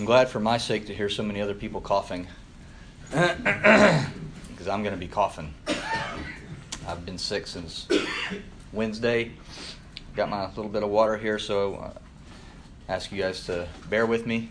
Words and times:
I'm 0.00 0.06
glad 0.06 0.30
for 0.30 0.40
my 0.40 0.56
sake 0.56 0.86
to 0.86 0.94
hear 0.94 1.10
so 1.10 1.22
many 1.22 1.42
other 1.42 1.52
people 1.52 1.82
coughing. 1.82 2.26
Because 3.10 4.66
I'm 4.66 4.82
going 4.82 4.94
to 4.94 4.98
be 4.98 5.08
coughing. 5.08 5.52
I've 6.88 7.04
been 7.04 7.18
sick 7.18 7.46
since 7.46 7.86
Wednesday. 8.72 9.32
Got 10.16 10.30
my 10.30 10.46
little 10.48 10.70
bit 10.70 10.82
of 10.82 10.88
water 10.88 11.18
here, 11.18 11.38
so 11.38 11.92
I 12.88 12.92
ask 12.92 13.12
you 13.12 13.20
guys 13.20 13.44
to 13.44 13.68
bear 13.90 14.06
with 14.06 14.26
me. 14.26 14.50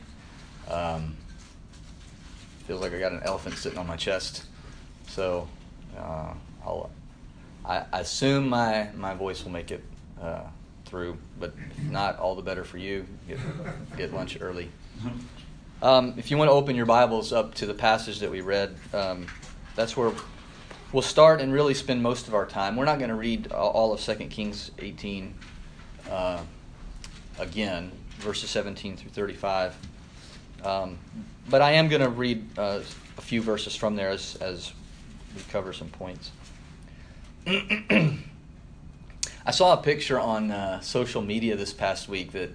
Um, 0.70 1.18
feels 2.68 2.82
like 2.82 2.94
I 2.94 3.00
got 3.00 3.12
an 3.12 3.22
elephant 3.24 3.58
sitting 3.58 3.80
on 3.80 3.88
my 3.88 3.98
chest. 3.98 4.44
So 5.08 5.48
uh, 5.98 6.34
I'll, 6.64 6.92
I, 7.66 7.86
I 7.92 8.02
assume 8.02 8.50
my, 8.50 8.90
my 8.96 9.16
voice 9.16 9.44
will 9.44 9.52
make 9.52 9.72
it 9.72 9.84
uh, 10.22 10.42
through, 10.86 11.18
but 11.40 11.54
if 11.76 11.84
not, 11.86 12.20
all 12.20 12.36
the 12.36 12.44
better 12.44 12.64
for 12.64 12.78
you. 12.78 13.08
Get, 13.28 13.40
get 13.98 14.14
lunch 14.14 14.38
early. 14.40 14.70
Um, 15.82 16.16
if 16.18 16.30
you 16.30 16.38
want 16.38 16.50
to 16.50 16.54
open 16.54 16.76
your 16.76 16.86
Bibles 16.86 17.32
up 17.32 17.54
to 17.56 17.66
the 17.66 17.74
passage 17.74 18.20
that 18.20 18.30
we 18.30 18.42
read, 18.42 18.76
um, 18.94 19.28
that's 19.78 19.96
where 19.96 20.12
we'll 20.92 21.02
start 21.02 21.40
and 21.40 21.54
really 21.54 21.74
spend 21.74 22.04
most 22.04 22.28
of 22.28 22.36
our 22.36 22.46
time. 22.46 22.76
We're 22.76 22.84
not 22.84 23.00
going 23.00 23.10
to 23.10 23.16
read 23.16 23.54
all 23.54 23.94
of 23.94 24.02
2 24.02 24.16
Kings 24.26 24.72
18 24.78 25.34
uh, 26.12 26.42
again, 27.40 27.94
verses 28.18 28.50
17 28.50 28.98
through 28.98 29.12
35. 29.12 29.74
Um, 30.66 30.98
but 31.50 31.62
I 31.62 31.72
am 31.72 31.88
going 31.88 32.02
to 32.02 32.10
read 32.10 32.46
uh, 32.58 32.82
a 33.18 33.22
few 33.22 33.42
verses 33.42 33.74
from 33.74 33.96
there 33.96 34.10
as, 34.10 34.36
as 34.42 34.74
we 35.34 35.42
cover 35.44 35.72
some 35.72 35.88
points. 35.88 36.32
I 37.48 38.18
saw 39.52 39.80
a 39.80 39.82
picture 39.82 40.20
on 40.20 40.52
uh, 40.52 40.82
social 40.82 41.22
media 41.22 41.56
this 41.56 41.72
past 41.72 42.10
week 42.10 42.34
that, 42.34 42.50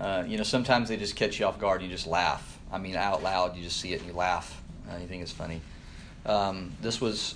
uh, 0.00 0.24
you 0.26 0.36
know, 0.36 0.42
sometimes 0.42 0.88
they 0.88 0.96
just 0.96 1.16
catch 1.16 1.38
you 1.38 1.46
off 1.46 1.58
guard 1.58 1.82
and 1.82 1.90
you 1.90 1.96
just 1.96 2.06
laugh. 2.06 2.58
I 2.72 2.78
mean, 2.78 2.96
out 2.96 3.22
loud, 3.22 3.56
you 3.56 3.62
just 3.62 3.80
see 3.80 3.92
it 3.92 4.00
and 4.00 4.08
you 4.08 4.14
laugh. 4.14 4.62
Uh, 4.90 4.96
you 4.96 5.06
think 5.06 5.22
it's 5.22 5.32
funny. 5.32 5.60
Um, 6.24 6.72
this 6.80 7.00
was 7.00 7.34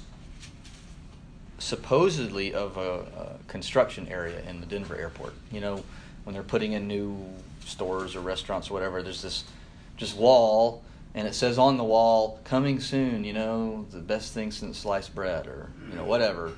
supposedly 1.59 2.55
of 2.55 2.77
a, 2.77 3.01
a, 3.01 3.39
construction 3.49 4.09
area 4.09 4.41
in 4.49 4.61
the 4.61 4.67
Denver 4.67 4.97
airport. 4.97 5.35
You 5.53 5.61
know, 5.61 5.85
when 6.25 6.35
they're 6.35 6.43
putting 6.43 6.73
in 6.73 6.89
new 6.89 7.17
stores 7.65 8.17
or 8.17 8.21
restaurants 8.21 8.71
or 8.71 8.75
whatever, 8.75 9.03
there's 9.03 9.23
this 9.23 9.45
just 9.97 10.17
wall, 10.17 10.83
and 11.15 11.29
it 11.29 11.35
says 11.35 11.59
on 11.59 11.77
the 11.77 11.85
wall, 11.85 12.41
"Coming 12.45 12.81
soon." 12.81 13.25
You 13.25 13.33
know, 13.33 13.87
the 13.91 14.01
best 14.01 14.33
thing 14.33 14.51
since 14.51 14.79
sliced 14.79 15.15
bread, 15.15 15.47
or 15.47 15.71
you 15.91 15.97
know, 15.97 16.05
whatever 16.05 16.53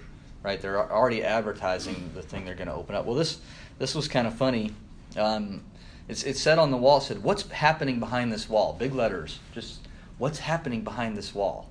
right? 0.47 0.61
They're 0.63 0.93
already 0.93 1.25
advertising 1.25 2.13
the 2.15 2.23
thing 2.23 2.45
they're 2.45 2.55
going 2.55 2.69
to 2.69 2.75
open 2.75 2.95
up. 2.95 3.05
Well, 3.05 3.17
this 3.17 3.41
this 3.79 3.97
was 3.97 4.07
kind 4.07 4.29
of 4.29 4.35
funny. 4.35 4.71
Um, 5.17 5.63
it's 6.09 6.23
it 6.23 6.37
said 6.37 6.59
on 6.59 6.71
the 6.71 6.77
wall. 6.77 7.01
Said, 7.01 7.23
"What's 7.23 7.49
happening 7.51 8.01
behind 8.01 8.33
this 8.33 8.49
wall?" 8.49 8.77
Big 8.79 8.95
letters. 8.95 9.41
Just 9.53 9.81
what's 10.19 10.39
happening 10.39 10.83
behind 10.83 11.17
this 11.17 11.35
wall. 11.35 11.69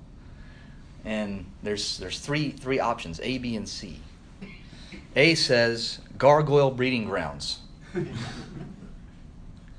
And 1.04 1.46
there's 1.62 1.98
there's 1.98 2.18
three 2.18 2.50
three 2.50 2.80
options: 2.80 3.20
A, 3.22 3.38
B, 3.38 3.56
and 3.56 3.68
C. 3.68 4.00
A 5.14 5.34
says 5.34 6.00
gargoyle 6.18 6.70
breeding 6.70 7.04
grounds. 7.04 7.60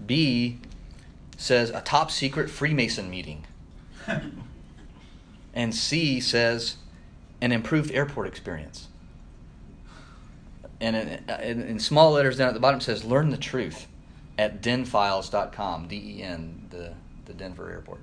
B 0.05 0.59
says 1.37 1.69
a 1.69 1.81
top 1.81 2.09
secret 2.09 2.49
Freemason 2.49 3.09
meeting. 3.09 3.45
And 5.53 5.75
C 5.75 6.19
says 6.19 6.77
an 7.41 7.51
improved 7.51 7.91
airport 7.91 8.27
experience. 8.27 8.87
And 10.79 10.95
in, 10.95 11.07
in, 11.41 11.61
in, 11.63 11.79
small 11.79 12.11
letters 12.11 12.37
down 12.37 12.47
at 12.47 12.53
the 12.53 12.59
bottom 12.59 12.79
says, 12.79 13.03
learn 13.03 13.31
the 13.31 13.37
truth 13.37 13.87
at 14.37 14.61
denfiles.com, 14.61 15.87
D 15.87 16.17
E 16.17 16.23
N, 16.23 16.67
the, 16.69 16.93
the 17.25 17.33
Denver 17.33 17.69
airport. 17.69 17.99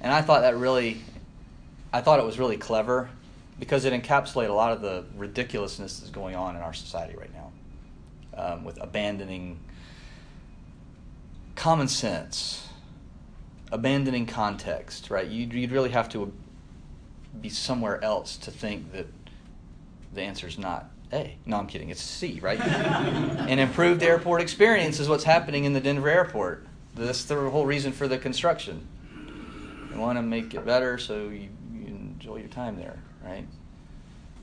And 0.00 0.12
I 0.12 0.22
thought 0.22 0.42
that 0.42 0.56
really, 0.56 1.00
I 1.92 2.00
thought 2.00 2.18
it 2.18 2.26
was 2.26 2.38
really 2.38 2.56
clever 2.56 3.10
because 3.58 3.84
it 3.84 3.92
encapsulated 3.92 4.48
a 4.48 4.54
lot 4.54 4.72
of 4.72 4.80
the 4.80 5.04
ridiculousness 5.16 6.00
that's 6.00 6.10
going 6.10 6.34
on 6.34 6.56
in 6.56 6.62
our 6.62 6.72
society 6.72 7.16
right 7.16 7.30
now 7.32 7.52
um, 8.34 8.64
with 8.64 8.80
abandoning 8.80 9.58
common 11.54 11.88
sense, 11.88 12.68
abandoning 13.70 14.24
context, 14.24 15.10
right? 15.10 15.28
You'd, 15.28 15.52
you'd 15.52 15.72
really 15.72 15.90
have 15.90 16.08
to 16.10 16.32
be 17.40 17.50
somewhere 17.50 18.02
else 18.02 18.36
to 18.38 18.50
think 18.50 18.92
that 18.92 19.06
the 20.14 20.22
answer 20.22 20.46
is 20.46 20.58
not 20.58 20.90
A. 21.12 21.36
No, 21.44 21.56
I'm 21.56 21.66
kidding. 21.66 21.90
It's 21.90 22.02
C, 22.02 22.38
right? 22.40 22.60
An 22.60 23.58
improved 23.58 24.02
airport 24.02 24.40
experience 24.40 25.00
is 25.00 25.08
what's 25.08 25.24
happening 25.24 25.64
in 25.64 25.72
the 25.72 25.80
Denver 25.80 26.08
airport. 26.08 26.66
That's 26.94 27.24
the 27.24 27.50
whole 27.50 27.66
reason 27.66 27.92
for 27.92 28.06
the 28.06 28.18
construction. 28.18 28.86
You 29.92 29.98
want 29.98 30.18
to 30.18 30.22
make 30.22 30.54
it 30.54 30.64
better 30.64 30.98
so 30.98 31.28
you, 31.28 31.48
you 31.74 31.86
enjoy 31.86 32.36
your 32.36 32.48
time 32.48 32.76
there, 32.76 32.98
right? 33.24 33.46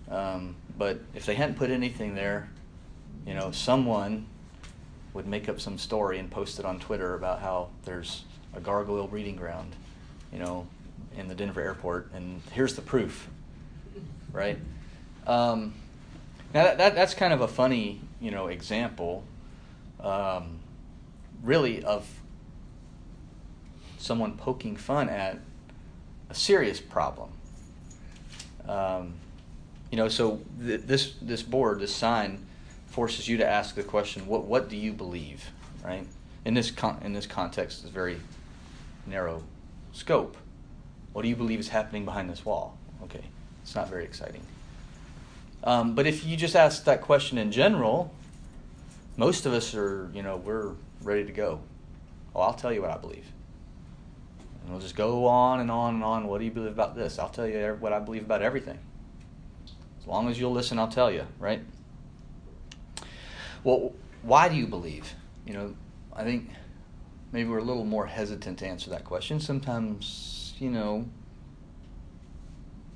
Um, 0.09 0.55
but 0.77 0.99
if 1.15 1.25
they 1.25 1.35
hadn't 1.35 1.55
put 1.55 1.69
anything 1.69 2.15
there, 2.15 2.49
you 3.25 3.33
know, 3.33 3.51
someone 3.51 4.25
would 5.13 5.27
make 5.27 5.49
up 5.49 5.59
some 5.59 5.77
story 5.77 6.19
and 6.19 6.29
post 6.29 6.59
it 6.59 6.65
on 6.65 6.79
Twitter 6.79 7.13
about 7.15 7.39
how 7.39 7.69
there's 7.85 8.23
a 8.53 8.59
gargoyle 8.59 9.07
breeding 9.07 9.35
ground, 9.35 9.75
you 10.31 10.39
know, 10.39 10.67
in 11.17 11.27
the 11.27 11.35
Denver 11.35 11.61
airport, 11.61 12.11
and 12.13 12.41
here's 12.51 12.75
the 12.75 12.81
proof, 12.81 13.27
right? 14.31 14.57
Um, 15.25 15.73
now 16.53 16.63
that, 16.63 16.77
that, 16.77 16.95
that's 16.95 17.13
kind 17.13 17.33
of 17.33 17.41
a 17.41 17.47
funny, 17.47 18.01
you 18.21 18.31
know, 18.31 18.47
example, 18.47 19.23
um, 19.99 20.59
really 21.43 21.83
of 21.83 22.07
someone 23.97 24.37
poking 24.37 24.75
fun 24.75 25.09
at 25.09 25.39
a 26.29 26.35
serious 26.35 26.79
problem. 26.79 27.29
Um, 28.67 29.13
you 29.91 29.97
know, 29.97 30.07
so 30.07 30.41
th- 30.61 30.81
this 30.81 31.13
this 31.21 31.41
board, 31.41 31.79
this 31.79 31.95
sign, 31.95 32.45
forces 32.87 33.27
you 33.27 33.37
to 33.37 33.47
ask 33.47 33.75
the 33.75 33.83
question: 33.83 34.27
What 34.27 34.45
what 34.45 34.69
do 34.69 34.75
you 34.75 34.93
believe? 34.93 35.51
Right? 35.83 36.05
In 36.43 36.53
this 36.53 36.71
con- 36.71 36.99
in 37.03 37.13
this 37.13 37.25
context, 37.25 37.83
it's 37.83 37.91
very 37.91 38.17
narrow 39.05 39.43
scope. 39.93 40.35
What 41.13 41.21
do 41.21 41.29
you 41.29 41.35
believe 41.35 41.59
is 41.59 41.69
happening 41.69 42.05
behind 42.05 42.29
this 42.29 42.43
wall? 42.45 42.77
Okay, 43.03 43.23
it's 43.63 43.75
not 43.75 43.89
very 43.89 44.03
exciting. 44.03 44.41
Um, 45.67 45.95
but 45.95 46.07
if 46.07 46.25
you 46.25 46.37
just 46.37 46.55
ask 46.55 46.85
that 46.85 47.01
question 47.01 47.37
in 47.37 47.51
general, 47.51 48.13
most 49.17 49.45
of 49.45 49.51
us 49.51 49.75
are, 49.75 50.09
you 50.13 50.23
know, 50.23 50.37
we're 50.37 50.71
ready 51.03 51.25
to 51.25 51.33
go. 51.33 51.59
Oh, 52.33 52.39
I'll 52.39 52.53
tell 52.53 52.71
you 52.71 52.81
what 52.81 52.89
I 52.89 52.95
believe. 52.95 53.25
And 54.63 54.71
we'll 54.71 54.79
just 54.79 54.95
go 54.95 55.27
on 55.27 55.59
and 55.59 55.69
on 55.69 55.95
and 55.95 56.03
on. 56.05 56.27
What 56.27 56.39
do 56.39 56.45
you 56.45 56.51
believe 56.51 56.71
about 56.71 56.95
this? 56.95 57.19
I'll 57.19 57.27
tell 57.27 57.45
you 57.45 57.75
what 57.81 57.91
I 57.91 57.99
believe 57.99 58.23
about 58.23 58.41
everything. 58.41 58.79
As 59.99 60.07
long 60.07 60.29
as 60.29 60.39
you'll 60.39 60.53
listen, 60.53 60.79
I'll 60.79 60.87
tell 60.87 61.11
you, 61.11 61.27
right? 61.37 61.61
Well, 63.65 63.91
why 64.21 64.47
do 64.47 64.55
you 64.55 64.67
believe? 64.67 65.13
You 65.45 65.53
know, 65.53 65.75
I 66.15 66.23
think 66.23 66.49
maybe 67.33 67.49
we're 67.49 67.57
a 67.57 67.63
little 67.63 67.83
more 67.83 68.05
hesitant 68.05 68.59
to 68.59 68.65
answer 68.65 68.89
that 68.91 69.03
question. 69.03 69.41
Sometimes 69.41 70.55
you 70.59 70.69
know, 70.69 71.05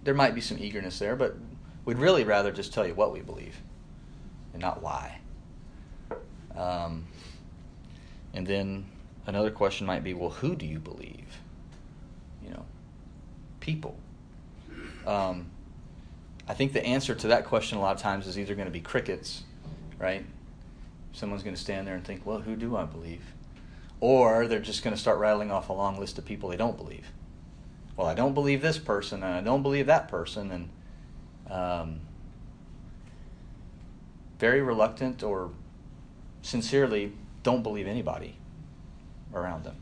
there 0.06 0.14
might 0.14 0.34
be 0.34 0.42
some 0.42 0.58
eagerness 0.58 1.00
there, 1.00 1.18
but 1.18 1.36
we'd 1.86 1.98
really 1.98 2.24
rather 2.24 2.52
just 2.52 2.74
tell 2.74 2.86
you 2.86 2.94
what 2.94 3.12
we 3.12 3.22
believe 3.22 3.56
and 4.54 4.62
not 4.62 4.82
why. 4.82 5.20
Um, 6.56 7.06
and 8.34 8.46
then 8.46 8.86
another 9.26 9.52
question 9.52 9.88
might 9.88 10.04
be, 10.04 10.14
well, 10.14 10.30
who 10.30 10.56
do 10.56 10.66
you 10.66 10.80
believe? 10.80 11.26
You 12.44 12.52
know, 12.52 12.66
people. 13.60 13.98
Um, 15.06 15.50
I 16.48 16.54
think 16.54 16.74
the 16.74 16.86
answer 16.86 17.16
to 17.16 17.28
that 17.28 17.46
question 17.46 17.78
a 17.78 17.82
lot 17.82 17.96
of 17.96 18.02
times 18.02 18.28
is 18.28 18.38
either 18.38 18.56
going 18.56 18.68
to 18.68 18.72
be 18.72 18.82
crickets, 18.82 19.44
right? 19.98 20.26
Someone's 21.14 21.44
going 21.44 21.56
to 21.56 21.62
stand 21.62 21.88
there 21.88 21.96
and 21.96 22.04
think, 22.04 22.26
well, 22.26 22.40
who 22.40 22.56
do 22.56 22.76
I 22.76 22.86
believe? 22.86 23.22
Or 24.00 24.48
they're 24.48 24.60
just 24.60 24.84
going 24.84 24.96
to 24.96 25.00
start 25.00 25.20
rattling 25.20 25.52
off 25.52 25.70
a 25.70 25.74
long 25.74 26.00
list 26.00 26.18
of 26.18 26.26
people 26.26 26.50
they 26.50 26.58
don't 26.58 26.78
believe 26.78 27.06
well, 28.02 28.08
I 28.08 28.16
don't 28.16 28.34
believe 28.34 28.62
this 28.64 28.78
person 28.78 29.22
and 29.24 29.34
I 29.34 29.42
don't 29.42 29.62
believe 29.62 29.86
that 29.86 30.08
person, 30.08 30.52
and 30.52 30.70
um, 31.50 32.00
very 34.40 34.62
reluctant 34.62 35.24
or 35.24 35.52
sincerely 36.42 37.14
don't 37.44 37.64
believe 37.64 37.88
anybody 37.88 38.36
around 39.34 39.64
them 39.64 39.76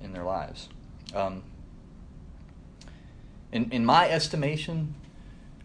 in 0.00 0.12
their 0.12 0.24
lives. 0.24 0.68
Um, 1.14 1.42
in, 3.52 3.70
in 3.70 3.84
my 3.84 4.08
estimation, 4.08 4.94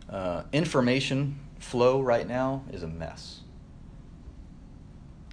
uh, 0.09 0.43
information 0.51 1.39
flow 1.59 2.01
right 2.01 2.27
now 2.27 2.63
is 2.71 2.83
a 2.83 2.87
mess. 2.87 3.41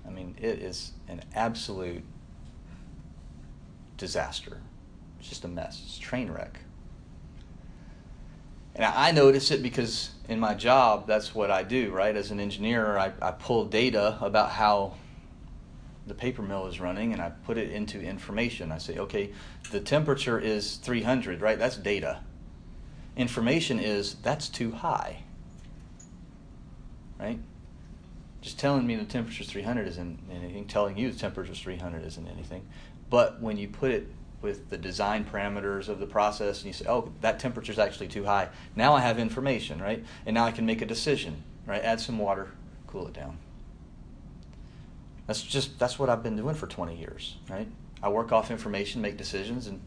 I 0.06 0.10
mean, 0.10 0.34
it 0.38 0.60
is 0.60 0.92
an 1.08 1.22
absolute 1.34 2.02
disaster 3.96 4.58
it's 5.24 5.30
just 5.30 5.44
a 5.46 5.48
mess. 5.48 5.80
It's 5.86 5.96
a 5.96 6.00
train 6.02 6.30
wreck. 6.30 6.60
And 8.74 8.84
I 8.84 9.12
notice 9.12 9.50
it 9.50 9.62
because 9.62 10.10
in 10.28 10.40
my 10.40 10.54
job, 10.54 11.06
that's 11.06 11.34
what 11.34 11.50
I 11.50 11.62
do, 11.62 11.90
right? 11.90 12.16
As 12.16 12.30
an 12.30 12.40
engineer, 12.40 12.98
I, 12.98 13.12
I 13.22 13.30
pull 13.30 13.66
data 13.66 14.18
about 14.20 14.50
how 14.50 14.94
the 16.06 16.14
paper 16.14 16.42
mill 16.42 16.66
is 16.66 16.80
running 16.80 17.12
and 17.12 17.22
I 17.22 17.30
put 17.30 17.56
it 17.56 17.70
into 17.70 18.00
information. 18.00 18.72
I 18.72 18.78
say, 18.78 18.98
okay, 18.98 19.30
the 19.70 19.80
temperature 19.80 20.38
is 20.38 20.76
300, 20.76 21.40
right? 21.40 21.58
That's 21.58 21.76
data. 21.76 22.20
Information 23.16 23.78
is 23.78 24.16
that's 24.22 24.48
too 24.48 24.72
high, 24.72 25.22
right? 27.18 27.38
Just 28.40 28.58
telling 28.58 28.86
me 28.86 28.96
the 28.96 29.04
temperature 29.04 29.42
is 29.42 29.50
300 29.50 29.86
isn't 29.86 30.18
anything. 30.30 30.66
Telling 30.66 30.98
you 30.98 31.12
the 31.12 31.18
temperature 31.18 31.52
is 31.52 31.60
300 31.60 32.04
isn't 32.04 32.26
anything. 32.26 32.66
But 33.08 33.40
when 33.40 33.56
you 33.56 33.68
put 33.68 33.92
it 33.92 34.08
with 34.44 34.69
the 34.69 34.76
design 34.76 35.25
parameters 35.25 35.88
of 35.88 35.99
the 35.99 36.06
process 36.06 36.58
and 36.58 36.67
you 36.67 36.73
say, 36.75 36.85
oh, 36.87 37.11
that 37.23 37.41
temperature 37.41 37.73
is 37.73 37.79
actually 37.79 38.08
too 38.08 38.25
high, 38.25 38.49
now 38.76 38.94
I 38.94 39.00
have 39.00 39.19
information, 39.19 39.81
right? 39.81 40.05
And 40.26 40.35
now 40.35 40.44
I 40.44 40.52
can 40.52 40.67
make 40.67 40.82
a 40.82 40.87
decision, 40.87 41.43
right? 41.67 41.82
Add 41.82 41.99
some 41.99 42.19
water, 42.19 42.50
cool 42.87 43.08
it 43.08 43.14
down. 43.14 43.38
That's 45.26 45.43
just 45.43 45.79
that's 45.79 45.99
what 45.99 46.11
I've 46.11 46.23
been 46.23 46.37
doing 46.37 46.55
for 46.55 46.67
20 46.67 46.94
years, 46.94 47.37
right? 47.49 47.67
I 48.02 48.11
work 48.11 48.32
off 48.32 48.50
information, 48.50 49.00
make 49.00 49.17
decisions, 49.17 49.67
and 49.67 49.81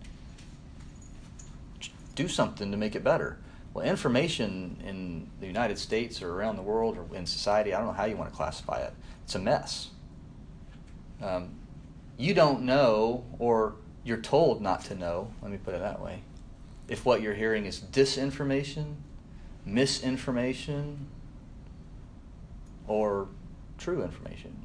do 2.15 2.27
something 2.27 2.71
to 2.71 2.77
make 2.77 2.95
it 2.95 3.04
better. 3.04 3.38
Well, 3.75 3.86
information 3.86 4.81
in 4.83 5.30
the 5.39 5.45
United 5.45 5.77
States 5.77 6.24
or 6.24 6.33
around 6.33 6.56
the 6.56 6.63
world 6.63 6.98
or 6.98 7.15
in 7.15 7.27
society, 7.27 7.75
I 7.75 7.77
don't 7.77 7.88
know 7.88 7.94
how 7.94 8.06
you 8.06 8.18
want 8.18 8.31
to 8.31 8.36
classify 8.36 8.80
it. 8.80 8.94
It's 9.24 9.36
a 9.36 9.39
mess. 9.39 9.92
Um, 11.21 11.51
you 12.18 12.33
don't 12.33 12.63
know, 12.63 13.24
or 13.38 13.75
you're 14.07 14.18
told 14.18 14.62
not 14.62 14.86
to 14.86 14.95
know, 14.95 15.31
let 15.42 15.51
me 15.51 15.57
put 15.57 15.74
it 15.74 15.81
that 15.81 16.01
way, 16.01 16.21
if 16.88 17.06
what 17.06 17.21
you're 17.21 17.33
hearing 17.33 17.65
is 17.65 17.80
disinformation, 17.80 18.95
misinformation, 19.65 21.07
or 22.88 23.27
true 23.77 24.01
information. 24.01 24.56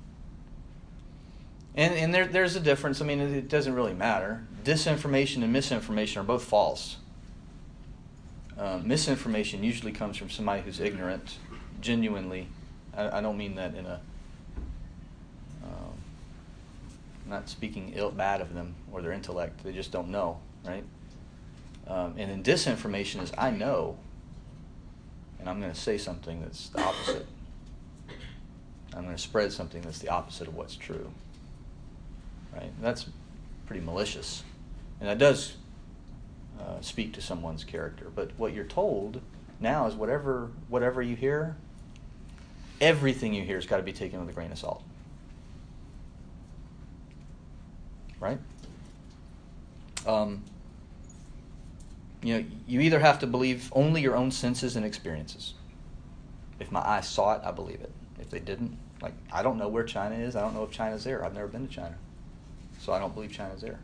And, 1.74 1.94
and 1.94 2.14
there, 2.14 2.26
there's 2.26 2.54
a 2.54 2.60
difference. 2.60 3.00
I 3.00 3.04
mean, 3.04 3.18
it 3.18 3.48
doesn't 3.48 3.74
really 3.74 3.94
matter. 3.94 4.44
Disinformation 4.62 5.42
and 5.42 5.52
misinformation 5.52 6.20
are 6.20 6.24
both 6.24 6.44
false. 6.44 6.98
Uh, 8.56 8.78
misinformation 8.84 9.64
usually 9.64 9.90
comes 9.90 10.16
from 10.16 10.30
somebody 10.30 10.62
who's 10.62 10.78
ignorant, 10.78 11.38
genuinely. 11.80 12.46
I, 12.96 13.18
I 13.18 13.20
don't 13.20 13.36
mean 13.36 13.56
that 13.56 13.74
in 13.74 13.86
a. 13.86 14.00
Um, 15.64 15.94
not 17.32 17.48
speaking 17.48 17.92
ill 17.96 18.10
bad 18.10 18.40
of 18.40 18.54
them 18.54 18.74
or 18.92 19.02
their 19.02 19.12
intellect. 19.12 19.64
They 19.64 19.72
just 19.72 19.90
don't 19.90 20.08
know, 20.08 20.38
right? 20.64 20.84
Um, 21.88 22.14
and 22.16 22.30
then 22.30 22.42
disinformation 22.42 23.22
is 23.22 23.32
I 23.36 23.50
know, 23.50 23.98
and 25.40 25.48
I'm 25.48 25.60
going 25.60 25.72
to 25.72 25.78
say 25.78 25.98
something 25.98 26.40
that's 26.40 26.68
the 26.68 26.82
opposite. 26.82 27.26
I'm 28.94 29.04
going 29.04 29.16
to 29.16 29.22
spread 29.22 29.52
something 29.52 29.82
that's 29.82 29.98
the 29.98 30.10
opposite 30.10 30.46
of 30.46 30.54
what's 30.54 30.76
true 30.76 31.10
right? 32.54 32.72
That's 32.80 33.06
pretty 33.66 33.84
malicious, 33.84 34.42
and 35.00 35.08
that 35.08 35.18
does 35.18 35.56
uh, 36.60 36.80
speak 36.80 37.12
to 37.14 37.20
someone's 37.20 37.64
character. 37.64 38.06
But 38.14 38.30
what 38.36 38.52
you're 38.52 38.64
told 38.64 39.20
now 39.60 39.86
is 39.86 39.94
whatever 39.94 40.50
whatever 40.68 41.02
you 41.02 41.16
hear, 41.16 41.56
everything 42.80 43.34
you 43.34 43.42
hear 43.42 43.56
has 43.56 43.66
got 43.66 43.78
to 43.78 43.82
be 43.82 43.92
taken 43.92 44.20
with 44.20 44.28
a 44.28 44.32
grain 44.32 44.52
of 44.52 44.58
salt, 44.58 44.82
right? 48.22 48.38
Um, 50.06 50.42
you 52.22 52.38
know, 52.38 52.44
you 52.68 52.80
either 52.80 53.00
have 53.00 53.18
to 53.18 53.26
believe 53.26 53.70
only 53.74 54.00
your 54.00 54.16
own 54.16 54.30
senses 54.30 54.76
and 54.76 54.86
experiences. 54.86 55.54
If 56.60 56.70
my 56.70 56.80
eyes 56.80 57.08
saw 57.08 57.34
it, 57.34 57.42
I 57.44 57.50
believe 57.50 57.80
it. 57.80 57.90
If 58.20 58.30
they 58.30 58.38
didn't, 58.38 58.78
like 59.02 59.14
I 59.32 59.42
don't 59.42 59.58
know 59.58 59.68
where 59.68 59.82
China 59.82 60.14
is. 60.14 60.36
I 60.36 60.40
don't 60.40 60.54
know 60.54 60.62
if 60.62 60.70
China's 60.70 61.02
there. 61.02 61.24
I've 61.24 61.34
never 61.34 61.48
been 61.48 61.66
to 61.66 61.74
China. 61.74 61.96
So 62.80 62.92
I 62.92 63.00
don't 63.00 63.12
believe 63.12 63.32
China's 63.32 63.60
there. 63.60 63.80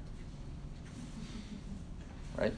Right? 2.36 2.54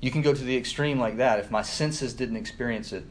You 0.00 0.12
can 0.12 0.22
go 0.22 0.32
to 0.32 0.42
the 0.42 0.56
extreme 0.56 1.00
like 1.00 1.16
that. 1.16 1.40
If 1.40 1.50
my 1.50 1.62
senses 1.62 2.14
didn't 2.14 2.36
experience 2.36 2.92
it, 2.92 3.04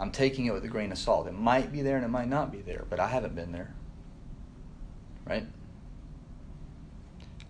I'm 0.00 0.10
taking 0.10 0.46
it 0.46 0.52
with 0.52 0.64
a 0.64 0.68
grain 0.68 0.92
of 0.92 0.98
salt. 0.98 1.26
It 1.26 1.32
might 1.32 1.70
be 1.72 1.82
there 1.82 1.96
and 1.96 2.04
it 2.04 2.08
might 2.08 2.28
not 2.28 2.50
be 2.50 2.62
there, 2.62 2.84
but 2.88 2.98
I 2.98 3.08
haven't 3.08 3.34
been 3.34 3.52
there. 3.52 3.74
Right? 5.26 5.44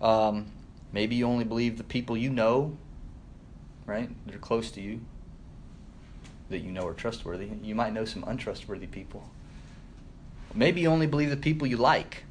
Um, 0.01 0.47
maybe 0.93 1.17
you 1.17 1.27
only 1.27 1.45
believe 1.45 1.79
the 1.79 1.85
people 1.85 2.17
you 2.17 2.31
know, 2.31 2.77
right, 3.87 4.11
that 4.27 4.35
are 4.35 4.39
close 4.39 4.71
to 4.73 4.81
you, 4.81 5.01
that 6.51 6.59
you 6.59 6.71
know 6.71 6.87
are 6.87 6.95
trustworthy. 6.95 7.51
You 7.63 7.75
might 7.75 7.93
know 7.93 8.05
some 8.05 8.25
untrustworthy 8.25 8.87
people. 8.87 9.29
Maybe 10.55 10.81
you 10.81 10.89
only 10.89 11.07
believe 11.07 11.31
the 11.31 11.37
people 11.37 11.67
you 11.67 11.77
like. 11.77 12.25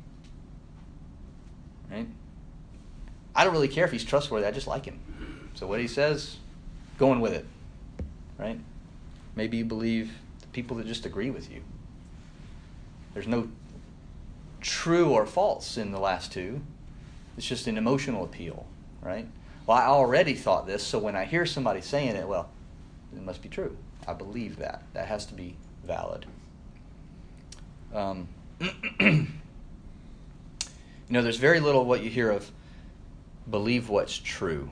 Right? 1.92 2.08
I 3.36 3.44
don't 3.44 3.54
really 3.54 3.68
care 3.68 3.86
if 3.86 3.92
he's 3.92 4.06
trustworthy. 4.06 4.48
I 4.48 4.52
just 4.52 4.68
like 4.68 4.86
him. 4.86 5.00
So 5.54 5.68
what 5.68 5.80
he 5.80 5.88
says, 5.88 6.38
going 6.98 7.20
with 7.20 7.34
it. 7.34 7.46
Right? 8.38 8.60
Maybe 9.36 9.58
you 9.58 9.66
believe 9.66 10.12
the 10.42 10.48
people 10.48 10.78
that 10.78 10.88
just 10.88 11.06
agree 11.06 11.30
with 11.30 11.52
you. 11.52 11.62
There's 13.14 13.28
no 13.28 13.50
true 14.62 15.12
or 15.12 15.26
false 15.26 15.78
in 15.78 15.92
the 15.92 16.00
last 16.00 16.32
two. 16.32 16.62
It's 17.38 17.48
just 17.48 17.68
an 17.68 17.78
emotional 17.78 18.24
appeal, 18.24 18.66
right? 19.02 19.28
Well, 19.66 19.78
I 19.78 19.86
already 19.86 20.36
thought 20.36 20.68
this, 20.68 20.84
so 20.84 21.00
when 21.00 21.16
I 21.16 21.26
hear 21.26 21.46
somebody 21.46 21.82
saying 21.82 22.16
it, 22.16 22.28
well, 22.28 22.50
it 23.16 23.22
must 23.22 23.42
be 23.42 23.50
true. 23.50 23.78
I 24.08 24.14
believe 24.14 24.58
that. 24.58 24.84
That 24.94 25.08
has 25.08 25.26
to 25.28 25.34
be 25.34 25.56
valid. 25.86 26.26
Um, 27.94 28.28
You 31.08 31.14
know, 31.14 31.22
there's 31.22 31.38
very 31.38 31.60
little 31.60 31.86
what 31.86 32.04
you 32.04 32.10
hear 32.10 32.32
of 32.32 32.50
believe 33.50 33.90
what's 33.90 34.18
true 34.18 34.72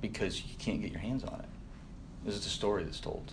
because 0.00 0.40
you 0.40 0.54
can't 0.58 0.80
get 0.80 0.90
your 0.90 1.00
hands 1.00 1.22
on 1.22 1.40
it. 1.40 1.48
This 2.24 2.34
is 2.34 2.44
the 2.44 2.50
story 2.50 2.84
that's 2.84 3.00
told. 3.00 3.32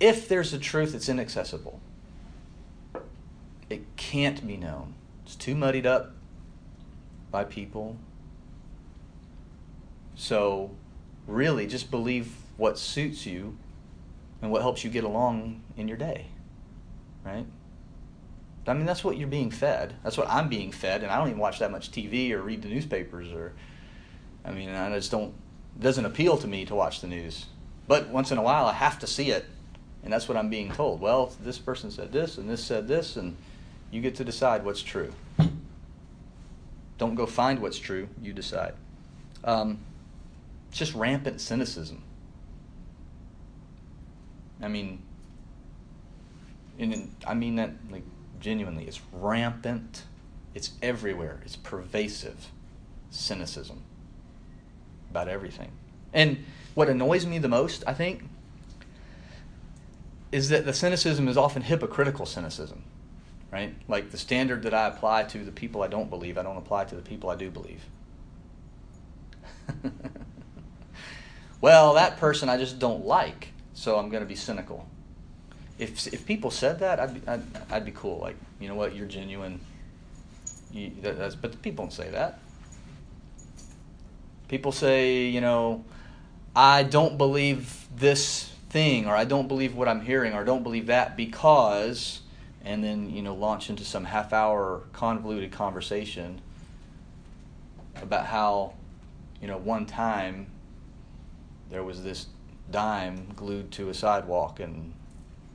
If 0.00 0.28
there's 0.28 0.52
a 0.52 0.58
truth 0.58 0.92
that's 0.92 1.08
inaccessible, 1.08 1.80
it 3.70 3.82
can't 3.96 4.46
be 4.46 4.56
known. 4.56 4.94
It's 5.24 5.36
too 5.36 5.54
muddied 5.54 5.86
up 5.86 6.12
by 7.30 7.44
people. 7.44 7.96
So, 10.14 10.70
really, 11.26 11.66
just 11.66 11.90
believe 11.90 12.32
what 12.56 12.78
suits 12.78 13.26
you 13.26 13.56
and 14.42 14.50
what 14.50 14.62
helps 14.62 14.82
you 14.82 14.90
get 14.90 15.04
along 15.04 15.62
in 15.76 15.86
your 15.86 15.96
day 15.96 16.26
right? 17.28 17.46
I 18.66 18.74
mean, 18.74 18.84
that's 18.84 19.02
what 19.02 19.16
you're 19.16 19.28
being 19.28 19.50
fed. 19.50 19.94
That's 20.04 20.18
what 20.18 20.28
I'm 20.28 20.48
being 20.48 20.72
fed, 20.72 21.02
and 21.02 21.10
I 21.10 21.16
don't 21.16 21.28
even 21.28 21.40
watch 21.40 21.58
that 21.60 21.70
much 21.70 21.90
TV 21.90 22.32
or 22.32 22.42
read 22.42 22.62
the 22.62 22.68
newspapers 22.68 23.32
or, 23.32 23.54
I 24.44 24.52
mean, 24.52 24.68
I 24.68 24.94
just 24.94 25.10
don't. 25.10 25.32
It 25.76 25.82
doesn't 25.82 26.04
appeal 26.04 26.36
to 26.38 26.46
me 26.46 26.64
to 26.66 26.74
watch 26.74 27.00
the 27.00 27.06
news, 27.06 27.46
but 27.86 28.08
once 28.08 28.30
in 28.30 28.38
a 28.38 28.42
while 28.42 28.66
I 28.66 28.72
have 28.74 28.98
to 28.98 29.06
see 29.06 29.30
it, 29.30 29.46
and 30.02 30.12
that's 30.12 30.28
what 30.28 30.36
I'm 30.36 30.50
being 30.50 30.70
told. 30.72 31.00
Well, 31.00 31.32
this 31.40 31.58
person 31.58 31.90
said 31.90 32.12
this, 32.12 32.36
and 32.36 32.48
this 32.48 32.62
said 32.62 32.88
this, 32.88 33.16
and 33.16 33.36
you 33.90 34.00
get 34.00 34.14
to 34.16 34.24
decide 34.24 34.64
what's 34.64 34.82
true. 34.82 35.12
Don't 36.98 37.14
go 37.14 37.26
find 37.26 37.60
what's 37.60 37.78
true. 37.78 38.08
You 38.20 38.32
decide. 38.32 38.74
Um, 39.44 39.78
it's 40.68 40.78
just 40.78 40.94
rampant 40.94 41.40
cynicism. 41.40 42.02
I 44.60 44.68
mean, 44.68 45.02
and 46.78 47.14
I 47.26 47.34
mean 47.34 47.56
that 47.56 47.70
like 47.90 48.02
genuinely. 48.40 48.84
It's 48.84 49.00
rampant. 49.12 50.04
It's 50.54 50.72
everywhere. 50.82 51.40
It's 51.44 51.56
pervasive 51.56 52.48
cynicism 53.10 53.82
about 55.10 55.28
everything. 55.28 55.70
And 56.12 56.44
what 56.74 56.88
annoys 56.88 57.26
me 57.26 57.38
the 57.38 57.48
most, 57.48 57.84
I 57.86 57.94
think, 57.94 58.28
is 60.32 60.48
that 60.50 60.66
the 60.66 60.72
cynicism 60.72 61.28
is 61.28 61.36
often 61.36 61.62
hypocritical 61.62 62.26
cynicism, 62.26 62.84
right? 63.50 63.74
Like 63.88 64.10
the 64.10 64.18
standard 64.18 64.62
that 64.62 64.74
I 64.74 64.86
apply 64.88 65.24
to 65.24 65.44
the 65.44 65.52
people 65.52 65.82
I 65.82 65.88
don't 65.88 66.10
believe, 66.10 66.38
I 66.38 66.42
don't 66.42 66.56
apply 66.56 66.84
to 66.86 66.94
the 66.94 67.02
people 67.02 67.30
I 67.30 67.36
do 67.36 67.50
believe. 67.50 67.84
well, 71.60 71.94
that 71.94 72.16
person 72.18 72.48
I 72.48 72.56
just 72.56 72.78
don't 72.78 73.04
like, 73.04 73.48
so 73.74 73.98
I'm 73.98 74.08
going 74.08 74.22
to 74.22 74.28
be 74.28 74.36
cynical 74.36 74.88
if 75.78 76.12
if 76.12 76.26
people 76.26 76.50
said 76.50 76.80
that, 76.80 77.00
I'd 77.00 77.14
be, 77.14 77.28
I'd, 77.28 77.42
I'd 77.70 77.84
be 77.84 77.92
cool. 77.92 78.18
Like, 78.18 78.36
you 78.60 78.68
know 78.68 78.74
what, 78.74 78.94
you're 78.94 79.06
genuine. 79.06 79.60
You, 80.72 80.90
but 81.02 81.52
the 81.52 81.58
people 81.58 81.84
don't 81.84 81.92
say 81.92 82.10
that. 82.10 82.40
People 84.48 84.72
say, 84.72 85.26
you 85.26 85.40
know, 85.40 85.84
I 86.54 86.82
don't 86.82 87.16
believe 87.16 87.86
this 87.94 88.52
thing, 88.70 89.06
or 89.06 89.14
I 89.14 89.24
don't 89.24 89.48
believe 89.48 89.74
what 89.74 89.88
I'm 89.88 90.00
hearing, 90.00 90.34
or 90.34 90.40
I 90.40 90.44
don't 90.44 90.62
believe 90.62 90.86
that 90.86 91.16
because, 91.16 92.20
and 92.68 92.84
then 92.84 93.08
you 93.08 93.22
know, 93.22 93.34
launch 93.34 93.70
into 93.70 93.82
some 93.82 94.04
half-hour 94.04 94.82
convoluted 94.92 95.50
conversation 95.50 96.38
about 97.96 98.26
how, 98.26 98.74
you 99.40 99.48
know, 99.48 99.56
one 99.56 99.86
time 99.86 100.46
there 101.70 101.82
was 101.82 102.02
this 102.02 102.26
dime 102.70 103.32
glued 103.34 103.72
to 103.72 103.88
a 103.88 103.94
sidewalk 103.94 104.60
and 104.60 104.92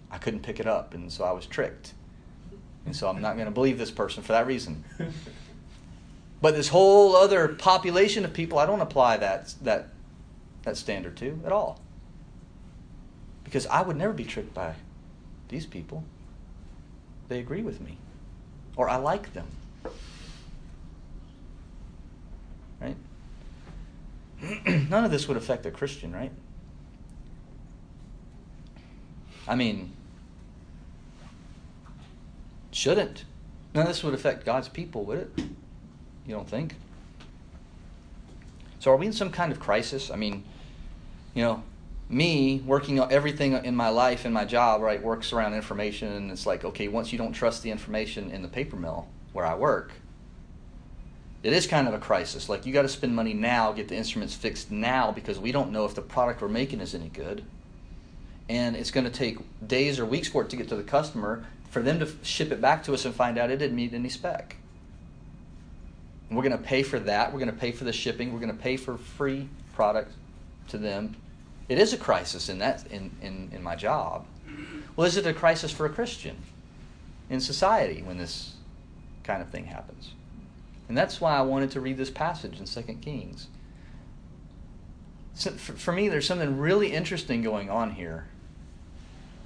I 0.10 0.18
couldn't 0.18 0.42
pick 0.42 0.60
it 0.60 0.68
up, 0.68 0.94
and 0.94 1.12
so 1.12 1.24
I 1.24 1.32
was 1.32 1.46
tricked. 1.46 1.94
And 2.86 2.96
so 2.96 3.08
I'm 3.08 3.22
not 3.22 3.36
going 3.36 3.46
to 3.46 3.52
believe 3.52 3.78
this 3.78 3.92
person 3.92 4.24
for 4.24 4.34
that 4.34 4.48
reason. 4.48 4.84
But 6.42 6.56
this 6.56 6.68
whole 6.68 7.16
other 7.16 7.48
population 7.48 8.26
of 8.26 8.34
people, 8.34 8.60
I 8.60 8.66
don't 8.66 8.82
apply 8.82 9.16
that, 9.16 9.54
that, 9.62 9.88
that 10.64 10.76
standard 10.76 11.16
to 11.16 11.40
at 11.46 11.54
all. 11.54 11.80
Because 13.46 13.66
I 13.68 13.82
would 13.82 13.96
never 13.96 14.12
be 14.12 14.26
tricked 14.26 14.54
by 14.54 14.74
these 15.48 15.66
people. 15.66 16.04
They 17.34 17.40
agree 17.40 17.64
with 17.64 17.82
me, 17.82 17.98
or 18.76 18.88
I 18.88 18.98
like 18.98 19.34
them. 19.34 19.48
Right? 22.80 22.96
None 24.88 25.04
of 25.04 25.10
this 25.10 25.28
would 25.28 25.36
affect 25.36 25.66
a 25.66 25.72
Christian, 25.72 26.14
right? 26.14 26.32
I 29.48 29.56
mean, 29.56 29.94
shouldn't. 32.72 33.26
None 33.74 33.82
of 33.82 33.88
this 33.88 34.04
would 34.04 34.14
affect 34.14 34.46
God's 34.46 34.70
people, 34.70 35.04
would 35.06 35.18
it? 35.18 35.32
You 36.28 36.36
don't 36.36 36.48
think? 36.48 36.76
So 38.78 38.92
are 38.92 38.96
we 38.96 39.08
in 39.08 39.12
some 39.12 39.32
kind 39.32 39.52
of 39.52 39.60
crisis? 39.60 40.12
I 40.12 40.18
mean, 40.18 40.44
you 41.34 41.42
know, 41.42 41.64
me 42.14 42.62
working 42.66 43.00
on 43.00 43.12
everything 43.12 43.54
in 43.54 43.76
my 43.76 43.90
life 43.90 44.26
and 44.26 44.34
my 44.34 44.46
job, 44.46 44.82
right, 44.82 45.02
works 45.02 45.34
around 45.34 45.54
information 45.54 46.12
and 46.14 46.32
it's 46.32 46.46
like, 46.46 46.64
okay, 46.64 46.88
once 46.88 47.12
you 47.12 47.18
don't 47.18 47.34
trust 47.34 47.64
the 47.64 47.72
information 47.72 48.32
in 48.32 48.42
the 48.42 48.48
paper 48.48 48.76
mill 48.76 49.08
where 49.34 49.46
I 49.46 49.56
work, 49.56 49.92
it 51.44 51.52
is 51.52 51.68
kind 51.68 51.88
of 51.88 51.94
a 51.94 52.00
crisis. 52.00 52.48
Like 52.48 52.66
you 52.66 52.74
got 52.74 52.84
to 52.84 52.90
spend 52.90 53.16
money 53.16 53.34
now, 53.34 53.72
get 53.74 53.90
the 53.90 53.96
instruments 53.96 54.34
fixed 54.34 54.72
now 54.72 55.12
because 55.12 55.40
we 55.40 55.52
don't 55.52 55.72
know 55.72 55.86
if 55.86 55.96
the 55.96 56.02
product 56.02 56.42
we're 56.42 56.48
making 56.48 56.80
is 56.80 56.96
any 56.96 57.10
good. 57.10 57.44
And 58.50 58.76
it's 58.76 58.92
going 58.92 59.06
to 59.06 59.12
take 59.12 59.38
days 59.68 60.00
or 60.00 60.06
weeks 60.06 60.28
for 60.28 60.44
it 60.44 60.50
to 60.50 60.56
get 60.56 60.70
to 60.70 60.76
the 60.76 60.84
customer 60.84 61.46
for 61.70 61.82
them 61.82 62.00
to 62.00 62.10
ship 62.22 62.52
it 62.52 62.62
back 62.62 62.84
to 62.84 62.94
us 62.94 63.04
and 63.04 63.16
find 63.16 63.38
out 63.38 63.50
it 63.50 63.58
didn't 63.58 63.76
meet 63.76 63.94
any 63.94 64.10
spec. 64.10 64.58
And 66.30 66.38
we're 66.38 66.44
going 66.44 66.58
to 66.58 66.64
pay 66.64 66.84
for 66.84 67.00
that. 67.00 67.34
We're 67.34 67.40
going 67.40 67.52
to 67.52 67.58
pay 67.58 67.72
for 67.72 67.84
the 67.84 67.94
shipping. 67.94 68.32
We're 68.32 68.40
going 68.40 68.56
to 68.56 68.62
pay 68.62 68.78
for 68.78 68.98
free 68.98 69.50
product 69.74 70.12
to 70.70 70.78
them. 70.78 71.16
It 71.70 71.78
is 71.78 71.94
a 71.94 71.98
crisis 71.98 72.50
in 72.50 72.60
that 72.60 72.86
in, 72.88 73.12
in, 73.22 73.50
in 73.54 73.64
my 73.64 73.76
job. 73.76 74.26
Well, 74.96 75.08
is 75.08 75.18
it 75.18 75.26
a 75.26 75.34
crisis 75.34 75.72
for 75.72 75.86
a 75.86 75.90
Christian 75.90 76.38
in 77.30 77.40
society 77.40 78.02
when 78.02 78.18
this 78.18 78.54
kind 79.24 79.42
of 79.42 79.50
thing 79.50 79.66
happens? 79.66 80.12
And 80.88 80.98
that's 80.98 81.22
why 81.22 81.36
I 81.36 81.42
wanted 81.42 81.72
to 81.72 81.82
read 81.82 81.98
this 81.98 82.10
passage 82.10 82.60
in 82.60 82.66
2 82.66 82.82
Kings. 82.96 83.48
So 85.34 85.50
for 85.52 85.92
me, 85.92 86.10
there's 86.10 86.28
something 86.28 86.60
really 86.60 86.92
interesting 86.92 87.42
going 87.42 87.70
on 87.70 87.92
here 87.92 88.28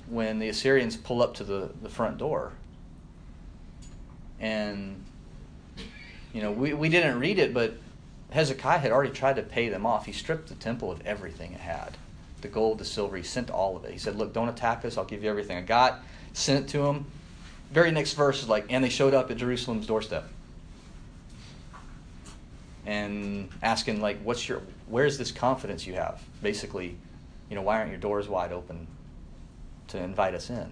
when 0.09 0.39
the 0.39 0.49
Assyrians 0.49 0.97
pull 0.97 1.21
up 1.21 1.35
to 1.35 1.43
the, 1.43 1.69
the 1.81 1.89
front 1.89 2.17
door. 2.17 2.53
And, 4.39 5.03
you 6.33 6.41
know, 6.41 6.51
we, 6.51 6.73
we 6.73 6.89
didn't 6.89 7.19
read 7.19 7.39
it, 7.39 7.53
but 7.53 7.75
Hezekiah 8.31 8.79
had 8.79 8.91
already 8.91 9.13
tried 9.13 9.37
to 9.37 9.43
pay 9.43 9.69
them 9.69 9.85
off. 9.85 10.05
He 10.05 10.11
stripped 10.11 10.49
the 10.49 10.55
temple 10.55 10.91
of 10.91 11.05
everything 11.05 11.53
it 11.53 11.61
had 11.61 11.97
the 12.41 12.47
gold, 12.47 12.79
the 12.79 12.85
silver. 12.85 13.17
He 13.17 13.23
sent 13.23 13.49
all 13.49 13.75
of 13.75 13.85
it. 13.85 13.91
He 13.91 13.97
said, 13.97 14.15
Look, 14.15 14.33
don't 14.33 14.49
attack 14.49 14.85
us. 14.85 14.97
I'll 14.97 15.05
give 15.05 15.23
you 15.23 15.29
everything 15.29 15.57
I 15.57 15.61
got. 15.61 15.99
Sent 16.33 16.65
it 16.65 16.67
to 16.71 16.85
him. 16.85 17.05
Very 17.71 17.91
next 17.91 18.13
verse 18.13 18.41
is 18.41 18.49
like, 18.49 18.65
And 18.69 18.83
they 18.83 18.89
showed 18.89 19.13
up 19.13 19.31
at 19.31 19.37
Jerusalem's 19.37 19.87
doorstep. 19.87 20.27
And 22.85 23.49
asking, 23.61 23.99
like, 23.99 24.21
what's 24.23 24.47
your, 24.47 24.61
where's 24.87 25.17
this 25.17 25.31
confidence 25.31 25.85
you 25.85 25.95
have? 25.95 26.21
Basically, 26.41 26.95
you 27.49 27.55
know, 27.55 27.61
why 27.61 27.79
aren't 27.79 27.89
your 27.89 27.99
doors 27.99 28.29
wide 28.29 28.53
open 28.53 28.87
to 29.89 29.97
invite 29.97 30.33
us 30.33 30.49
in? 30.49 30.71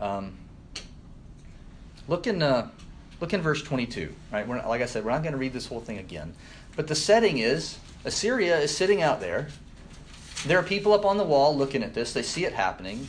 Um, 0.00 0.36
look 2.08 2.26
in 2.26 2.42
uh, 2.42 2.70
look 3.20 3.32
in 3.32 3.40
verse 3.40 3.62
22. 3.62 4.12
Right, 4.32 4.46
we're, 4.46 4.56
like 4.66 4.82
I 4.82 4.86
said, 4.86 5.04
we're 5.04 5.12
not 5.12 5.22
going 5.22 5.32
to 5.32 5.38
read 5.38 5.52
this 5.52 5.66
whole 5.66 5.80
thing 5.80 5.98
again, 5.98 6.34
but 6.74 6.86
the 6.86 6.94
setting 6.94 7.38
is 7.38 7.78
Assyria 8.04 8.58
is 8.58 8.76
sitting 8.76 9.02
out 9.02 9.20
there. 9.20 9.48
There 10.46 10.60
are 10.60 10.62
people 10.62 10.92
up 10.92 11.04
on 11.04 11.16
the 11.16 11.24
wall 11.24 11.56
looking 11.56 11.82
at 11.82 11.92
this. 11.92 12.12
They 12.12 12.22
see 12.22 12.44
it 12.44 12.52
happening. 12.52 13.08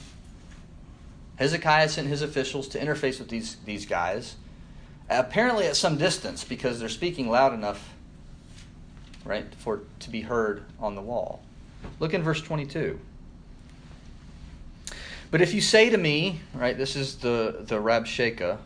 Hezekiah 1.36 1.90
sent 1.90 2.08
his 2.08 2.24
officials 2.24 2.68
to 2.70 2.80
interface 2.80 3.20
with 3.20 3.30
these, 3.30 3.58
these 3.64 3.86
guys, 3.86 4.38
apparently 5.08 5.68
at 5.68 5.76
some 5.76 6.00
distance 6.00 6.44
because 6.44 6.80
they're 6.80 6.90
speaking 6.90 7.30
loud 7.30 7.54
enough, 7.54 7.94
right, 9.24 9.46
for 9.60 9.82
to 10.00 10.10
be 10.10 10.22
heard 10.22 10.64
on 10.80 10.96
the 10.96 11.02
wall. 11.02 11.44
Look 12.00 12.16
in 12.16 12.24
verse 12.24 12.42
22. 12.42 13.00
But 15.30 15.42
if 15.42 15.54
you 15.54 15.62
say 15.62 15.92
to 15.92 15.98
me, 15.98 16.40
right, 16.56 16.76
this 16.76 16.96
is 16.96 17.18
the, 17.18 17.58
the 17.68 17.76
Rabshakeh, 17.76 18.58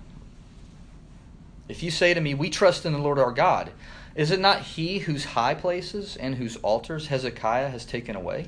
if 1.67 1.83
you 1.83 1.91
say 1.91 2.13
to 2.13 2.21
me, 2.21 2.35
We 2.35 2.49
trust 2.49 2.85
in 2.85 2.93
the 2.93 2.99
Lord 2.99 3.19
our 3.19 3.31
God, 3.31 3.71
is 4.15 4.31
it 4.31 4.39
not 4.39 4.61
he 4.61 4.99
whose 4.99 5.25
high 5.25 5.55
places 5.55 6.15
and 6.15 6.35
whose 6.35 6.55
altars 6.57 7.07
Hezekiah 7.07 7.69
has 7.69 7.85
taken 7.85 8.15
away? 8.15 8.47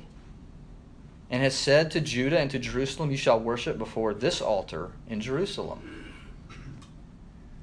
And 1.33 1.41
has 1.41 1.55
said 1.55 1.89
to 1.91 1.99
Judah 1.99 2.37
and 2.37 2.51
to 2.51 2.59
Jerusalem, 2.59 3.09
You 3.09 3.17
shall 3.17 3.39
worship 3.39 3.79
before 3.79 4.13
this 4.13 4.39
altar 4.39 4.91
in 5.09 5.19
Jerusalem. 5.19 6.13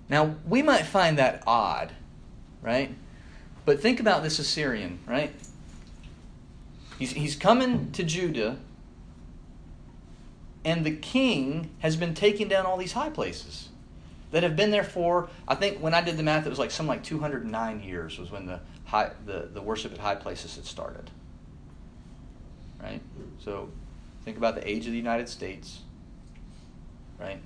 Now, 0.08 0.34
we 0.44 0.60
might 0.60 0.82
find 0.82 1.16
that 1.18 1.44
odd, 1.46 1.92
right? 2.62 2.92
But 3.64 3.80
think 3.80 4.00
about 4.00 4.24
this 4.24 4.40
Assyrian, 4.40 4.98
right? 5.06 5.32
He's, 6.98 7.12
he's 7.12 7.36
coming 7.36 7.92
to 7.92 8.02
Judah, 8.02 8.56
and 10.64 10.84
the 10.84 10.96
king 10.96 11.70
has 11.78 11.94
been 11.94 12.12
taking 12.12 12.48
down 12.48 12.66
all 12.66 12.76
these 12.76 12.94
high 12.94 13.10
places 13.10 13.68
that 14.32 14.42
have 14.42 14.56
been 14.56 14.72
there 14.72 14.82
for 14.82 15.28
I 15.46 15.54
think 15.54 15.78
when 15.78 15.94
I 15.94 16.00
did 16.00 16.16
the 16.16 16.24
math 16.24 16.44
it 16.44 16.50
was 16.50 16.58
like 16.58 16.72
some 16.72 16.88
like 16.88 17.04
209 17.04 17.80
years 17.82 18.18
was 18.18 18.32
when 18.32 18.46
the 18.46 18.58
high 18.86 19.12
the, 19.26 19.48
the 19.52 19.62
worship 19.62 19.92
at 19.92 19.98
high 19.98 20.16
places 20.16 20.56
had 20.56 20.66
started. 20.66 21.08
Right? 22.82 23.00
So 23.38 23.68
think 24.24 24.36
about 24.36 24.54
the 24.54 24.68
age 24.68 24.86
of 24.86 24.92
the 24.92 24.98
United 24.98 25.28
States. 25.28 25.80
Right? 27.18 27.40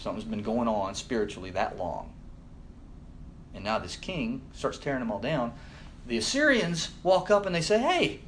Something's 0.00 0.24
been 0.24 0.42
going 0.42 0.68
on 0.68 0.94
spiritually 0.94 1.50
that 1.50 1.78
long. 1.78 2.12
And 3.54 3.64
now 3.64 3.78
this 3.78 3.96
king 3.96 4.42
starts 4.52 4.78
tearing 4.78 5.00
them 5.00 5.10
all 5.10 5.18
down. 5.18 5.52
The 6.06 6.18
Assyrians 6.18 6.90
walk 7.02 7.30
up 7.30 7.46
and 7.46 7.54
they 7.54 7.60
say, 7.60 7.78
"Hey, 7.78 8.20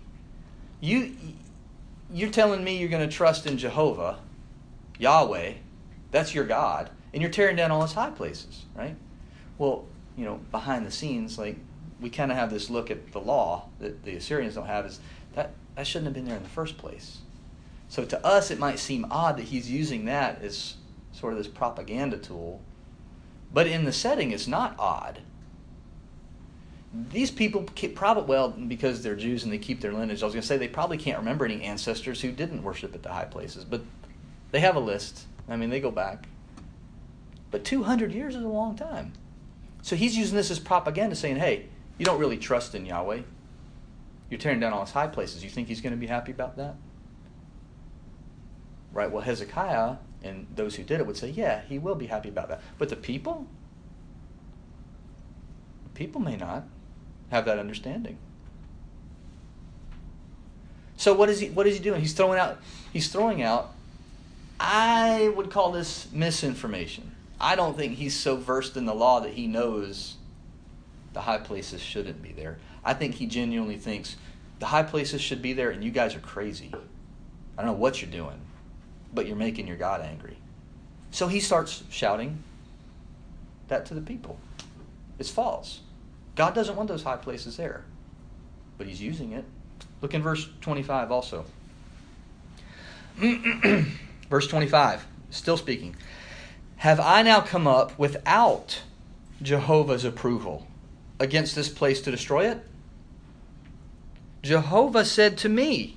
you 0.81 1.15
you're 2.11 2.31
telling 2.31 2.65
me 2.65 2.79
you're 2.79 2.89
going 2.89 3.07
to 3.09 3.15
trust 3.15 3.47
in 3.47 3.59
Jehovah, 3.59 4.19
Yahweh, 4.99 5.55
that's 6.11 6.35
your 6.35 6.45
God, 6.45 6.91
and 7.13 7.23
you're 7.23 7.31
tearing 7.31 7.57
down 7.57 7.71
all 7.71 7.83
his 7.83 7.93
high 7.93 8.11
places, 8.11 8.65
right? 8.75 8.97
Well, 9.59 9.85
you 10.17 10.25
know, 10.25 10.41
behind 10.51 10.87
the 10.87 10.91
scenes, 10.91 11.39
like 11.39 11.57
we 12.01 12.11
kind 12.11 12.31
of 12.31 12.39
have 12.39 12.51
this 12.51 12.71
look 12.71 12.91
at 12.91 13.13
the 13.13 13.21
law 13.21 13.69
that 13.81 14.05
the 14.05 14.17
Assyrians 14.17 14.55
don't 14.55 14.67
have 14.67 14.87
is 14.87 15.01
that 15.35 15.53
that 15.79 15.87
shouldn't 15.87 16.07
have 16.07 16.15
been 16.15 16.25
there 16.25 16.37
in 16.37 16.43
the 16.43 16.49
first 16.49 16.77
place. 16.77 17.19
So 17.89 18.05
to 18.05 18.27
us, 18.27 18.51
it 18.51 18.59
might 18.59 18.81
seem 18.81 19.07
odd 19.13 19.37
that 19.37 19.45
he's 19.45 19.71
using 19.71 20.07
that 20.07 20.43
as 20.43 20.75
sort 21.13 21.33
of 21.33 21.39
this 21.39 21.47
propaganda 21.47 22.19
tool, 22.19 22.61
but 23.55 23.69
in 23.69 23.85
the 23.85 23.93
setting, 23.93 24.33
it's 24.33 24.49
not 24.49 24.75
odd. 24.77 25.21
These 27.13 27.31
people 27.31 27.63
probably 27.95 28.25
well 28.25 28.49
because 28.49 29.05
they're 29.05 29.15
Jews 29.15 29.45
and 29.45 29.53
they 29.53 29.59
keep 29.59 29.81
their 29.81 29.93
lineage. 29.93 30.21
I 30.21 30.27
was 30.27 30.35
going 30.35 30.43
to 30.43 30.49
say 30.49 30.57
they 30.57 30.67
probably 30.67 30.99
can't 30.99 31.19
remember 31.19 31.45
any 31.45 31.63
ancestors 31.63 32.23
who 32.23 32.33
didn't 32.33 32.65
worship 32.65 32.93
at 32.97 33.05
the 33.05 33.13
high 33.13 33.27
places, 33.27 33.65
but 33.65 33.83
they 34.51 34.59
have 34.59 34.75
a 34.75 34.81
list. 34.81 35.27
I 35.49 35.55
mean, 35.55 35.71
they 35.71 35.79
go 35.79 35.93
back. 35.93 36.27
But 37.53 37.63
200 37.63 38.13
years 38.13 38.35
is 38.35 38.43
a 38.43 38.49
long 38.49 38.75
time. 38.75 39.13
So 39.83 39.95
he's 39.95 40.17
using 40.17 40.37
this 40.37 40.51
as 40.51 40.59
propaganda, 40.59 41.15
saying, 41.15 41.37
hey, 41.37 41.67
you 41.99 42.05
don't 42.05 42.19
really 42.19 42.37
trust 42.37 42.75
in 42.75 42.85
Yahweh. 42.85 43.21
You're 44.31 44.39
tearing 44.39 44.61
down 44.61 44.73
all 44.73 44.85
his 44.85 44.93
high 44.93 45.07
places. 45.07 45.43
You 45.43 45.51
think 45.51 45.69
he's 45.69 45.81
going 45.81 45.93
to 45.93 45.99
be 45.99 46.07
happy 46.07 46.33
about 46.33 46.57
that? 46.57 46.77
Right? 48.93 49.11
Well, 49.11 49.23
Hezekiah 49.23 49.97
and 50.23 50.47
those 50.55 50.75
who 50.75 50.83
did 50.83 51.01
it 51.01 51.07
would 51.07 51.17
say, 51.17 51.31
yeah, 51.31 51.63
he 51.69 51.79
will 51.79 51.95
be 51.95 52.07
happy 52.07 52.29
about 52.29 52.49
that. 52.49 52.61
But 52.79 52.89
the 52.89 52.97
people? 52.97 53.47
People 55.95 56.21
may 56.21 56.37
not 56.37 56.65
have 57.31 57.45
that 57.47 57.59
understanding. 57.59 58.19
So 60.97 61.15
what 61.15 61.29
is 61.29 61.41
he 61.41 61.49
what 61.51 61.67
is 61.67 61.77
he 61.77 61.83
doing? 61.83 62.01
He's 62.01 62.13
throwing 62.13 62.41
out 62.41 62.59
he's 62.93 63.09
throwing 63.09 63.41
out 63.41 63.73
I 64.59 65.33
would 65.37 65.51
call 65.51 65.71
this 65.71 66.09
misinformation. 66.13 67.13
I 67.41 67.55
don't 67.55 67.77
think 67.77 67.95
he's 67.95 68.17
so 68.17 68.37
versed 68.37 68.77
in 68.77 68.85
the 68.85 68.95
law 68.95 69.21
that 69.21 69.35
he 69.35 69.47
knows 69.47 70.17
the 71.13 71.21
high 71.21 71.39
places 71.39 71.81
shouldn't 71.81 72.21
be 72.21 72.33
there. 72.33 72.59
I 72.85 72.95
think 72.95 73.17
he 73.17 73.27
genuinely 73.27 73.77
thinks 73.77 74.17
the 74.59 74.67
high 74.67 74.83
places 74.83 75.21
should 75.21 75.43
be 75.43 75.53
there 75.53 75.71
and 75.71 75.83
you 75.83 75.91
guys 75.91 76.15
are 76.15 76.21
crazy. 76.21 76.73
I 77.57 77.63
don't 77.63 77.67
know 77.67 77.79
what 77.79 78.01
you're 78.01 78.11
doing, 78.11 78.41
but 79.13 79.27
you're 79.27 79.37
making 79.37 79.67
your 79.67 79.77
God 79.77 80.01
angry. 80.01 80.37
So 81.11 81.29
he 81.29 81.41
starts 81.41 81.83
shouting 81.91 82.43
that 83.69 83.87
to 83.87 83.95
the 83.95 84.01
people. 84.01 84.39
It's 85.19 85.31
false. 85.31 85.81
God 86.37 86.55
doesn't 86.55 86.77
want 86.77 86.89
those 86.89 87.03
high 87.03 87.17
places 87.17 87.57
there, 87.57 87.85
but 88.77 88.87
he's 88.87 89.03
using 89.03 89.33
it. 89.33 89.45
Look 90.01 90.15
in 90.15 90.23
verse 90.23 90.49
25 90.61 91.11
also. 91.11 91.45
Verse 94.31 94.47
25, 94.47 95.07
still 95.31 95.57
speaking. 95.57 95.97
Have 96.77 97.01
I 97.01 97.23
now 97.23 97.41
come 97.41 97.67
up 97.67 97.99
without 97.99 98.83
Jehovah's 99.43 100.05
approval 100.05 100.68
against 101.21 101.55
this 101.55 101.69
place 101.69 102.01
to 102.03 102.11
destroy 102.11 102.51
it? 102.51 102.65
Jehovah 104.43 105.05
said 105.05 105.37
to 105.39 105.49
me, 105.49 105.97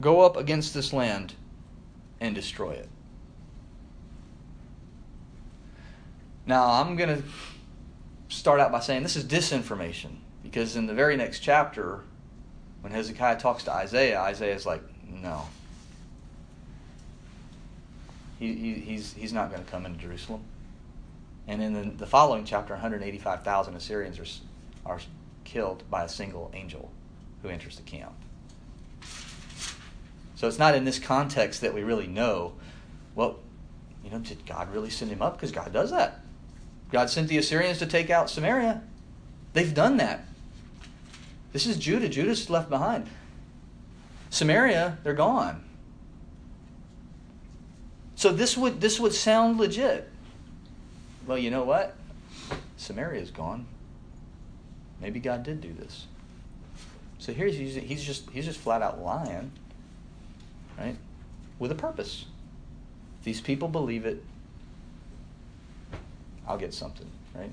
Go 0.00 0.22
up 0.22 0.36
against 0.36 0.72
this 0.72 0.92
land 0.92 1.34
and 2.20 2.34
destroy 2.34 2.70
it. 2.70 2.88
Now, 6.46 6.80
I'm 6.80 6.96
going 6.96 7.22
to 7.22 7.22
start 8.28 8.60
out 8.60 8.72
by 8.72 8.80
saying 8.80 9.02
this 9.02 9.16
is 9.16 9.24
disinformation 9.24 10.16
because 10.42 10.74
in 10.74 10.86
the 10.86 10.94
very 10.94 11.16
next 11.16 11.40
chapter, 11.40 12.00
when 12.80 12.92
Hezekiah 12.92 13.38
talks 13.38 13.64
to 13.64 13.72
Isaiah, 13.72 14.20
Isaiah 14.20 14.54
is 14.54 14.64
like, 14.64 14.82
No. 15.06 15.46
He, 18.38 18.54
he, 18.54 18.74
he's, 18.74 19.12
he's 19.12 19.34
not 19.34 19.50
going 19.50 19.62
to 19.62 19.70
come 19.70 19.84
into 19.84 19.98
Jerusalem. 19.98 20.42
And 21.50 21.60
in 21.60 21.72
the, 21.72 21.82
the 21.82 22.06
following 22.06 22.44
chapter, 22.44 22.74
185,000 22.74 23.74
Assyrians 23.74 24.20
are, 24.20 24.92
are 24.92 25.00
killed 25.42 25.82
by 25.90 26.04
a 26.04 26.08
single 26.08 26.48
angel 26.54 26.92
who 27.42 27.48
enters 27.48 27.74
the 27.74 27.82
camp. 27.82 28.12
So 30.36 30.46
it's 30.46 30.60
not 30.60 30.76
in 30.76 30.84
this 30.84 31.00
context 31.00 31.62
that 31.62 31.74
we 31.74 31.82
really 31.82 32.06
know, 32.06 32.52
well, 33.16 33.40
you 34.04 34.12
know, 34.12 34.20
did 34.20 34.46
God 34.46 34.72
really 34.72 34.90
send 34.90 35.10
him 35.10 35.22
up? 35.22 35.34
Because 35.34 35.50
God 35.50 35.72
does 35.72 35.90
that. 35.90 36.20
God 36.92 37.10
sent 37.10 37.26
the 37.26 37.38
Assyrians 37.38 37.78
to 37.80 37.86
take 37.86 38.10
out 38.10 38.30
Samaria. 38.30 38.80
They've 39.52 39.74
done 39.74 39.96
that. 39.96 40.24
This 41.52 41.66
is 41.66 41.78
Judah. 41.78 42.08
Judah's 42.08 42.48
left 42.48 42.70
behind. 42.70 43.08
Samaria, 44.30 44.98
they're 45.02 45.14
gone. 45.14 45.64
So 48.14 48.30
this 48.30 48.56
would 48.56 48.80
this 48.80 49.00
would 49.00 49.14
sound 49.14 49.58
legit. 49.58 50.09
Well, 51.30 51.38
you 51.38 51.52
know 51.52 51.62
what? 51.62 51.94
Samaria's 52.76 53.30
gone. 53.30 53.64
Maybe 55.00 55.20
God 55.20 55.44
did 55.44 55.60
do 55.60 55.72
this. 55.72 56.08
So 57.20 57.32
here's 57.32 57.56
he's 57.56 58.02
just 58.02 58.28
he's 58.30 58.44
just 58.44 58.58
flat 58.58 58.82
out 58.82 59.00
lying, 59.00 59.52
right? 60.76 60.96
With 61.60 61.70
a 61.70 61.76
purpose. 61.76 62.24
If 63.20 63.26
these 63.26 63.40
people 63.40 63.68
believe 63.68 64.06
it, 64.06 64.24
I'll 66.48 66.58
get 66.58 66.74
something, 66.74 67.06
right? 67.32 67.52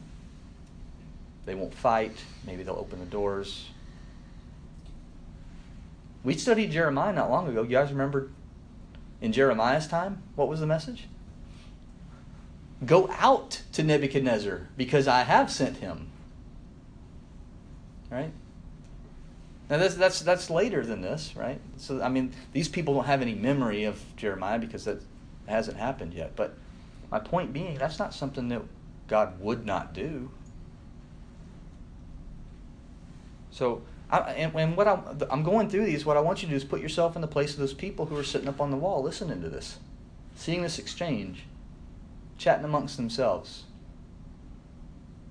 They 1.45 1.53
won't 1.53 1.75
fight. 1.75 2.17
Maybe 2.47 2.63
they'll 2.63 2.79
open 2.79 2.99
the 2.99 3.05
doors. 3.05 3.69
We 6.23 6.33
studied 6.33 6.71
Jeremiah 6.71 7.13
not 7.13 7.29
long 7.29 7.47
ago. 7.47 7.61
You 7.61 7.69
guys 7.69 7.91
remember 7.91 8.31
in 9.21 9.33
Jeremiah's 9.33 9.87
time? 9.87 10.23
What 10.35 10.47
was 10.47 10.61
the 10.61 10.65
message? 10.65 11.07
Go 12.85 13.09
out 13.17 13.61
to 13.73 13.83
Nebuchadnezzar 13.83 14.67
because 14.77 15.07
I 15.07 15.23
have 15.23 15.51
sent 15.51 15.77
him. 15.77 16.09
Right? 18.09 18.31
Now 19.69 19.77
that's 19.77 19.95
that's 19.95 20.21
that's 20.21 20.49
later 20.49 20.85
than 20.85 21.01
this, 21.01 21.35
right? 21.35 21.59
So 21.77 22.01
I 22.01 22.09
mean, 22.09 22.33
these 22.53 22.69
people 22.69 22.93
don't 22.93 23.05
have 23.05 23.21
any 23.21 23.35
memory 23.35 23.83
of 23.83 24.01
Jeremiah 24.15 24.59
because 24.59 24.85
that 24.85 25.01
hasn't 25.47 25.77
happened 25.77 26.13
yet. 26.13 26.35
But 26.35 26.55
my 27.11 27.19
point 27.19 27.51
being, 27.51 27.77
that's 27.77 27.99
not 27.99 28.13
something 28.13 28.49
that 28.49 28.61
God 29.07 29.39
would 29.39 29.65
not 29.65 29.93
do. 29.93 30.29
So, 33.51 33.81
I, 34.11 34.19
and, 34.19 34.55
and, 34.55 34.77
what 34.77 34.87
I'm, 34.87 35.01
I'm 35.31 35.43
going 35.43 35.69
through 35.69 35.85
these, 35.85 36.05
what 36.05 36.15
I 36.15 36.19
want 36.19 36.41
you 36.41 36.47
to 36.47 36.51
do 36.51 36.55
is 36.55 36.63
put 36.63 36.79
yourself 36.79 37.15
in 37.15 37.21
the 37.21 37.27
place 37.27 37.53
of 37.53 37.59
those 37.59 37.73
people 37.73 38.05
who 38.05 38.15
are 38.17 38.23
sitting 38.23 38.47
up 38.47 38.61
on 38.61 38.71
the 38.71 38.77
wall 38.77 39.01
listening 39.01 39.41
to 39.41 39.49
this, 39.49 39.79
seeing 40.35 40.61
this 40.61 40.77
exchange, 40.77 41.45
chatting 42.37 42.65
amongst 42.65 42.97
themselves, 42.97 43.63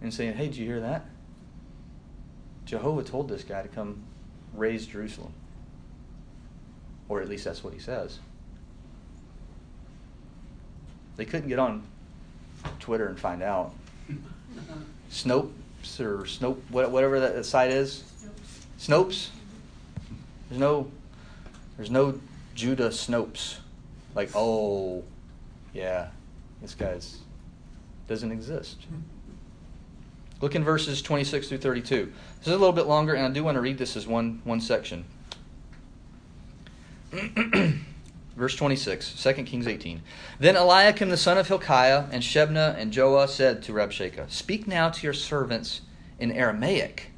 and 0.00 0.12
saying, 0.12 0.34
hey, 0.34 0.46
did 0.46 0.56
you 0.56 0.66
hear 0.66 0.80
that? 0.80 1.06
Jehovah 2.64 3.02
told 3.02 3.28
this 3.28 3.44
guy 3.44 3.62
to 3.62 3.68
come 3.68 4.02
raze 4.52 4.86
Jerusalem. 4.86 5.32
Or 7.08 7.20
at 7.20 7.28
least 7.28 7.44
that's 7.44 7.62
what 7.62 7.72
he 7.72 7.78
says. 7.78 8.18
They 11.16 11.24
couldn't 11.24 11.48
get 11.48 11.58
on 11.58 11.84
Twitter 12.80 13.06
and 13.06 13.18
find 13.18 13.42
out. 13.42 13.74
Snopes 15.10 16.00
or 16.00 16.18
Snope, 16.24 16.58
whatever 16.70 17.20
that 17.20 17.46
site 17.46 17.70
is. 17.70 18.04
Snopes. 18.78 19.28
There's 20.48 20.60
no, 20.60 20.90
there's 21.76 21.90
no 21.90 22.20
Judah 22.54 22.88
Snopes. 22.88 23.56
Like, 24.14 24.30
oh, 24.34 25.04
yeah, 25.72 26.08
this 26.60 26.74
guy's 26.74 27.18
doesn't 28.08 28.32
exist. 28.32 28.78
Hmm. 28.88 29.00
Look 30.40 30.54
in 30.54 30.64
verses 30.64 31.00
26 31.00 31.48
through 31.48 31.58
32. 31.58 32.12
This 32.38 32.46
is 32.46 32.52
a 32.52 32.58
little 32.58 32.72
bit 32.72 32.86
longer, 32.86 33.14
and 33.14 33.24
I 33.24 33.30
do 33.30 33.42
want 33.42 33.56
to 33.56 33.60
read 33.60 33.78
this 33.78 33.96
as 33.96 34.06
one, 34.06 34.40
one 34.44 34.60
section. 34.60 35.04
Verse 38.36 38.54
26, 38.54 39.22
2 39.22 39.32
Kings 39.44 39.66
18. 39.66 40.02
Then 40.38 40.56
Eliakim 40.56 41.08
the 41.08 41.16
son 41.16 41.38
of 41.38 41.48
Hilkiah 41.48 42.04
and 42.12 42.22
Shebna 42.22 42.76
and 42.76 42.92
Joah 42.92 43.28
said 43.30 43.62
to 43.62 43.72
Rabshakeh, 43.72 44.30
Speak 44.30 44.66
now 44.66 44.90
to 44.90 45.02
your 45.02 45.14
servants 45.14 45.80
in 46.18 46.30
Aramaic, 46.30 47.12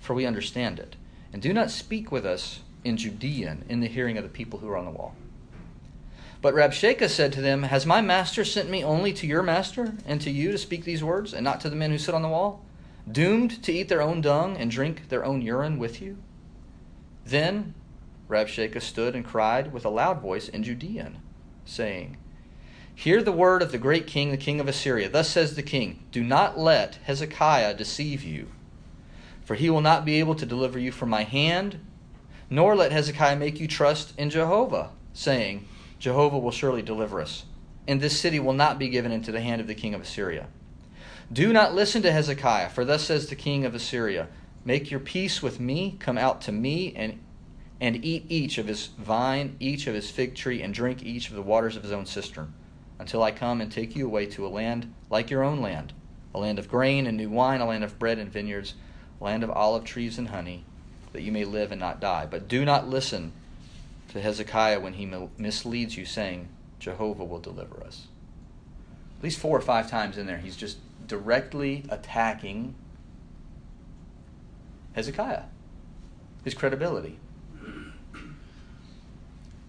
for 0.00 0.14
we 0.14 0.26
understand 0.26 0.80
it. 0.80 0.96
And 1.32 1.40
do 1.40 1.52
not 1.52 1.70
speak 1.70 2.10
with 2.10 2.26
us 2.26 2.60
in 2.82 2.96
Judean 2.96 3.64
in 3.68 3.78
the 3.78 3.86
hearing 3.86 4.18
of 4.18 4.24
the 4.24 4.28
people 4.28 4.58
who 4.58 4.68
are 4.68 4.76
on 4.76 4.86
the 4.86 4.90
wall. 4.90 5.14
But 6.40 6.54
Rabshakeh 6.54 7.08
said 7.08 7.32
to 7.32 7.40
them, 7.40 7.64
Has 7.64 7.84
my 7.84 8.00
master 8.00 8.44
sent 8.44 8.70
me 8.70 8.84
only 8.84 9.12
to 9.14 9.26
your 9.26 9.42
master 9.42 9.94
and 10.06 10.20
to 10.20 10.30
you 10.30 10.52
to 10.52 10.58
speak 10.58 10.84
these 10.84 11.02
words, 11.02 11.34
and 11.34 11.42
not 11.42 11.60
to 11.62 11.70
the 11.70 11.76
men 11.76 11.90
who 11.90 11.98
sit 11.98 12.14
on 12.14 12.22
the 12.22 12.28
wall, 12.28 12.64
doomed 13.10 13.62
to 13.64 13.72
eat 13.72 13.88
their 13.88 14.02
own 14.02 14.20
dung 14.20 14.56
and 14.56 14.70
drink 14.70 15.08
their 15.08 15.24
own 15.24 15.42
urine 15.42 15.78
with 15.78 16.00
you? 16.00 16.18
Then 17.24 17.74
Rabshakeh 18.28 18.80
stood 18.80 19.16
and 19.16 19.24
cried 19.24 19.72
with 19.72 19.84
a 19.84 19.90
loud 19.90 20.20
voice 20.20 20.48
in 20.48 20.62
Judean, 20.62 21.18
saying, 21.64 22.16
Hear 22.94 23.22
the 23.22 23.32
word 23.32 23.62
of 23.62 23.72
the 23.72 23.78
great 23.78 24.06
king, 24.06 24.30
the 24.30 24.36
king 24.36 24.60
of 24.60 24.68
Assyria. 24.68 25.08
Thus 25.08 25.28
says 25.30 25.56
the 25.56 25.62
king 25.62 26.04
Do 26.12 26.22
not 26.22 26.58
let 26.58 26.98
Hezekiah 27.04 27.74
deceive 27.74 28.22
you, 28.22 28.48
for 29.44 29.56
he 29.56 29.70
will 29.70 29.80
not 29.80 30.04
be 30.04 30.20
able 30.20 30.34
to 30.36 30.46
deliver 30.46 30.78
you 30.78 30.92
from 30.92 31.08
my 31.08 31.24
hand, 31.24 31.80
nor 32.48 32.76
let 32.76 32.92
Hezekiah 32.92 33.36
make 33.36 33.58
you 33.58 33.66
trust 33.66 34.14
in 34.18 34.30
Jehovah, 34.30 34.90
saying, 35.12 35.66
Jehovah 35.98 36.38
will 36.38 36.52
surely 36.52 36.82
deliver 36.82 37.20
us, 37.20 37.44
and 37.86 38.00
this 38.00 38.20
city 38.20 38.38
will 38.38 38.52
not 38.52 38.78
be 38.78 38.88
given 38.88 39.12
into 39.12 39.32
the 39.32 39.40
hand 39.40 39.60
of 39.60 39.66
the 39.66 39.74
king 39.74 39.94
of 39.94 40.00
Assyria. 40.00 40.46
Do 41.32 41.52
not 41.52 41.74
listen 41.74 42.02
to 42.02 42.12
Hezekiah, 42.12 42.70
for 42.70 42.84
thus 42.84 43.04
says 43.04 43.28
the 43.28 43.36
king 43.36 43.64
of 43.64 43.74
Assyria 43.74 44.28
Make 44.64 44.90
your 44.90 45.00
peace 45.00 45.42
with 45.42 45.60
me, 45.60 45.96
come 45.98 46.18
out 46.18 46.40
to 46.42 46.52
me, 46.52 46.92
and 46.94 47.20
and 47.80 48.04
eat 48.04 48.24
each 48.28 48.58
of 48.58 48.66
his 48.66 48.88
vine, 48.98 49.56
each 49.60 49.86
of 49.86 49.94
his 49.94 50.10
fig 50.10 50.34
tree, 50.34 50.62
and 50.62 50.74
drink 50.74 51.02
each 51.02 51.28
of 51.28 51.36
the 51.36 51.42
waters 51.42 51.76
of 51.76 51.82
his 51.84 51.92
own 51.92 52.06
cistern, 52.06 52.52
until 52.98 53.22
I 53.22 53.30
come 53.30 53.60
and 53.60 53.70
take 53.70 53.94
you 53.94 54.04
away 54.06 54.26
to 54.26 54.46
a 54.46 54.48
land 54.48 54.92
like 55.10 55.30
your 55.30 55.44
own 55.44 55.60
land, 55.60 55.92
a 56.34 56.38
land 56.38 56.58
of 56.58 56.68
grain 56.68 57.06
and 57.06 57.16
new 57.16 57.30
wine, 57.30 57.60
a 57.60 57.66
land 57.66 57.84
of 57.84 57.98
bread 57.98 58.18
and 58.18 58.32
vineyards, 58.32 58.74
a 59.20 59.24
land 59.24 59.44
of 59.44 59.50
olive 59.50 59.84
trees 59.84 60.18
and 60.18 60.28
honey, 60.28 60.64
that 61.12 61.22
you 61.22 61.30
may 61.30 61.44
live 61.44 61.70
and 61.70 61.80
not 61.80 62.00
die. 62.00 62.26
But 62.28 62.48
do 62.48 62.64
not 62.64 62.88
listen 62.88 63.32
to 64.08 64.20
Hezekiah 64.20 64.80
when 64.80 64.94
he 64.94 65.06
misleads 65.36 65.96
you, 65.96 66.04
saying, 66.04 66.48
Jehovah 66.78 67.24
will 67.24 67.40
deliver 67.40 67.82
us. 67.82 68.06
At 69.18 69.24
least 69.24 69.38
four 69.38 69.56
or 69.56 69.60
five 69.60 69.90
times 69.90 70.16
in 70.16 70.26
there, 70.26 70.38
he's 70.38 70.56
just 70.56 70.78
directly 71.06 71.84
attacking 71.88 72.74
Hezekiah, 74.92 75.44
his 76.44 76.54
credibility. 76.54 77.18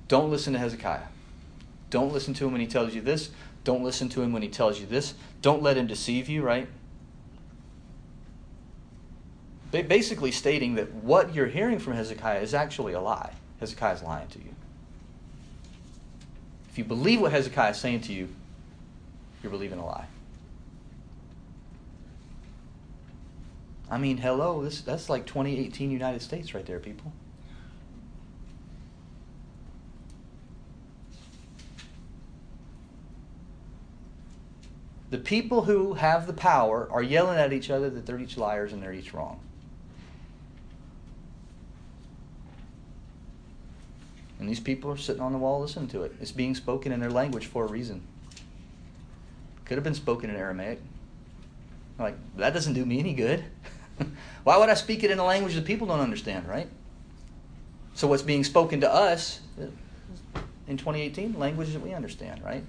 Don't 0.08 0.32
listen 0.32 0.54
to 0.54 0.60
Hezekiah. 0.60 1.08
Don't 1.90 2.14
listen 2.14 2.34
to 2.36 2.46
him 2.46 2.52
when 2.52 2.62
he 2.62 2.68
tells 2.68 2.96
you 2.96 3.02
this. 3.02 3.30
Don't 3.64 3.84
listen 3.84 4.10
to 4.10 4.22
him 4.22 4.32
when 4.32 4.42
he 4.42 4.48
tells 4.48 4.80
you 4.80 4.86
this. 4.86 5.14
Don't 5.42 5.62
let 5.62 5.78
him 5.78 5.88
deceive 5.88 6.30
you, 6.30 6.42
right? 6.42 6.68
Basically, 9.72 10.32
stating 10.32 10.76
that 10.76 10.92
what 10.94 11.36
you're 11.36 11.48
hearing 11.48 11.78
from 11.78 11.94
Hezekiah 11.94 12.42
is 12.42 12.54
actually 12.54 12.94
a 12.94 13.02
lie. 13.02 13.34
Hezekiah 13.60 13.96
is 13.96 14.04
lying 14.04 14.28
to 14.30 14.40
you. 14.40 14.56
If 16.70 16.78
you 16.78 16.84
believe 16.84 17.22
what 17.22 17.32
Hezekiah 17.32 17.72
is 17.72 17.78
saying 17.78 18.02
to 18.02 18.14
you, 18.14 18.30
you're 19.42 19.52
believing 19.52 19.80
a 19.80 19.86
lie. 19.86 20.08
I 23.92 23.98
mean, 23.98 24.18
hello, 24.18 24.64
this, 24.64 24.82
that's 24.82 25.10
like 25.10 25.26
2018 25.26 25.90
United 25.90 26.22
States 26.22 26.54
right 26.54 26.66
there, 26.66 26.80
people. 26.80 27.12
The 35.10 35.18
people 35.18 35.64
who 35.64 35.96
have 35.96 36.28
the 36.28 36.34
power 36.34 36.88
are 36.92 37.02
yelling 37.02 37.40
at 37.40 37.52
each 37.52 37.72
other 37.72 37.90
that 37.90 38.06
they're 38.06 38.20
each 38.20 38.38
liars 38.38 38.74
and 38.74 38.84
they're 38.84 38.94
each 38.94 39.12
wrong. 39.12 39.40
And 44.40 44.48
these 44.48 44.60
people 44.60 44.90
are 44.90 44.98
sitting 44.98 45.22
on 45.22 45.34
the 45.34 45.38
wall 45.38 45.60
listening 45.60 45.90
to 45.90 46.04
it. 46.04 46.16
It's 46.22 46.32
being 46.32 46.56
spoken 46.56 46.92
in 46.92 47.00
their 47.00 47.12
language 47.12 47.46
for 47.46 47.66
a 47.66 47.68
reason. 47.68 48.02
Could 49.66 49.76
have 49.76 49.84
been 49.84 49.94
spoken 49.94 50.30
in 50.30 50.36
Aramaic. 50.38 50.80
Like, 52.00 52.16
that 52.38 52.54
doesn't 52.54 52.74
do 52.74 52.86
me 52.86 53.00
any 53.00 53.14
good. 53.14 53.44
Why 54.44 54.58
would 54.58 54.70
I 54.70 54.74
speak 54.76 55.04
it 55.04 55.12
in 55.12 55.20
a 55.20 55.26
language 55.26 55.56
that 55.56 55.66
people 55.66 55.88
don't 55.88 56.00
understand, 56.00 56.48
right? 56.48 56.70
So, 57.94 58.08
what's 58.08 58.24
being 58.24 58.46
spoken 58.46 58.80
to 58.82 58.92
us 58.92 59.42
in 60.68 60.78
2018? 60.78 61.38
Language 61.38 61.74
that 61.74 61.82
we 61.82 61.94
understand, 61.94 62.42
right? 62.42 62.64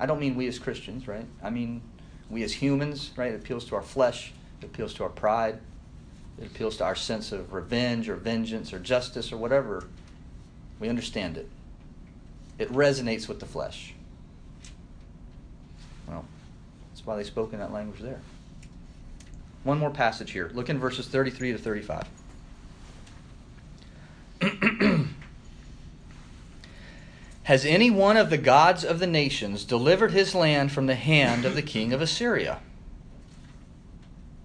I 0.00 0.06
don't 0.06 0.20
mean 0.20 0.34
we 0.34 0.46
as 0.46 0.58
Christians, 0.58 1.08
right? 1.08 1.26
I 1.42 1.50
mean 1.50 1.82
we 2.30 2.42
as 2.42 2.52
humans, 2.52 3.12
right? 3.16 3.32
It 3.32 3.36
appeals 3.36 3.64
to 3.66 3.76
our 3.76 3.82
flesh, 3.82 4.32
it 4.60 4.66
appeals 4.66 4.94
to 4.94 5.04
our 5.04 5.08
pride, 5.08 5.60
it 6.40 6.46
appeals 6.46 6.76
to 6.78 6.84
our 6.84 6.94
sense 6.94 7.32
of 7.32 7.52
revenge 7.52 8.08
or 8.08 8.16
vengeance 8.16 8.72
or 8.72 8.78
justice 8.78 9.32
or 9.32 9.36
whatever. 9.36 9.88
We 10.78 10.88
understand 10.88 11.36
it. 11.36 11.48
It 12.58 12.72
resonates 12.72 13.28
with 13.28 13.40
the 13.40 13.46
flesh. 13.46 13.94
Well, 16.06 16.24
that's 16.90 17.04
why 17.04 17.16
they 17.16 17.24
spoke 17.24 17.52
in 17.52 17.58
that 17.58 17.72
language 17.72 18.00
there. 18.00 18.20
One 19.64 19.78
more 19.78 19.90
passage 19.90 20.30
here. 20.30 20.50
Look 20.54 20.70
in 20.70 20.78
verses 20.78 21.08
33 21.08 21.52
to 21.52 21.58
35. 21.58 22.06
Has 27.44 27.64
any 27.64 27.90
one 27.90 28.16
of 28.16 28.30
the 28.30 28.38
gods 28.38 28.84
of 28.84 28.98
the 28.98 29.06
nations 29.06 29.64
delivered 29.64 30.12
his 30.12 30.34
land 30.34 30.70
from 30.70 30.86
the 30.86 30.94
hand 30.94 31.44
of 31.44 31.54
the 31.54 31.62
king 31.62 31.92
of 31.92 32.00
Assyria? 32.00 32.60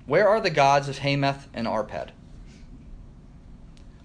Where 0.06 0.28
are 0.28 0.42
the 0.42 0.50
gods 0.50 0.90
of 0.90 1.00
Hamath 1.00 1.48
and 1.54 1.66
Arpad? 1.66 2.10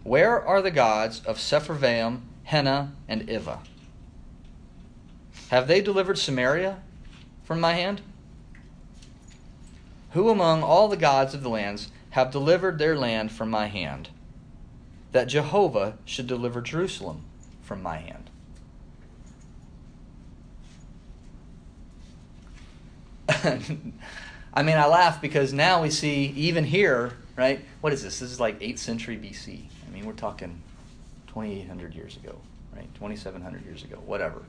Where 0.04 0.40
are 0.46 0.62
the 0.62 0.70
gods 0.70 1.20
of 1.24 1.38
Sepharvaim, 1.38 2.20
Hena, 2.44 2.92
and 3.08 3.28
Ivvah? 3.28 3.58
Have 5.50 5.66
they 5.66 5.80
delivered 5.80 6.18
Samaria 6.18 6.82
from 7.42 7.60
my 7.60 7.74
hand? 7.74 8.00
Who 10.12 10.30
among 10.30 10.62
all 10.62 10.88
the 10.88 10.96
gods 10.96 11.34
of 11.34 11.42
the 11.42 11.50
lands 11.50 11.90
have 12.10 12.30
delivered 12.30 12.78
their 12.78 12.96
land 12.96 13.32
from 13.32 13.50
my 13.50 13.66
hand, 13.66 14.08
that 15.12 15.26
Jehovah 15.26 15.98
should 16.04 16.26
deliver 16.26 16.62
Jerusalem 16.62 17.24
from 17.62 17.82
my 17.82 17.98
hand? 17.98 18.30
I 24.58 24.64
mean, 24.64 24.76
I 24.76 24.86
laugh 24.86 25.20
because 25.20 25.52
now 25.52 25.82
we 25.82 25.88
see, 25.88 26.34
even 26.34 26.64
here, 26.64 27.12
right? 27.36 27.64
What 27.80 27.92
is 27.92 28.02
this? 28.02 28.18
This 28.18 28.32
is 28.32 28.40
like 28.40 28.58
8th 28.58 28.80
century 28.80 29.16
BC. 29.16 29.66
I 29.86 29.90
mean, 29.94 30.04
we're 30.04 30.14
talking 30.14 30.60
2,800 31.28 31.94
years 31.94 32.16
ago, 32.16 32.34
right? 32.74 32.92
2,700 32.94 33.64
years 33.64 33.84
ago, 33.84 33.98
whatever. 34.04 34.42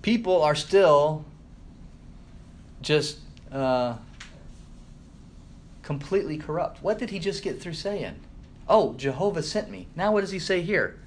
People 0.00 0.40
are 0.40 0.54
still 0.54 1.26
just 2.80 3.18
uh, 3.52 3.96
completely 5.82 6.38
corrupt. 6.38 6.82
What 6.82 6.98
did 6.98 7.10
he 7.10 7.18
just 7.18 7.42
get 7.42 7.60
through 7.60 7.74
saying? 7.74 8.14
Oh, 8.66 8.94
Jehovah 8.94 9.42
sent 9.42 9.70
me. 9.70 9.88
Now, 9.94 10.10
what 10.10 10.22
does 10.22 10.30
he 10.30 10.38
say 10.38 10.62
here? 10.62 10.98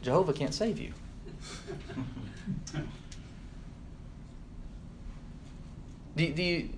Jehovah 0.00 0.32
can't 0.32 0.54
save 0.54 0.78
you. 0.78 0.92
do, 6.16 6.32
do 6.32 6.42
you 6.42 6.68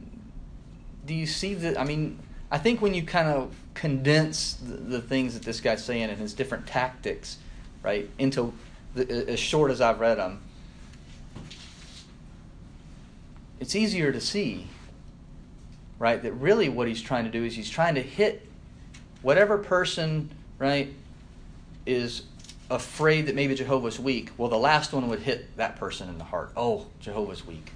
do 1.07 1.15
you 1.15 1.27
see 1.27 1.55
the? 1.55 1.79
I 1.79 1.85
mean, 1.85 2.19
I 2.51 2.59
think 2.59 2.81
when 2.81 2.95
you 2.95 3.03
kind 3.03 3.29
of 3.29 3.55
condense 3.75 4.55
the, 4.55 4.75
the 4.77 5.01
things 5.01 5.35
that 5.35 5.43
this 5.43 5.61
guy's 5.61 5.85
saying 5.85 6.05
and 6.05 6.19
his 6.19 6.35
different 6.35 6.67
tactics, 6.67 7.39
right, 7.83 8.09
into 8.19 8.53
the, 8.95 9.29
as 9.29 9.41
short 9.41 9.71
as 9.71 9.81
I've 9.81 10.01
read 10.01 10.19
them, 10.19 10.41
it's 13.61 13.75
easier 13.75 14.13
to 14.13 14.21
see, 14.21 14.67
right, 15.99 16.23
that 16.23 16.33
really 16.33 16.69
what 16.69 16.89
he's 16.89 17.03
trying 17.03 17.25
to 17.25 17.31
do 17.31 17.45
is 17.45 17.55
he's 17.55 17.71
trying 17.71 17.97
to 17.97 18.03
hit 18.03 18.49
whatever 19.23 19.59
person, 19.59 20.31
right, 20.59 20.93
is 21.87 22.23
afraid 22.71 23.27
that 23.27 23.35
maybe 23.35 23.55
Jehovah's 23.55 24.01
weak. 24.01 24.31
Well, 24.39 24.49
the 24.49 24.59
last 24.59 24.93
one 24.93 25.09
would 25.09 25.21
hit 25.21 25.57
that 25.57 25.77
person 25.77 26.09
in 26.09 26.19
the 26.19 26.25
heart. 26.25 26.53
Oh, 26.57 26.87
Jehovah's 27.01 27.47
weak. 27.47 27.73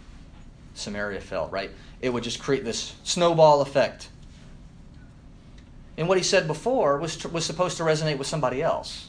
Samaria 0.79 1.21
fell, 1.21 1.49
right? 1.49 1.71
It 2.01 2.11
would 2.11 2.23
just 2.23 2.41
create 2.41 2.65
this 2.65 2.95
snowball 3.03 3.61
effect. 3.61 4.09
And 5.97 6.09
what 6.09 6.17
he 6.17 6.25
said 6.25 6.47
before 6.47 6.99
was, 6.99 7.23
was 7.27 7.45
supposed 7.45 7.77
to 7.79 7.83
resonate 7.83 8.19
with 8.19 8.27
somebody 8.27 8.63
else. 8.63 9.09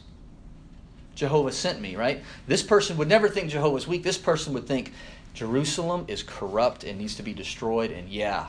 Jehovah 1.13 1.51
sent 1.51 1.81
me, 1.81 1.95
right? 1.95 2.23
This 2.47 2.63
person 2.63 2.97
would 2.97 3.07
never 3.07 3.29
think 3.29 3.51
Jehovah's 3.51 3.87
weak. 3.87 4.03
This 4.03 4.17
person 4.17 4.53
would 4.53 4.65
think 4.65 4.93
Jerusalem 5.33 6.05
is 6.07 6.23
corrupt 6.23 6.83
and 6.83 6.97
needs 6.97 7.15
to 7.15 7.23
be 7.23 7.33
destroyed. 7.33 7.91
And 7.91 8.09
yeah, 8.09 8.47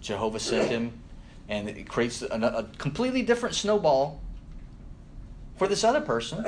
Jehovah 0.00 0.40
sent 0.40 0.68
him. 0.68 0.92
And 1.48 1.68
it 1.68 1.88
creates 1.88 2.22
a, 2.22 2.26
a 2.26 2.64
completely 2.78 3.22
different 3.22 3.54
snowball 3.54 4.20
for 5.56 5.66
this 5.66 5.82
other 5.82 6.00
person. 6.00 6.44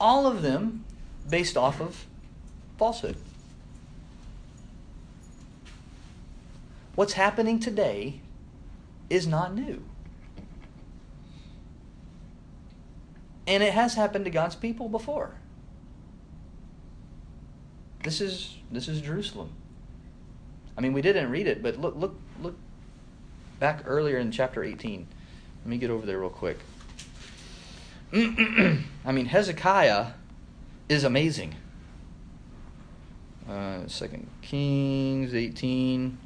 All 0.00 0.26
of 0.26 0.42
them 0.42 0.84
based 1.28 1.56
off 1.56 1.80
of 1.80 2.06
falsehood. 2.78 3.16
What's 6.94 7.14
happening 7.14 7.58
today 7.58 8.20
is 9.08 9.26
not 9.26 9.54
new. 9.54 9.82
And 13.46 13.62
it 13.62 13.72
has 13.72 13.94
happened 13.94 14.24
to 14.26 14.30
God's 14.30 14.54
people 14.54 14.88
before. 14.88 15.34
This 18.04 18.20
is 18.20 18.56
this 18.70 18.88
is 18.88 19.00
Jerusalem. 19.00 19.50
I 20.76 20.80
mean, 20.80 20.92
we 20.92 21.02
didn't 21.02 21.30
read 21.30 21.46
it, 21.46 21.62
but 21.62 21.78
look 21.78 21.94
look 21.96 22.16
look 22.40 22.56
back 23.58 23.82
earlier 23.86 24.18
in 24.18 24.30
chapter 24.30 24.62
18. 24.64 25.06
Let 25.62 25.68
me 25.68 25.78
get 25.78 25.90
over 25.90 26.04
there 26.04 26.18
real 26.18 26.30
quick. 26.30 26.58
I 28.12 29.12
mean, 29.12 29.26
Hezekiah 29.26 30.08
is 30.88 31.04
amazing. 31.04 31.54
Uh, 33.48 33.86
Second 33.86 34.28
Kings 34.42 35.34
18. 35.34 36.18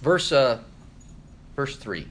Verse, 0.00 0.32
uh, 0.32 0.60
verse 1.56 1.76
3. 1.76 2.06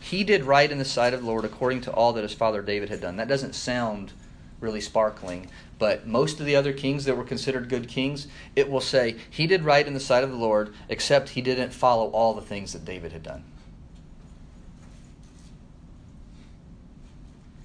He 0.00 0.24
did 0.24 0.44
right 0.44 0.70
in 0.70 0.78
the 0.78 0.84
sight 0.84 1.14
of 1.14 1.20
the 1.20 1.26
Lord 1.26 1.44
according 1.44 1.82
to 1.82 1.92
all 1.92 2.12
that 2.14 2.22
his 2.22 2.34
father 2.34 2.62
David 2.62 2.88
had 2.88 3.00
done. 3.00 3.16
That 3.16 3.28
doesn't 3.28 3.54
sound 3.54 4.12
really 4.60 4.80
sparkling, 4.80 5.48
but 5.78 6.06
most 6.06 6.40
of 6.40 6.46
the 6.46 6.56
other 6.56 6.72
kings 6.72 7.04
that 7.04 7.16
were 7.16 7.24
considered 7.24 7.68
good 7.68 7.88
kings, 7.88 8.26
it 8.56 8.70
will 8.70 8.80
say, 8.80 9.16
He 9.28 9.46
did 9.46 9.62
right 9.62 9.86
in 9.86 9.94
the 9.94 10.00
sight 10.00 10.24
of 10.24 10.30
the 10.30 10.36
Lord, 10.36 10.74
except 10.88 11.30
he 11.30 11.42
didn't 11.42 11.70
follow 11.70 12.10
all 12.10 12.34
the 12.34 12.40
things 12.40 12.72
that 12.72 12.84
David 12.84 13.12
had 13.12 13.22
done. 13.22 13.44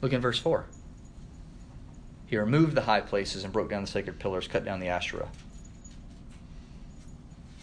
Look 0.01 0.13
in 0.13 0.21
verse 0.21 0.39
4. 0.39 0.65
He 2.27 2.37
removed 2.37 2.75
the 2.75 2.81
high 2.81 3.01
places 3.01 3.43
and 3.43 3.53
broke 3.53 3.69
down 3.69 3.83
the 3.83 3.87
sacred 3.87 4.19
pillars, 4.19 4.47
cut 4.47 4.65
down 4.65 4.79
the 4.79 4.89
Asherah. 4.89 5.29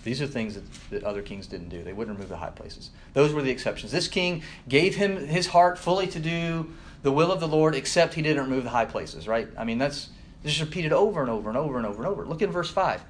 These 0.04 0.20
are 0.20 0.26
things 0.26 0.54
that, 0.54 0.90
that 0.90 1.04
other 1.04 1.22
kings 1.22 1.46
didn't 1.46 1.70
do. 1.70 1.82
They 1.82 1.94
wouldn't 1.94 2.16
remove 2.16 2.28
the 2.28 2.36
high 2.36 2.50
places. 2.50 2.90
Those 3.14 3.32
were 3.32 3.42
the 3.42 3.50
exceptions. 3.50 3.90
This 3.90 4.06
king 4.06 4.42
gave 4.68 4.94
him 4.96 5.26
his 5.26 5.48
heart 5.48 5.78
fully 5.78 6.06
to 6.08 6.20
do 6.20 6.70
the 7.02 7.10
will 7.10 7.32
of 7.32 7.40
the 7.40 7.48
Lord, 7.48 7.74
except 7.74 8.14
he 8.14 8.22
didn't 8.22 8.44
remove 8.44 8.64
the 8.64 8.70
high 8.70 8.84
places, 8.84 9.26
right? 9.26 9.48
I 9.58 9.64
mean, 9.64 9.78
that's 9.78 10.10
just 10.44 10.60
repeated 10.60 10.92
over 10.92 11.22
and 11.22 11.30
over 11.30 11.48
and 11.48 11.58
over 11.58 11.78
and 11.78 11.86
over 11.86 12.02
and 12.02 12.06
over. 12.06 12.26
Look 12.26 12.42
in 12.42 12.50
verse 12.50 12.70
5. 12.70 13.02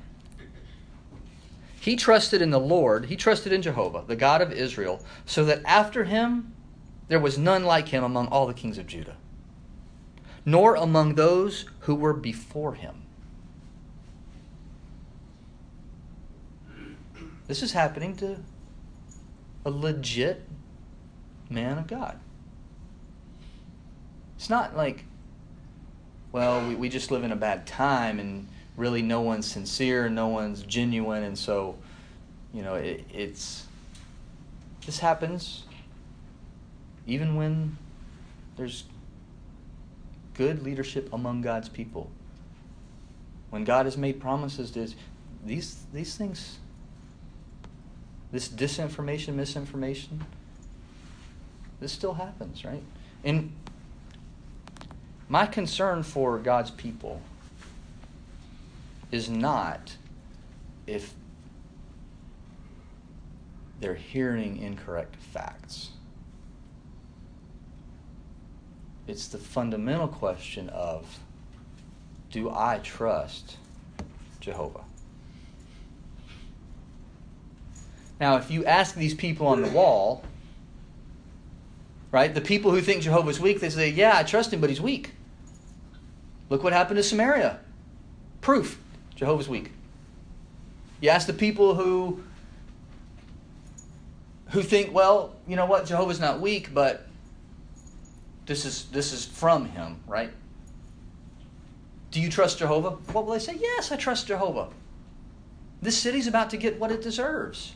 He 1.80 1.96
trusted 1.96 2.40
in 2.40 2.50
the 2.50 2.61
Lord, 2.61 3.07
he 3.07 3.16
trusted 3.16 3.52
in 3.52 3.61
Jehovah, 3.61 4.04
the 4.07 4.16
God 4.16 4.40
of 4.40 4.52
Israel, 4.52 5.04
so 5.26 5.44
that 5.44 5.61
after 5.66 6.04
him 6.04 6.54
there 7.09 7.20
was 7.20 7.37
none 7.37 7.64
like 7.64 7.88
him 7.88 8.02
among 8.02 8.28
all 8.28 8.46
the 8.46 8.54
kings 8.54 8.78
of 8.78 8.87
Judah, 8.87 9.16
nor 10.46 10.76
among 10.76 11.16
those 11.16 11.66
who 11.80 11.94
were 11.94 12.14
before 12.14 12.74
him. 12.74 13.04
This 17.46 17.62
is 17.62 17.72
happening 17.72 18.16
to 18.16 18.38
a 19.64 19.70
legit 19.70 20.42
man 21.50 21.78
of 21.78 21.87
God. 21.87 22.18
It's 24.37 24.50
not 24.50 24.76
like, 24.76 25.04
well, 26.33 26.66
we, 26.66 26.74
we 26.74 26.88
just 26.88 27.11
live 27.11 27.24
in 27.24 27.33
a 27.33 27.37
bad 27.37 27.66
time 27.66 28.18
and 28.18 28.48
really 28.76 29.02
no 29.02 29.20
one's 29.20 29.46
sincere, 29.46 30.09
no 30.09 30.28
one's 30.28 30.62
genuine, 30.62 31.22
and 31.22 31.38
so, 31.38 31.76
you 32.52 32.62
know, 32.62 32.74
it, 32.74 33.04
it's. 33.12 33.66
This 34.85 34.98
happens 34.98 35.64
even 37.07 37.37
when 37.37 37.76
there's 38.57 38.85
good 40.35 40.62
leadership 40.62 41.12
among 41.12 41.42
God's 41.42 41.68
people. 41.68 42.11
When 43.50 43.64
God 43.64 43.87
has 43.87 43.96
made 43.96 44.20
promises 44.20 44.70
to 44.72 44.88
these 45.44 45.85
these 45.92 46.16
things 46.16 46.59
this 48.35 48.49
disinformation, 48.49 49.37
misinformation, 49.37 50.25
this 51.79 51.92
still 51.92 52.14
happens, 52.14 52.64
right? 52.64 52.83
And 53.23 53.53
my 55.29 55.47
concern 55.47 56.03
for 56.03 56.38
God's 56.38 56.73
people 56.73 57.23
is 59.12 59.31
not 59.31 59.97
if 60.85 61.14
they're 63.79 63.94
hearing 63.94 64.59
incorrect 64.61 65.14
facts. 65.14 65.90
It's 69.07 69.29
the 69.29 69.38
fundamental 69.38 70.09
question 70.09 70.68
of 70.70 71.20
do 72.33 72.51
I 72.51 72.81
trust 72.83 73.59
Jehovah? 74.40 74.83
Now, 78.20 78.37
if 78.37 78.50
you 78.50 78.64
ask 78.64 78.94
these 78.94 79.14
people 79.14 79.46
on 79.46 79.62
the 79.62 79.68
wall, 79.68 80.24
right, 82.12 82.33
the 82.33 82.40
people 82.40 82.70
who 82.70 82.81
think 82.81 83.03
Jehovah's 83.03 83.40
weak, 83.40 83.61
they 83.61 83.70
say, 83.70 83.90
Yeah, 83.90 84.16
I 84.16 84.22
trust 84.22 84.53
him, 84.53 84.61
but 84.61 84.70
he's 84.70 84.81
weak. 84.81 85.12
Look 86.48 86.62
what 86.62 86.72
happened 86.72 86.98
to 86.98 87.03
Samaria. 87.03 87.59
Proof 88.40 88.79
Jehovah's 89.16 89.48
weak. 89.48 89.72
You 91.00 91.11
ask 91.11 91.27
the 91.27 91.33
people 91.33 91.74
who 91.74 92.22
who 94.50 94.62
think, 94.62 94.94
well, 94.94 95.35
you 95.48 95.57
know 95.57 95.66
what, 95.66 95.85
Jehovah's 95.85 96.20
not 96.20 96.40
weak, 96.40 96.72
but 96.72 97.07
this 98.46 98.64
is 98.64 98.85
this 98.87 99.12
is 99.12 99.24
from 99.24 99.66
him, 99.66 99.98
right? 100.07 100.31
Do 102.11 102.20
you 102.20 102.31
trust 102.31 102.59
Jehovah? 102.59 102.90
What 102.90 103.27
will 103.27 103.33
they 103.33 103.40
say? 103.40 103.57
Yes, 103.59 103.90
I 103.90 103.96
trust 103.96 104.29
Jehovah. 104.29 104.68
This 105.83 105.98
city's 105.98 106.29
about 106.29 106.50
to 106.50 106.57
get 106.57 106.79
what 106.79 106.92
it 106.92 107.03
deserves. 107.03 107.74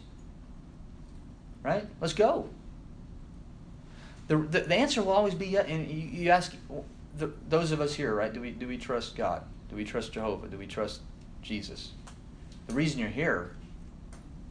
Right? 1.62 1.84
Let's 2.00 2.12
go. 2.12 2.48
The, 4.28 4.36
the, 4.36 4.60
the 4.60 4.74
answer 4.74 5.02
will 5.02 5.12
always 5.12 5.34
be 5.34 5.46
yes. 5.46 5.66
and 5.68 5.88
you, 5.88 6.22
you 6.24 6.30
ask 6.30 6.54
the, 7.16 7.32
those 7.48 7.72
of 7.72 7.80
us 7.80 7.94
here, 7.94 8.14
right? 8.14 8.32
Do 8.32 8.40
we, 8.40 8.50
do 8.50 8.68
we 8.68 8.76
trust 8.76 9.16
God? 9.16 9.42
Do 9.70 9.76
we 9.76 9.84
trust 9.84 10.12
Jehovah? 10.12 10.48
Do 10.48 10.58
we 10.58 10.66
trust 10.66 11.00
Jesus? 11.42 11.92
The 12.66 12.74
reason 12.74 13.00
you're 13.00 13.08
here 13.08 13.52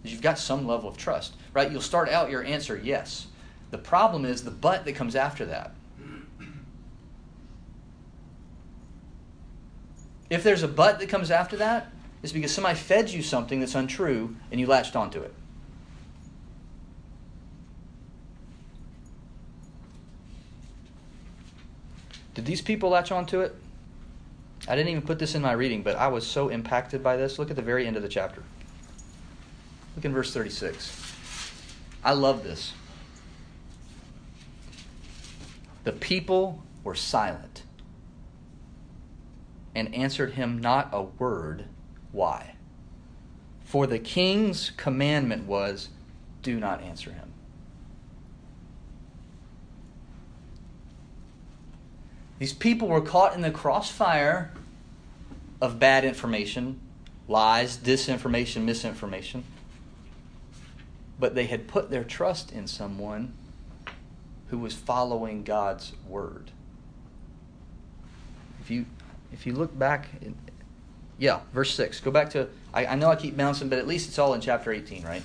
is 0.04 0.12
you've 0.12 0.22
got 0.22 0.40
some 0.40 0.68
level 0.68 0.90
of 0.90 0.98
trust, 0.98 1.36
right? 1.54 1.72
You'll 1.72 1.82
start 1.82 2.10
out 2.10 2.30
your 2.30 2.44
answer 2.44 2.80
yes. 2.84 3.28
The 3.72 3.78
problem 3.78 4.26
is 4.26 4.44
the 4.44 4.52
but 4.52 4.86
that 4.86 4.96
comes 4.96 5.16
after 5.16 5.46
that. 5.46 5.72
If 10.30 10.44
there's 10.44 10.64
a 10.64 10.68
but 10.68 11.00
that 11.00 11.08
comes 11.10 11.32
after 11.32 11.56
that, 11.58 11.92
it's 12.22 12.34
because 12.34 12.52
somebody 12.52 12.78
fed 12.78 13.10
you 13.10 13.22
something 13.22 13.60
that's 13.60 13.76
untrue 13.76 14.36
and 14.52 14.60
you 14.60 14.68
latched 14.68 14.96
onto 14.96 15.22
it. 15.22 15.34
Did 22.38 22.46
these 22.46 22.62
people 22.62 22.92
latch 22.92 23.12
onto 23.12 23.40
it? 23.42 23.56
I 24.68 24.76
didn't 24.76 24.90
even 24.90 25.02
put 25.02 25.18
this 25.18 25.34
in 25.34 25.42
my 25.42 25.54
reading, 25.54 25.82
but 25.82 25.96
I 25.96 26.08
was 26.08 26.28
so 26.28 26.50
impacted 26.50 27.02
by 27.02 27.18
this. 27.18 27.40
Look 27.40 27.50
at 27.50 27.56
the 27.56 27.64
very 27.64 27.88
end 27.88 27.98
of 27.98 28.04
the 28.04 28.08
chapter. 28.08 28.44
Look 29.96 30.06
in 30.06 30.14
verse 30.14 30.32
36. 30.32 31.16
I 32.04 32.14
love 32.14 32.44
this. 32.44 32.74
The 35.84 35.94
people 35.94 36.62
were 36.84 36.94
silent 36.94 37.64
and 39.74 39.92
answered 39.96 40.34
him 40.34 40.60
not 40.60 40.90
a 40.92 41.02
word. 41.02 41.66
Why? 42.12 42.54
For 43.64 43.88
the 43.88 43.98
king's 43.98 44.70
commandment 44.78 45.48
was, 45.48 45.90
Do 46.44 46.60
not 46.60 46.84
answer 46.84 47.14
him. 47.14 47.34
These 52.40 52.54
people 52.54 52.88
were 52.88 53.02
caught 53.02 53.34
in 53.34 53.42
the 53.42 53.52
crossfire 53.52 54.52
of 55.60 55.80
bad 55.80 56.06
information, 56.06 56.80
lies, 57.28 57.78
disinformation, 57.78 58.64
misinformation. 58.64 59.44
But 61.20 61.34
they 61.34 61.46
had 61.46 61.68
put 61.68 61.90
their 61.90 62.04
trust 62.04 62.52
in 62.52 62.68
someone 62.68 63.34
who 64.50 64.60
was 64.60 64.76
following 64.76 65.44
God's 65.44 65.94
word. 66.08 66.52
If 68.62 68.70
you 68.70 68.86
if 69.34 69.46
you 69.46 69.54
look 69.54 69.78
back 69.78 70.08
in, 70.22 70.36
yeah, 71.18 71.40
verse 71.54 71.74
6. 71.74 72.00
Go 72.02 72.12
back 72.12 72.30
to 72.32 72.48
I, 72.74 72.86
I 72.86 72.96
know 72.96 73.10
I 73.10 73.16
keep 73.16 73.36
bouncing, 73.36 73.68
but 73.68 73.80
at 73.80 73.88
least 73.88 74.10
it's 74.10 74.20
all 74.20 74.34
in 74.36 74.42
chapter 74.42 74.72
18, 74.72 75.04
right? 75.04 75.24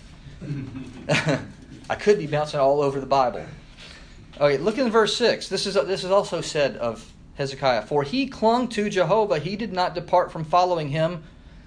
I 1.91 1.95
could 1.95 2.19
be 2.19 2.27
bouncing 2.27 2.59
all 2.59 2.81
over 2.81 2.99
the 2.99 3.07
Bible. 3.07 3.45
Okay, 4.41 4.59
look 4.59 4.79
in 4.79 4.91
verse 4.91 5.17
6. 5.17 5.49
This 5.49 5.67
is, 5.67 5.75
this 5.75 6.05
is 6.05 6.11
also 6.11 6.41
said 6.41 6.77
of 6.77 7.13
Hezekiah. 7.35 7.83
For 7.83 8.03
he 8.03 8.27
clung 8.27 8.69
to 8.69 8.89
Jehovah, 8.89 9.39
he 9.39 9.57
did 9.57 9.73
not 9.73 9.95
depart 9.95 10.33
from 10.33 10.45
following 10.45 10.89
him. 10.89 11.23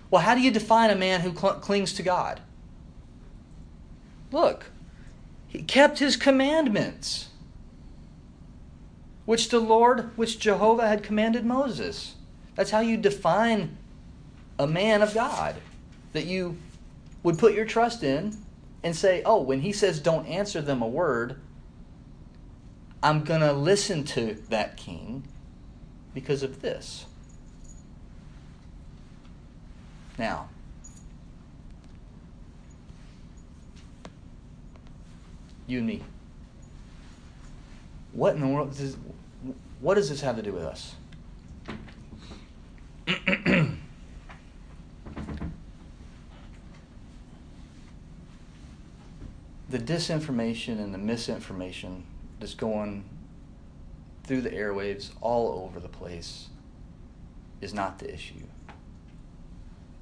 Well, 0.09 0.21
how 0.21 0.35
do 0.35 0.41
you 0.41 0.51
define 0.51 0.89
a 0.89 0.95
man 0.95 1.21
who 1.21 1.35
cl- 1.35 1.55
clings 1.55 1.93
to 1.93 2.03
God? 2.03 2.41
Look, 4.31 4.65
he 5.47 5.61
kept 5.61 5.99
his 5.99 6.17
commandments, 6.17 7.29
which 9.25 9.49
the 9.49 9.59
Lord, 9.59 10.15
which 10.17 10.39
Jehovah 10.39 10.87
had 10.87 11.03
commanded 11.03 11.45
Moses. 11.45 12.15
That's 12.55 12.71
how 12.71 12.79
you 12.79 12.97
define 12.97 13.77
a 14.57 14.67
man 14.67 15.01
of 15.01 15.13
God 15.13 15.55
that 16.13 16.25
you 16.25 16.57
would 17.23 17.37
put 17.37 17.53
your 17.53 17.65
trust 17.65 18.03
in 18.03 18.37
and 18.83 18.95
say, 18.95 19.21
oh, 19.25 19.41
when 19.41 19.61
he 19.61 19.71
says 19.71 19.99
don't 19.99 20.27
answer 20.27 20.61
them 20.61 20.81
a 20.81 20.87
word, 20.87 21.39
I'm 23.05 23.23
going 23.23 23.41
to 23.41 23.53
listen 23.53 24.03
to 24.05 24.33
that 24.49 24.77
king 24.77 25.27
because 26.15 26.41
of 26.41 26.63
this. 26.63 27.05
Now, 30.17 30.49
you 35.67 35.77
and 35.77 35.85
me. 35.85 36.03
What 38.11 38.33
in 38.33 38.41
the 38.41 38.47
world 38.47 38.75
does 38.75 38.97
what 39.81 39.93
does 39.93 40.09
this 40.09 40.21
have 40.21 40.37
to 40.37 40.41
do 40.41 40.53
with 40.53 40.63
us? 40.63 40.95
the 43.05 43.77
disinformation 49.69 50.79
and 50.79 50.91
the 50.91 50.97
misinformation 50.97 52.03
that's 52.39 52.53
going 52.53 53.05
through 54.23 54.41
the 54.41 54.49
airwaves 54.49 55.11
all 55.21 55.63
over 55.63 55.79
the 55.79 55.87
place 55.87 56.47
is 57.61 57.73
not 57.73 57.99
the 57.99 58.13
issue. 58.13 58.43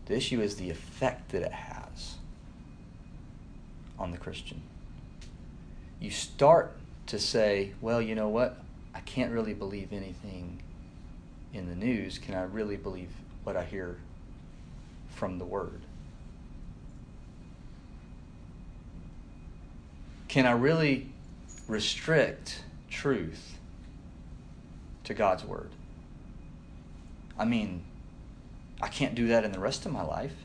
The 0.06 0.15
issue 0.15 0.41
is 0.41 0.56
the 0.56 0.69
effect 0.69 1.30
that 1.32 1.41
it 1.41 1.52
has 1.52 2.15
on 3.98 4.12
the 4.12 4.17
Christian. 4.17 4.62
You 6.00 6.12
start 6.12 6.76
to 7.08 7.19
say, 7.19 7.74
well, 7.80 8.02
you 8.02 8.15
know 8.15 8.28
what? 8.28 8.58
I 8.93 9.00
can't 9.02 9.32
really 9.32 9.54
believe 9.54 9.93
anything 9.93 10.62
in 11.54 11.69
the 11.69 11.76
news. 11.76 12.17
Can 12.17 12.36
I 12.36 12.43
really 12.43 12.76
believe 12.76 13.10
what 13.43 13.56
I 13.56 13.63
hear 13.63 13.98
from 15.10 15.39
the 15.39 15.46
Word? 15.46 15.82
Can 20.28 20.46
I 20.46 20.52
really 20.52 21.12
restrict 21.73 22.62
truth 22.89 23.57
to 25.03 25.13
God's 25.13 25.43
Word? 25.43 25.71
I 27.38 27.45
mean, 27.45 27.83
I 28.81 28.88
can't 28.88 29.15
do 29.15 29.27
that 29.27 29.43
in 29.43 29.51
the 29.51 29.59
rest 29.59 29.86
of 29.86 29.91
my 29.91 30.03
life. 30.03 30.36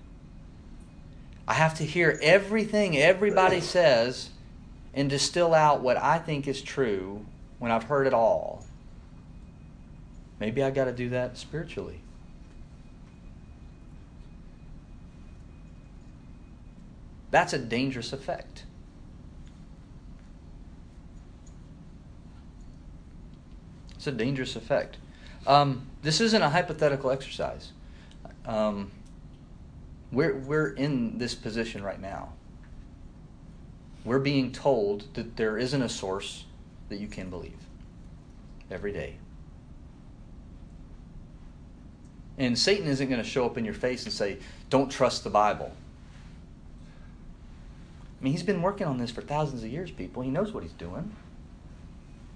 I 1.47 1.55
have 1.55 1.75
to 1.79 1.85
hear 1.85 2.19
everything 2.23 2.97
everybody 2.97 3.61
says 3.77 4.31
and 4.95 5.11
distill 5.11 5.55
out 5.55 5.83
what 5.83 5.99
I 5.99 6.19
think 6.19 6.49
is 6.49 6.63
true 6.63 7.25
when 7.59 7.71
I've 7.71 7.85
heard 7.85 8.07
it 8.07 8.15
all. 8.15 8.65
Maybe 10.41 10.63
I 10.63 10.71
got 10.71 10.87
to 10.87 10.93
do 10.93 11.11
that 11.11 11.37
spiritually. 11.37 12.01
That's 17.31 17.53
a 17.53 17.59
dangerous 17.59 18.15
effect. 18.15 18.65
A 24.09 24.13
dangerous 24.13 24.57
effect. 24.57 24.97
Um, 25.47 25.87
this 26.03 26.21
isn't 26.21 26.43
a 26.43 26.49
hypothetical 26.51 27.11
exercise. 27.11 27.73
Um, 28.47 28.91
we're, 30.11 30.37
we're 30.37 30.71
in 30.71 31.19
this 31.19 31.35
position 31.35 31.83
right 31.83 32.01
now. 32.01 32.33
We're 34.05 34.19
being 34.19 34.53
told 34.53 35.15
that 35.15 35.37
there 35.37 35.59
isn't 35.59 35.83
a 35.83 35.89
source 35.89 36.45
that 36.89 36.99
you 36.99 37.09
can 37.09 37.31
believe 37.31 37.59
every 38.71 38.93
day. 38.93 39.17
And 42.39 42.59
Satan 42.59 42.87
isn't 42.87 43.09
going 43.09 43.23
to 43.23 43.29
show 43.29 43.45
up 43.45 43.59
in 43.59 43.65
your 43.65 43.75
face 43.75 44.05
and 44.05 44.13
say, 44.13 44.39
don't 44.71 44.91
trust 44.91 45.25
the 45.25 45.31
Bible. 45.31 45.73
I 48.21 48.25
mean, 48.25 48.33
he's 48.33 48.43
been 48.43 48.63
working 48.63 48.87
on 48.87 48.99
this 48.99 49.11
for 49.11 49.23
thousands 49.23 49.63
of 49.63 49.71
years, 49.71 49.91
people. 49.91 50.23
He 50.23 50.31
knows 50.31 50.53
what 50.53 50.63
he's 50.63 50.73
doing. 50.73 51.15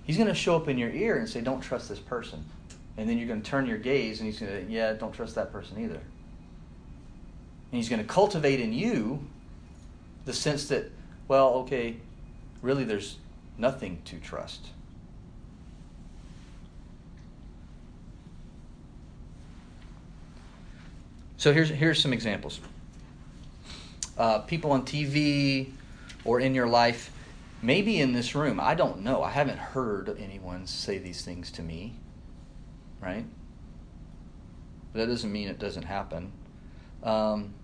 He's 0.05 0.17
going 0.17 0.29
to 0.29 0.35
show 0.35 0.57
up 0.57 0.69
in 0.69 0.79
your 0.79 0.91
ear 0.91 1.19
and 1.19 1.29
say, 1.29 1.41
Don't 1.41 1.61
trust 1.61 1.89
this 1.89 1.99
person. 1.99 2.45
And 2.97 3.09
then 3.09 3.19
you're 3.19 3.29
going 3.29 3.43
to 3.43 3.49
turn 3.49 3.67
your 3.67 3.79
gaze 3.79 4.21
and 4.21 4.27
he's 4.27 4.41
going 4.41 4.67
to, 4.67 4.73
Yeah, 4.73 4.93
don't 4.95 5.13
trust 5.13 5.35
that 5.37 5.53
person 5.53 5.79
either. 5.79 5.95
And 5.95 7.79
he's 7.79 7.89
going 7.89 8.03
to 8.03 8.09
cultivate 8.09 8.61
in 8.61 8.73
you 8.73 9.25
the 10.25 10.33
sense 10.33 10.69
that, 10.69 10.91
well, 11.29 11.55
okay, 11.55 11.97
really 12.61 12.85
there's 12.85 13.17
nothing 13.59 14.01
to 14.05 14.19
trust. 14.19 14.69
So 21.43 21.53
here's, 21.53 21.71
here's 21.71 22.01
some 22.01 22.13
examples. 22.13 22.61
Uh, 24.17 24.41
people 24.41 24.71
on 24.71 24.85
TV 24.85 25.73
or 26.25 26.39
in 26.39 26.55
your 26.55 26.69
life, 26.69 27.11
maybe 27.63 28.01
in 28.01 28.13
this 28.13 28.35
room, 28.35 28.61
I 28.61 28.75
don't 28.75 29.01
know. 29.01 29.23
I 29.23 29.31
haven't 29.31 29.59
heard 29.59 30.15
anyone 30.19 30.67
say 30.67 30.99
these 30.99 31.23
things 31.25 31.51
to 31.53 31.63
me, 31.63 31.95
right? 33.01 33.25
But 34.93 35.01
that 35.01 35.07
doesn't 35.07 35.33
mean 35.33 35.49
it 35.49 35.59
doesn't 35.59 35.85
happen. 35.85 36.33
Um, 37.03 37.55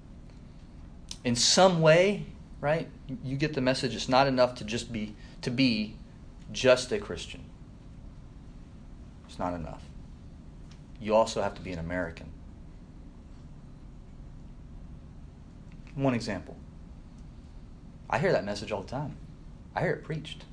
in 1.24 1.34
some 1.36 1.80
way, 1.80 2.26
right? 2.60 2.88
You 3.22 3.36
get 3.36 3.54
the 3.54 3.60
message. 3.60 3.94
It's 3.94 4.08
not 4.08 4.26
enough 4.26 4.54
to 4.56 4.64
just 4.64 4.92
be 4.92 5.14
to 5.42 5.50
be 5.50 5.96
just 6.52 6.90
a 6.92 6.98
Christian. 6.98 7.44
It's 9.28 9.38
not 9.38 9.54
enough. 9.54 9.82
You 11.00 11.14
also 11.14 11.42
have 11.42 11.54
to 11.54 11.60
be 11.60 11.72
an 11.72 11.78
American. 11.78 12.32
One 15.94 16.14
example. 16.14 16.56
I 18.08 18.18
hear 18.18 18.32
that 18.32 18.44
message 18.44 18.72
all 18.72 18.82
the 18.82 18.88
time. 18.88 19.16
I 19.74 19.80
hear 19.80 19.92
it 19.92 20.04
preached. 20.04 20.44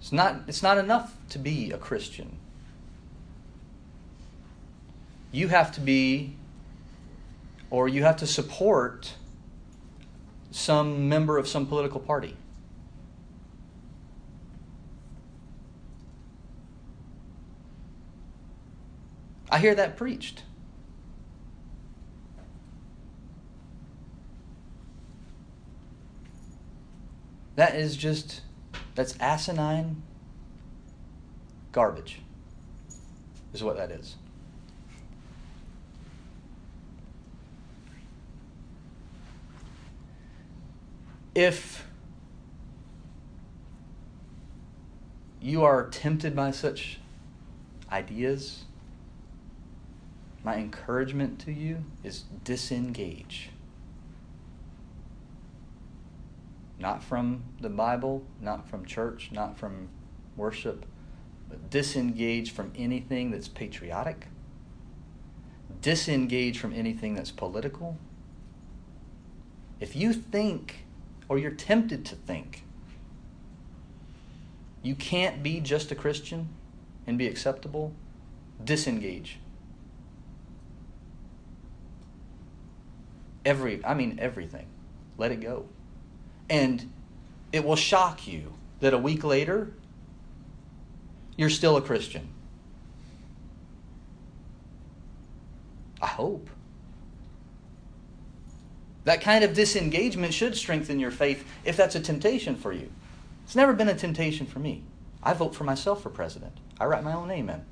It's 0.00 0.12
not, 0.12 0.42
it's 0.48 0.62
not 0.62 0.78
enough 0.78 1.14
to 1.28 1.38
be 1.38 1.70
a 1.70 1.78
Christian. 1.78 2.36
You 5.30 5.48
have 5.48 5.70
to 5.72 5.80
be, 5.80 6.36
or 7.70 7.88
you 7.88 8.02
have 8.02 8.16
to 8.16 8.26
support 8.26 9.14
some 10.50 11.08
member 11.08 11.38
of 11.38 11.46
some 11.46 11.66
political 11.66 12.00
party. 12.00 12.36
I 19.50 19.58
hear 19.58 19.74
that 19.74 19.96
preached. 19.96 20.44
That 27.60 27.74
is 27.74 27.94
just, 27.94 28.40
that's 28.94 29.14
asinine 29.20 30.02
garbage, 31.72 32.22
is 33.52 33.62
what 33.62 33.76
that 33.76 33.90
is. 33.90 34.16
If 41.34 41.84
you 45.42 45.62
are 45.62 45.90
tempted 45.90 46.34
by 46.34 46.52
such 46.52 46.98
ideas, 47.92 48.64
my 50.42 50.56
encouragement 50.56 51.38
to 51.40 51.52
you 51.52 51.84
is 52.02 52.24
disengage. 52.42 53.50
Not 56.80 57.04
from 57.04 57.44
the 57.60 57.68
Bible, 57.68 58.24
not 58.40 58.66
from 58.68 58.86
church, 58.86 59.30
not 59.30 59.58
from 59.58 59.90
worship, 60.34 60.86
but 61.48 61.68
disengage 61.68 62.52
from 62.52 62.72
anything 62.74 63.30
that's 63.30 63.48
patriotic, 63.48 64.28
disengage 65.82 66.58
from 66.58 66.72
anything 66.72 67.14
that's 67.14 67.30
political. 67.30 67.98
If 69.78 69.94
you 69.94 70.14
think, 70.14 70.86
or 71.28 71.38
you're 71.38 71.50
tempted 71.50 72.06
to 72.06 72.16
think, 72.16 72.64
you 74.82 74.94
can't 74.94 75.42
be 75.42 75.60
just 75.60 75.92
a 75.92 75.94
Christian 75.94 76.48
and 77.06 77.18
be 77.18 77.26
acceptable, 77.26 77.92
disengage. 78.64 79.38
Every, 83.44 83.84
I 83.84 83.92
mean, 83.92 84.18
everything. 84.18 84.66
Let 85.18 85.32
it 85.32 85.40
go. 85.42 85.66
And 86.50 86.92
it 87.52 87.64
will 87.64 87.76
shock 87.76 88.26
you 88.26 88.52
that 88.80 88.92
a 88.92 88.98
week 88.98 89.24
later, 89.24 89.72
you're 91.36 91.48
still 91.48 91.76
a 91.76 91.82
Christian. 91.82 92.28
I 96.02 96.06
hope. 96.06 96.50
That 99.04 99.22
kind 99.22 99.44
of 99.44 99.54
disengagement 99.54 100.34
should 100.34 100.56
strengthen 100.56 100.98
your 100.98 101.10
faith 101.10 101.46
if 101.64 101.76
that's 101.76 101.94
a 101.94 102.00
temptation 102.00 102.56
for 102.56 102.72
you. 102.72 102.90
It's 103.44 103.56
never 103.56 103.72
been 103.72 103.88
a 103.88 103.94
temptation 103.94 104.46
for 104.46 104.58
me. 104.58 104.82
I 105.22 105.32
vote 105.32 105.54
for 105.54 105.64
myself 105.64 106.02
for 106.02 106.10
president. 106.10 106.52
I 106.78 106.86
write 106.86 107.04
my 107.04 107.14
own 107.14 107.28
name 107.28 107.50
in. 107.50 107.64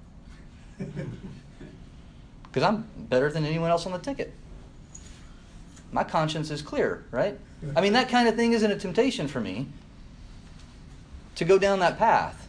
Because 2.50 2.62
I'm 2.62 2.88
better 2.96 3.30
than 3.30 3.44
anyone 3.44 3.70
else 3.70 3.84
on 3.84 3.92
the 3.92 3.98
ticket. 3.98 4.32
My 5.92 6.04
conscience 6.04 6.50
is 6.50 6.62
clear, 6.62 7.04
right? 7.10 7.38
I 7.74 7.80
mean, 7.80 7.94
that 7.94 8.08
kind 8.08 8.28
of 8.28 8.36
thing 8.36 8.52
isn't 8.52 8.70
a 8.70 8.78
temptation 8.78 9.26
for 9.26 9.40
me 9.40 9.66
to 11.34 11.44
go 11.44 11.58
down 11.58 11.80
that 11.80 11.98
path. 11.98 12.48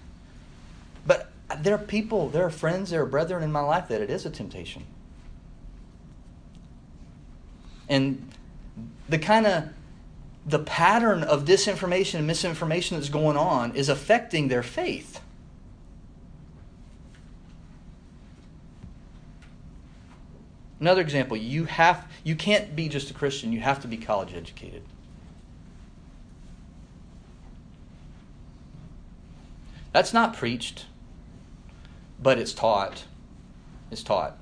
But 1.05 1.31
there 1.59 1.75
are 1.75 1.79
people, 1.79 2.29
there 2.29 2.45
are 2.45 2.49
friends, 2.49 2.89
there 2.89 3.01
are 3.01 3.05
brethren 3.05 3.43
in 3.43 3.51
my 3.51 3.61
life 3.61 3.87
that 3.87 4.01
it 4.01 4.09
is 4.09 4.25
a 4.25 4.29
temptation. 4.29 4.85
And 7.87 8.29
the 9.07 9.17
kind 9.17 9.47
of 9.47 9.69
the 10.45 10.59
pattern 10.59 11.23
of 11.23 11.45
disinformation 11.45 12.15
and 12.15 12.27
misinformation 12.27 12.97
that's 12.97 13.09
going 13.09 13.37
on 13.37 13.75
is 13.75 13.89
affecting 13.89 14.47
their 14.47 14.63
faith. 14.63 15.19
Another 20.79 21.01
example, 21.01 21.35
you 21.35 21.65
have 21.65 22.09
you 22.23 22.35
can't 22.35 22.75
be 22.75 22.87
just 22.87 23.11
a 23.11 23.13
Christian, 23.13 23.51
you 23.51 23.59
have 23.59 23.81
to 23.81 23.87
be 23.87 23.97
college 23.97 24.33
educated. 24.33 24.83
That's 29.91 30.13
not 30.13 30.35
preached, 30.35 30.85
but 32.21 32.37
it's 32.37 32.53
taught. 32.53 33.05
It's 33.91 34.03
taught. 34.03 34.37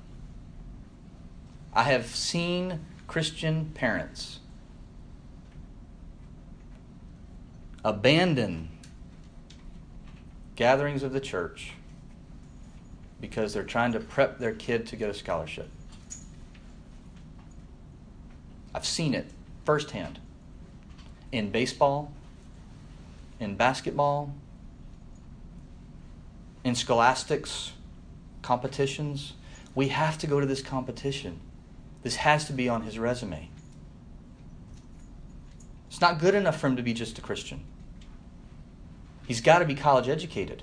I 1.72 1.84
have 1.84 2.06
seen 2.06 2.80
Christian 3.06 3.70
parents 3.74 4.40
abandon 7.84 8.68
gatherings 10.56 11.02
of 11.02 11.12
the 11.12 11.20
church 11.20 11.72
because 13.20 13.54
they're 13.54 13.62
trying 13.62 13.92
to 13.92 14.00
prep 14.00 14.38
their 14.38 14.52
kid 14.52 14.86
to 14.88 14.96
get 14.96 15.08
a 15.08 15.14
scholarship. 15.14 15.70
I've 18.78 18.86
seen 18.86 19.12
it 19.12 19.26
firsthand 19.64 20.20
in 21.32 21.50
baseball, 21.50 22.12
in 23.40 23.56
basketball, 23.56 24.32
in 26.62 26.76
scholastics 26.76 27.72
competitions. 28.40 29.32
We 29.74 29.88
have 29.88 30.16
to 30.18 30.28
go 30.28 30.38
to 30.38 30.46
this 30.46 30.62
competition. 30.62 31.40
This 32.04 32.14
has 32.14 32.44
to 32.44 32.52
be 32.52 32.68
on 32.68 32.82
his 32.82 33.00
resume. 33.00 33.50
It's 35.88 36.00
not 36.00 36.20
good 36.20 36.36
enough 36.36 36.60
for 36.60 36.68
him 36.68 36.76
to 36.76 36.82
be 36.84 36.94
just 36.94 37.18
a 37.18 37.20
Christian. 37.20 37.64
He's 39.26 39.40
got 39.40 39.58
to 39.58 39.64
be 39.64 39.74
college 39.74 40.08
educated. 40.08 40.62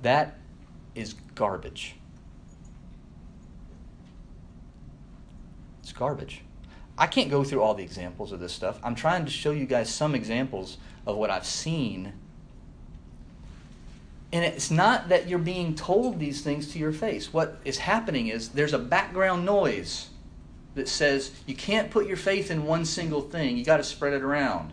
That 0.00 0.38
is 0.94 1.12
garbage. 1.34 1.96
Garbage. 6.02 6.42
I 6.98 7.06
can't 7.06 7.30
go 7.30 7.44
through 7.44 7.62
all 7.62 7.74
the 7.74 7.84
examples 7.84 8.32
of 8.32 8.40
this 8.40 8.52
stuff. 8.52 8.78
I'm 8.82 8.94
trying 8.94 9.24
to 9.24 9.30
show 9.30 9.52
you 9.52 9.66
guys 9.66 9.88
some 9.88 10.14
examples 10.14 10.76
of 11.06 11.16
what 11.16 11.30
I've 11.30 11.46
seen 11.46 12.12
and 14.32 14.44
it's 14.44 14.70
not 14.70 15.10
that 15.10 15.28
you're 15.28 15.38
being 15.38 15.74
told 15.74 16.18
these 16.18 16.40
things 16.40 16.72
to 16.72 16.78
your 16.78 16.92
face. 16.92 17.32
What 17.34 17.58
is 17.66 17.78
happening 17.78 18.28
is 18.28 18.48
there's 18.50 18.72
a 18.72 18.78
background 18.78 19.44
noise 19.44 20.08
that 20.74 20.88
says 20.88 21.32
you 21.46 21.54
can't 21.54 21.90
put 21.90 22.06
your 22.06 22.16
faith 22.16 22.50
in 22.50 22.64
one 22.64 22.86
single 22.86 23.20
thing, 23.20 23.58
you 23.58 23.64
got 23.64 23.76
to 23.76 23.84
spread 23.84 24.14
it 24.14 24.22
around. 24.22 24.72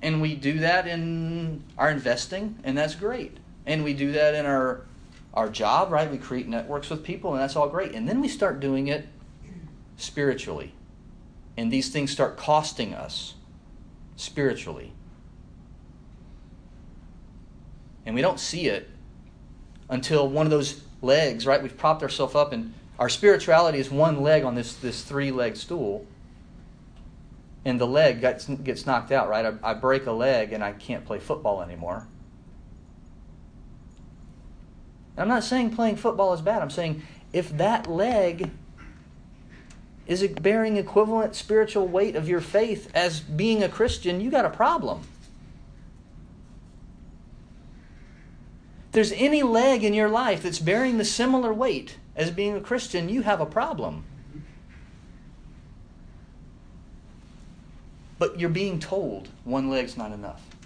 And 0.00 0.22
we 0.22 0.34
do 0.34 0.60
that 0.60 0.86
in 0.86 1.62
our 1.76 1.90
investing, 1.90 2.58
and 2.64 2.78
that's 2.78 2.94
great. 2.94 3.36
And 3.66 3.84
we 3.84 3.92
do 3.92 4.12
that 4.12 4.34
in 4.34 4.46
our 4.46 4.86
our 5.34 5.48
job, 5.48 5.92
right? 5.92 6.10
We 6.10 6.18
create 6.18 6.48
networks 6.48 6.90
with 6.90 7.04
people, 7.04 7.32
and 7.32 7.40
that's 7.40 7.56
all 7.56 7.68
great. 7.68 7.94
And 7.94 8.08
then 8.08 8.20
we 8.20 8.28
start 8.28 8.60
doing 8.60 8.88
it 8.88 9.06
spiritually. 9.96 10.74
And 11.56 11.72
these 11.72 11.90
things 11.90 12.10
start 12.10 12.36
costing 12.36 12.94
us 12.94 13.34
spiritually. 14.16 14.92
And 18.06 18.14
we 18.14 18.22
don't 18.22 18.40
see 18.40 18.66
it 18.66 18.88
until 19.90 20.28
one 20.28 20.46
of 20.46 20.50
those 20.50 20.82
legs, 21.02 21.46
right? 21.46 21.62
We've 21.62 21.76
propped 21.76 22.02
ourselves 22.02 22.34
up, 22.34 22.52
and 22.52 22.74
our 22.98 23.08
spirituality 23.08 23.78
is 23.78 23.90
one 23.90 24.22
leg 24.22 24.44
on 24.44 24.54
this, 24.54 24.74
this 24.74 25.02
three 25.02 25.30
leg 25.30 25.56
stool. 25.56 26.06
And 27.64 27.80
the 27.80 27.86
leg 27.86 28.20
gets, 28.20 28.46
gets 28.46 28.86
knocked 28.86 29.12
out, 29.12 29.28
right? 29.28 29.44
I, 29.44 29.70
I 29.70 29.74
break 29.74 30.06
a 30.06 30.12
leg 30.12 30.52
and 30.52 30.64
I 30.64 30.72
can't 30.72 31.04
play 31.04 31.18
football 31.18 31.60
anymore. 31.60 32.06
And 35.18 35.22
I'm 35.24 35.28
not 35.28 35.42
saying 35.42 35.74
playing 35.74 35.96
football 35.96 36.32
is 36.32 36.40
bad. 36.40 36.62
I'm 36.62 36.70
saying 36.70 37.02
if 37.32 37.50
that 37.58 37.88
leg 37.88 38.52
is 40.06 40.24
bearing 40.28 40.76
equivalent 40.76 41.34
spiritual 41.34 41.88
weight 41.88 42.14
of 42.14 42.28
your 42.28 42.40
faith 42.40 42.88
as 42.94 43.18
being 43.18 43.64
a 43.64 43.68
Christian, 43.68 44.20
you 44.20 44.30
got 44.30 44.44
a 44.44 44.50
problem. 44.50 45.00
If 48.86 48.92
there's 48.92 49.10
any 49.10 49.42
leg 49.42 49.82
in 49.82 49.92
your 49.92 50.08
life 50.08 50.44
that's 50.44 50.60
bearing 50.60 50.98
the 50.98 51.04
similar 51.04 51.52
weight 51.52 51.98
as 52.14 52.30
being 52.30 52.54
a 52.54 52.60
Christian, 52.60 53.08
you 53.08 53.22
have 53.22 53.40
a 53.40 53.46
problem. 53.46 54.04
But 58.20 58.38
you're 58.38 58.50
being 58.50 58.78
told 58.78 59.30
one 59.42 59.68
leg's 59.68 59.96
not 59.96 60.12
enough. 60.12 60.57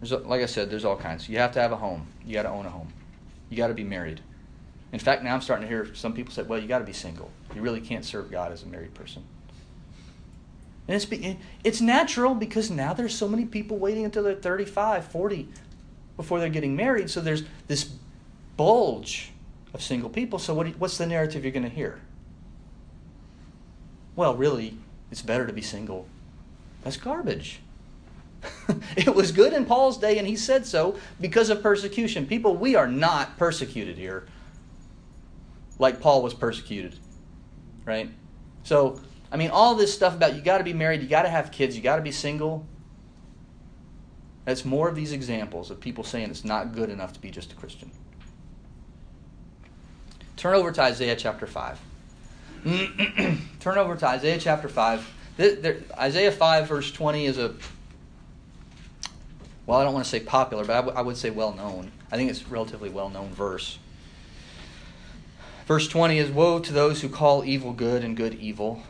There's, 0.00 0.12
like 0.12 0.42
I 0.42 0.46
said, 0.46 0.70
there's 0.70 0.84
all 0.84 0.96
kinds. 0.96 1.28
You 1.28 1.38
have 1.38 1.52
to 1.52 1.60
have 1.60 1.72
a 1.72 1.76
home. 1.76 2.06
You 2.24 2.34
got 2.34 2.42
to 2.42 2.50
own 2.50 2.66
a 2.66 2.70
home. 2.70 2.92
You 3.50 3.56
got 3.56 3.68
to 3.68 3.74
be 3.74 3.84
married. 3.84 4.20
In 4.92 4.98
fact, 4.98 5.22
now 5.22 5.34
I'm 5.34 5.40
starting 5.40 5.68
to 5.68 5.68
hear 5.68 5.94
some 5.94 6.12
people 6.12 6.32
say, 6.32 6.42
well, 6.42 6.60
you 6.60 6.68
got 6.68 6.78
to 6.78 6.84
be 6.84 6.92
single. 6.92 7.30
You 7.54 7.62
really 7.62 7.80
can't 7.80 8.04
serve 8.04 8.30
God 8.30 8.52
as 8.52 8.62
a 8.62 8.66
married 8.66 8.94
person. 8.94 9.22
And 10.86 10.96
it's, 10.96 11.36
it's 11.64 11.80
natural 11.80 12.34
because 12.34 12.70
now 12.70 12.94
there's 12.94 13.14
so 13.14 13.28
many 13.28 13.44
people 13.44 13.76
waiting 13.76 14.04
until 14.04 14.22
they're 14.22 14.34
35, 14.34 15.04
40 15.04 15.48
before 16.16 16.40
they're 16.40 16.48
getting 16.48 16.74
married. 16.74 17.10
So 17.10 17.20
there's 17.20 17.42
this 17.66 17.90
bulge 18.56 19.32
of 19.74 19.82
single 19.82 20.08
people. 20.08 20.38
So 20.38 20.54
what, 20.54 20.68
what's 20.78 20.96
the 20.96 21.06
narrative 21.06 21.44
you're 21.44 21.52
going 21.52 21.68
to 21.68 21.68
hear? 21.68 22.00
Well, 24.16 24.34
really, 24.34 24.78
it's 25.10 25.22
better 25.22 25.46
to 25.46 25.52
be 25.52 25.62
single. 25.62 26.06
That's 26.82 26.96
garbage. 26.96 27.60
it 28.96 29.14
was 29.14 29.32
good 29.32 29.52
in 29.52 29.64
Paul's 29.64 29.98
day, 29.98 30.18
and 30.18 30.26
he 30.26 30.36
said 30.36 30.66
so 30.66 30.96
because 31.20 31.50
of 31.50 31.62
persecution. 31.62 32.26
People, 32.26 32.56
we 32.56 32.74
are 32.76 32.86
not 32.86 33.36
persecuted 33.36 33.96
here 33.96 34.26
like 35.78 36.00
Paul 36.00 36.22
was 36.22 36.34
persecuted, 36.34 36.98
right? 37.84 38.10
So, 38.64 39.00
I 39.30 39.36
mean, 39.36 39.50
all 39.50 39.74
this 39.74 39.94
stuff 39.94 40.14
about 40.14 40.34
you 40.34 40.42
got 40.42 40.58
to 40.58 40.64
be 40.64 40.72
married, 40.72 41.02
you 41.02 41.08
got 41.08 41.22
to 41.22 41.28
have 41.28 41.52
kids, 41.52 41.76
you 41.76 41.82
got 41.82 41.96
to 41.96 42.02
be 42.02 42.12
single. 42.12 42.66
That's 44.44 44.64
more 44.64 44.88
of 44.88 44.96
these 44.96 45.12
examples 45.12 45.70
of 45.70 45.80
people 45.80 46.04
saying 46.04 46.30
it's 46.30 46.44
not 46.44 46.72
good 46.72 46.90
enough 46.90 47.12
to 47.12 47.20
be 47.20 47.30
just 47.30 47.52
a 47.52 47.54
Christian. 47.54 47.90
Turn 50.36 50.54
over 50.54 50.72
to 50.72 50.82
Isaiah 50.82 51.16
chapter 51.16 51.46
5. 51.46 51.80
Turn 53.60 53.78
over 53.78 53.96
to 53.96 54.06
Isaiah 54.06 54.38
chapter 54.38 54.68
5. 54.68 55.14
Isaiah 55.98 56.32
5, 56.32 56.68
verse 56.68 56.90
20 56.90 57.26
is 57.26 57.38
a 57.38 57.54
well, 59.68 59.78
I 59.78 59.84
don't 59.84 59.92
want 59.92 60.06
to 60.06 60.10
say 60.10 60.20
popular, 60.20 60.64
but 60.64 60.72
I, 60.72 60.76
w- 60.76 60.96
I 60.96 61.02
would 61.02 61.18
say 61.18 61.28
well 61.28 61.52
known. 61.52 61.92
I 62.10 62.16
think 62.16 62.30
it's 62.30 62.40
a 62.40 62.46
relatively 62.46 62.88
well 62.88 63.10
known 63.10 63.28
verse. 63.34 63.78
Verse 65.66 65.86
20 65.86 66.16
is 66.18 66.30
Woe 66.30 66.58
to 66.58 66.72
those 66.72 67.02
who 67.02 67.10
call 67.10 67.44
evil 67.44 67.74
good 67.74 68.02
and 68.02 68.16
good 68.16 68.32
evil, 68.36 68.82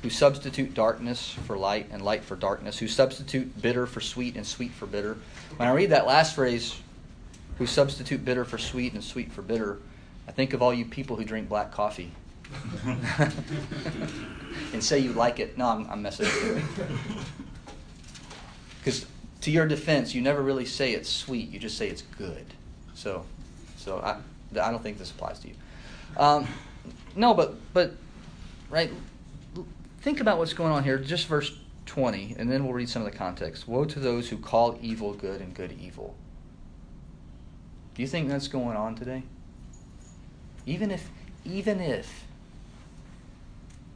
who 0.00 0.08
substitute 0.08 0.72
darkness 0.72 1.36
for 1.46 1.58
light 1.58 1.88
and 1.92 2.02
light 2.02 2.24
for 2.24 2.34
darkness, 2.34 2.78
who 2.78 2.88
substitute 2.88 3.60
bitter 3.60 3.84
for 3.86 4.00
sweet 4.00 4.36
and 4.36 4.46
sweet 4.46 4.72
for 4.72 4.86
bitter. 4.86 5.18
When 5.58 5.68
I 5.68 5.72
read 5.72 5.90
that 5.90 6.06
last 6.06 6.34
phrase, 6.34 6.80
who 7.58 7.66
substitute 7.66 8.24
bitter 8.24 8.46
for 8.46 8.56
sweet 8.56 8.94
and 8.94 9.04
sweet 9.04 9.32
for 9.32 9.42
bitter, 9.42 9.80
I 10.26 10.32
think 10.32 10.54
of 10.54 10.62
all 10.62 10.72
you 10.72 10.86
people 10.86 11.16
who 11.16 11.26
drink 11.26 11.50
black 11.50 11.72
coffee. 11.72 12.10
and 14.72 14.82
say 14.82 14.98
you 14.98 15.12
like 15.12 15.40
it. 15.40 15.58
No, 15.58 15.66
I'm, 15.66 15.86
I'm 15.90 16.00
messing 16.00 16.24
with 16.24 16.78
you. 16.78 16.96
Because 18.78 19.04
to 19.44 19.50
your 19.50 19.66
defense, 19.66 20.14
you 20.14 20.22
never 20.22 20.40
really 20.40 20.64
say 20.64 20.94
it's 20.94 21.10
sweet. 21.10 21.50
You 21.50 21.58
just 21.58 21.76
say 21.76 21.88
it's 21.88 22.00
good. 22.00 22.46
So, 22.94 23.26
so 23.76 23.98
I, 23.98 24.16
I 24.58 24.70
don't 24.70 24.82
think 24.82 24.96
this 24.96 25.10
applies 25.10 25.38
to 25.40 25.48
you. 25.48 25.54
Um, 26.16 26.48
no, 27.14 27.34
but 27.34 27.54
but 27.74 27.92
right. 28.70 28.90
Think 30.00 30.20
about 30.20 30.38
what's 30.38 30.54
going 30.54 30.72
on 30.72 30.82
here. 30.82 30.96
Just 30.96 31.26
verse 31.26 31.54
twenty, 31.84 32.34
and 32.38 32.50
then 32.50 32.64
we'll 32.64 32.72
read 32.72 32.88
some 32.88 33.02
of 33.04 33.12
the 33.12 33.16
context. 33.16 33.68
Woe 33.68 33.84
to 33.84 34.00
those 34.00 34.30
who 34.30 34.38
call 34.38 34.78
evil 34.80 35.12
good 35.12 35.42
and 35.42 35.52
good 35.52 35.72
evil. 35.78 36.14
Do 37.94 38.00
you 38.00 38.08
think 38.08 38.30
that's 38.30 38.48
going 38.48 38.78
on 38.78 38.94
today? 38.94 39.24
Even 40.64 40.90
if, 40.90 41.10
even 41.44 41.80
if 41.80 42.24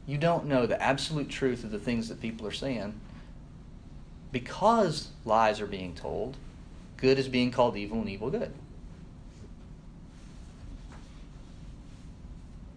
you 0.05 0.19
don't 0.19 0.45
know 0.45 0.67
the 0.67 0.79
absolute 0.79 1.29
truth 1.29 1.63
of 1.63 1.71
the 1.71 1.79
things 1.79 2.07
that 2.09 2.21
people 2.21 2.45
are 2.45 2.51
saying, 2.51 2.93
because 4.31 5.09
lies 5.25 5.59
are 5.61 5.67
being 5.67 5.95
told, 5.95 6.37
good 6.97 7.17
is 7.17 7.27
being 7.27 7.51
called 7.51 7.75
evil 7.75 7.99
and 7.99 8.09
evil 8.09 8.29
good. 8.29 8.53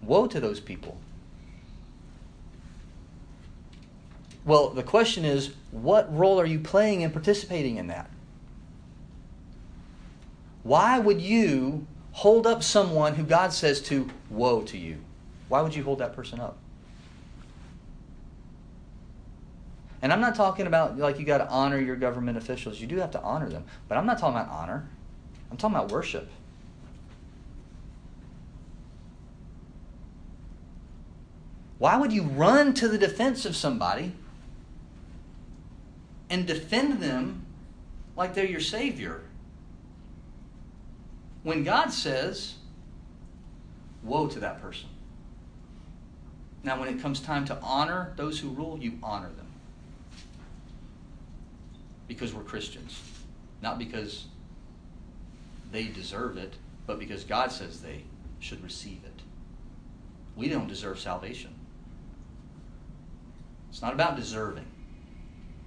Woe 0.02 0.26
to 0.26 0.40
those 0.40 0.60
people. 0.60 0.98
Well, 4.44 4.70
the 4.70 4.82
question 4.82 5.24
is 5.24 5.52
what 5.70 6.14
role 6.14 6.40
are 6.40 6.46
you 6.46 6.58
playing 6.58 7.02
in 7.02 7.10
participating 7.12 7.76
in 7.76 7.86
that? 7.88 8.10
Why 10.64 10.98
would 10.98 11.20
you 11.20 11.86
hold 12.12 12.46
up 12.46 12.62
someone 12.62 13.14
who 13.14 13.24
God 13.24 13.52
says 13.52 13.80
to, 13.82 14.08
woe 14.30 14.62
to 14.62 14.78
you? 14.78 14.98
Why 15.48 15.60
would 15.60 15.74
you 15.74 15.84
hold 15.84 15.98
that 15.98 16.14
person 16.14 16.40
up? 16.40 16.58
And 20.02 20.12
I'm 20.12 20.20
not 20.20 20.34
talking 20.34 20.66
about 20.66 20.98
like 20.98 21.20
you 21.20 21.24
got 21.24 21.38
to 21.38 21.48
honor 21.48 21.78
your 21.78 21.94
government 21.94 22.36
officials. 22.36 22.80
You 22.80 22.88
do 22.88 22.96
have 22.96 23.12
to 23.12 23.22
honor 23.22 23.48
them. 23.48 23.64
But 23.88 23.96
I'm 23.96 24.04
not 24.04 24.18
talking 24.18 24.36
about 24.36 24.50
honor, 24.52 24.88
I'm 25.50 25.56
talking 25.56 25.76
about 25.76 25.92
worship. 25.92 26.28
Why 31.78 31.96
would 31.96 32.12
you 32.12 32.22
run 32.22 32.74
to 32.74 32.88
the 32.88 32.98
defense 32.98 33.44
of 33.44 33.56
somebody 33.56 34.12
and 36.30 36.46
defend 36.46 37.00
them 37.00 37.44
like 38.16 38.34
they're 38.34 38.44
your 38.44 38.60
Savior? 38.60 39.22
When 41.42 41.64
God 41.64 41.92
says, 41.92 42.54
Woe 44.04 44.26
to 44.28 44.40
that 44.40 44.60
person. 44.60 44.88
Now, 46.64 46.78
when 46.78 46.88
it 46.88 47.00
comes 47.00 47.20
time 47.20 47.44
to 47.46 47.58
honor 47.60 48.12
those 48.16 48.38
who 48.38 48.48
rule, 48.48 48.78
you 48.78 48.98
honor 49.02 49.30
them 49.36 49.51
because 52.12 52.34
we're 52.34 52.42
Christians, 52.42 53.00
not 53.62 53.78
because 53.78 54.26
they 55.70 55.84
deserve 55.84 56.36
it, 56.36 56.52
but 56.86 56.98
because 56.98 57.24
God 57.24 57.50
says 57.50 57.80
they 57.80 58.02
should 58.38 58.62
receive 58.62 59.00
it. 59.04 59.22
We 60.36 60.48
don't 60.50 60.68
deserve 60.68 61.00
salvation. 61.00 61.54
It's 63.70 63.80
not 63.80 63.94
about 63.94 64.16
deserving, 64.16 64.66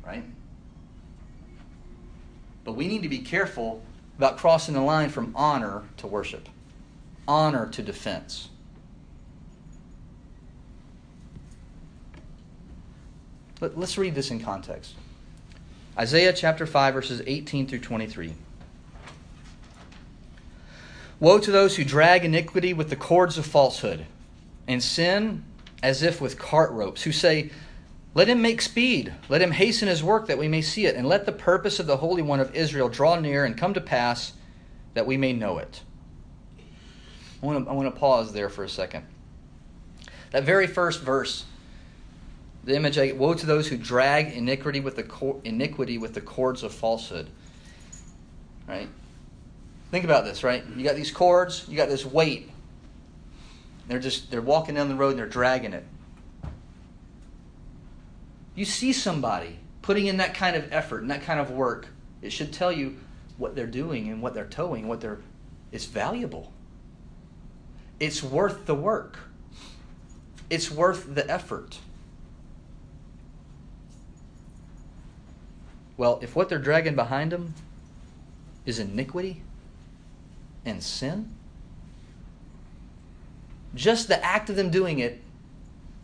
right? 0.06 0.24
But 2.64 2.74
we 2.74 2.88
need 2.88 3.02
to 3.02 3.10
be 3.10 3.20
careful 3.20 3.82
about 4.20 4.38
crossing 4.38 4.76
the 4.76 4.82
line 4.82 5.10
from 5.10 5.34
honor 5.36 5.82
to 5.98 6.06
worship, 6.06 6.48
honor 7.28 7.68
to 7.70 7.82
defense. 7.82 8.50
Let, 13.62 13.76
us 13.78 13.98
read 13.98 14.14
this 14.14 14.30
in 14.30 14.40
context. 14.40 14.94
Isaiah 15.98 16.34
chapter 16.34 16.66
5, 16.66 16.94
verses 16.94 17.22
18 17.26 17.68
through 17.68 17.80
23. 17.80 18.34
Woe 21.22 21.40
to 21.40 21.52
those 21.52 21.78
who 21.78 21.86
drag 21.86 22.26
iniquity 22.26 22.74
with 22.74 22.90
the 22.90 22.98
cords 22.98 23.38
of 23.38 23.46
falsehood, 23.46 24.06
and 24.68 24.84
sin 24.84 25.46
as 25.82 26.04
if 26.04 26.20
with 26.20 26.38
cart 26.38 26.72
ropes, 26.72 27.04
who 27.04 27.14
say, 27.14 27.50
Let 28.14 28.28
him 28.28 28.42
make 28.42 28.62
speed, 28.62 29.14
let 29.30 29.42
him 29.42 29.52
hasten 29.52 29.88
his 29.88 30.04
work 30.04 30.28
that 30.28 30.38
we 30.38 30.50
may 30.50 30.62
see 30.62 30.86
it, 30.86 30.96
and 30.96 31.08
let 31.08 31.26
the 31.26 31.32
purpose 31.32 31.80
of 31.80 31.88
the 31.88 31.98
Holy 31.98 32.22
One 32.22 32.42
of 32.42 32.54
Israel 32.54 32.90
draw 32.90 33.18
near 33.18 33.46
and 33.46 33.58
come 33.58 33.74
to 33.74 33.82
pass 33.82 34.34
that 34.96 35.08
we 35.08 35.16
may 35.16 35.32
know 35.32 35.60
it. 35.60 35.82
I 37.42 37.46
want 37.46 37.64
to, 37.64 37.72
I 37.72 37.74
want 37.74 37.94
to 37.94 37.98
pause 37.98 38.34
there 38.34 38.50
for 38.50 38.66
a 38.66 38.70
second. 38.70 39.06
That 40.32 40.44
very 40.44 40.68
first 40.68 41.02
verse 41.02 41.46
The 42.66 42.76
image 42.76 42.98
I 42.98 43.12
woe 43.12 43.34
to 43.36 43.46
those 43.46 43.68
who 43.68 43.78
drag 43.78 44.34
iniquity 44.34 44.80
with 44.80 44.96
the 44.96 45.36
iniquity 45.44 45.98
with 45.98 46.14
the 46.14 46.22
cords 46.22 46.64
of 46.64 46.74
falsehood. 46.74 47.30
Right? 48.68 48.90
Think 49.92 50.04
about 50.04 50.26
this, 50.26 50.44
right? 50.44 50.64
You 50.76 50.84
got 50.84 50.96
these 50.96 51.12
cords, 51.12 51.66
you 51.70 51.78
got 51.78 51.90
this 51.90 52.06
weight. 52.06 52.50
They're 53.88 54.00
just 54.00 54.32
they're 54.32 54.42
walking 54.42 54.76
down 54.76 54.90
the 54.90 54.96
road 54.96 55.12
and 55.12 55.20
they're 55.20 55.28
dragging 55.28 55.74
it. 55.74 55.86
You 58.56 58.66
see 58.66 58.94
somebody 58.94 59.60
putting 59.82 60.08
in 60.08 60.18
that 60.18 60.34
kind 60.34 60.56
of 60.56 60.72
effort 60.74 61.02
and 61.02 61.12
that 61.12 61.22
kind 61.22 61.40
of 61.40 61.52
work, 61.52 61.88
it 62.22 62.32
should 62.32 62.52
tell 62.52 62.72
you 62.72 62.98
what 63.38 63.56
they're 63.56 63.68
doing 63.68 64.10
and 64.10 64.22
what 64.22 64.34
they're 64.34 64.48
towing, 64.48 64.88
what 64.88 65.02
they're 65.02 65.20
it's 65.72 65.86
valuable. 65.86 66.52
It's 68.00 68.24
worth 68.24 68.66
the 68.66 68.76
work. 68.76 69.20
It's 70.50 70.72
worth 70.72 71.14
the 71.14 71.30
effort. 71.30 71.80
Well, 75.98 76.20
if 76.22 76.36
what 76.36 76.50
they're 76.50 76.60
dragging 76.60 76.96
behind 76.96 77.32
them 77.32 77.54
is 78.66 78.80
iniquity 78.80 79.42
and 80.66 80.84
sin, 80.84 81.34
just 83.74 84.08
the 84.08 84.24
act 84.24 84.50
of 84.50 84.56
them 84.56 84.70
doing 84.70 85.00
it 85.00 85.22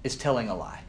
is 0.03 0.15
telling 0.15 0.49
a 0.49 0.55
lie. 0.55 0.81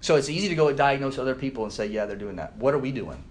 So 0.00 0.14
it's 0.14 0.28
easy 0.28 0.48
to 0.48 0.54
go 0.54 0.68
and 0.68 0.78
diagnose 0.78 1.18
other 1.18 1.34
people 1.34 1.64
and 1.64 1.72
say, 1.72 1.86
yeah, 1.86 2.06
they're 2.06 2.16
doing 2.16 2.36
that. 2.36 2.56
What 2.56 2.74
are 2.74 2.78
we 2.78 2.92
doing? 2.92 3.24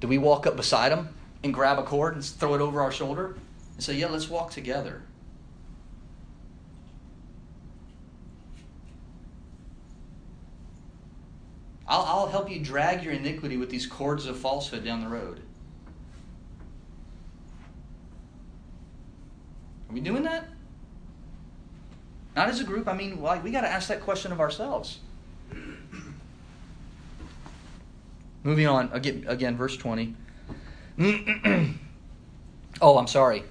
Do 0.00 0.08
we 0.08 0.16
walk 0.16 0.46
up 0.46 0.56
beside 0.56 0.90
them 0.90 1.10
and 1.44 1.52
grab 1.52 1.78
a 1.78 1.82
cord 1.82 2.14
and 2.14 2.24
throw 2.24 2.54
it 2.54 2.62
over 2.62 2.80
our 2.80 2.90
shoulder 2.90 3.36
and 3.74 3.84
say, 3.84 3.94
yeah, 3.96 4.06
let's 4.06 4.30
walk 4.30 4.50
together? 4.50 5.02
I'll, 11.92 12.04
I'll 12.04 12.26
help 12.26 12.50
you 12.50 12.58
drag 12.58 13.04
your 13.04 13.12
iniquity 13.12 13.58
with 13.58 13.68
these 13.68 13.86
cords 13.86 14.24
of 14.24 14.38
falsehood 14.38 14.82
down 14.82 15.02
the 15.02 15.08
road. 15.08 15.42
Are 19.90 19.92
we 19.92 20.00
doing 20.00 20.22
that? 20.22 20.48
Not 22.34 22.48
as 22.48 22.60
a 22.60 22.64
group. 22.64 22.88
I 22.88 22.94
mean, 22.94 23.20
we 23.20 23.50
got 23.50 23.60
to 23.60 23.68
ask 23.68 23.88
that 23.88 24.00
question 24.00 24.32
of 24.32 24.40
ourselves. 24.40 25.00
Moving 28.42 28.66
on, 28.66 28.88
again, 28.94 29.26
again 29.28 29.54
verse 29.58 29.76
20. 29.76 30.16
oh, 32.80 32.96
I'm 32.96 33.06
sorry. 33.06 33.42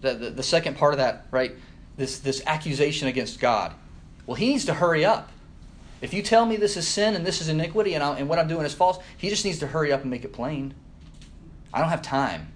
The, 0.00 0.14
the, 0.14 0.30
the 0.30 0.42
second 0.42 0.78
part 0.78 0.94
of 0.94 0.98
that, 0.98 1.26
right? 1.30 1.52
This, 1.98 2.20
this 2.20 2.42
accusation 2.46 3.08
against 3.08 3.38
God. 3.38 3.74
Well, 4.24 4.36
he 4.36 4.48
needs 4.48 4.64
to 4.64 4.72
hurry 4.72 5.04
up. 5.04 5.30
If 6.02 6.12
you 6.12 6.20
tell 6.20 6.44
me 6.44 6.56
this 6.56 6.76
is 6.76 6.86
sin 6.86 7.14
and 7.14 7.24
this 7.24 7.40
is 7.40 7.48
iniquity 7.48 7.94
and, 7.94 8.02
and 8.02 8.28
what 8.28 8.40
I'm 8.40 8.48
doing 8.48 8.66
is 8.66 8.74
false, 8.74 8.98
he 9.16 9.30
just 9.30 9.44
needs 9.44 9.60
to 9.60 9.68
hurry 9.68 9.92
up 9.92 10.02
and 10.02 10.10
make 10.10 10.24
it 10.24 10.32
plain. 10.32 10.74
I 11.72 11.80
don't 11.80 11.88
have 11.88 12.02
time. 12.02 12.52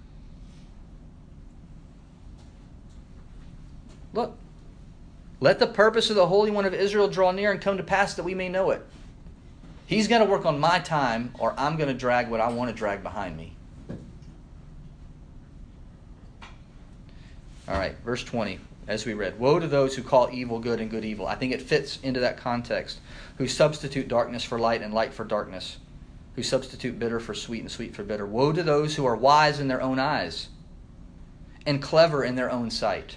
Look, 4.13 4.37
let 5.41 5.61
the 5.61 5.67
purpose 5.67 6.11
of 6.11 6.17
the 6.17 6.27
Holy 6.27 6.51
One 6.51 6.65
of 6.65 6.75
Israel 6.75 7.07
draw 7.07 7.31
near 7.31 7.53
and 7.53 7.61
come 7.61 7.77
to 7.77 7.83
pass 7.85 8.15
that 8.15 8.25
we 8.25 8.35
may 8.35 8.49
know 8.49 8.71
it. 8.71 8.85
He's 9.87 10.09
going 10.09 10.25
to 10.25 10.29
work 10.29 10.45
on 10.45 10.59
my 10.59 10.81
time, 10.81 11.33
or 11.39 11.55
I'm 11.57 11.77
going 11.77 11.89
to 11.89 11.95
drag 11.95 12.29
what 12.29 12.41
I 12.41 12.49
want 12.49 12.71
to 12.71 12.77
drag 12.77 13.05
behind 13.05 13.37
me. 13.37 13.53
All 17.69 17.79
right, 17.79 17.97
verse 18.05 18.25
20, 18.25 18.59
as 18.89 19.05
we 19.05 19.15
read 19.15 19.39
Woe 19.39 19.59
to 19.59 19.67
those 19.67 19.97
who 19.97 20.03
call 20.03 20.31
evil 20.33 20.59
good 20.59 20.81
and 20.81 20.91
good 20.91 21.05
evil. 21.05 21.27
I 21.27 21.35
think 21.35 21.53
it 21.53 21.63
fits 21.63 21.99
into 22.03 22.21
that 22.21 22.37
context. 22.37 23.01
Who 23.39 23.49
substitute 23.49 24.09
darkness 24.09 24.45
for 24.45 24.59
light 24.59 24.83
and 24.83 24.95
light 24.95 25.13
for 25.13 25.25
darkness. 25.25 25.79
Who 26.35 26.43
substitute 26.43 26.99
bitter 26.99 27.19
for 27.19 27.35
sweet 27.35 27.61
and 27.61 27.71
sweet 27.71 27.95
for 27.95 28.05
bitter. 28.05 28.27
Woe 28.27 28.53
to 28.53 28.63
those 28.63 28.97
who 28.97 29.07
are 29.07 29.17
wise 29.17 29.59
in 29.59 29.69
their 29.69 29.83
own 29.83 29.99
eyes 29.99 30.49
and 31.67 31.83
clever 31.83 32.23
in 32.25 32.37
their 32.37 32.51
own 32.51 32.71
sight. 32.71 33.17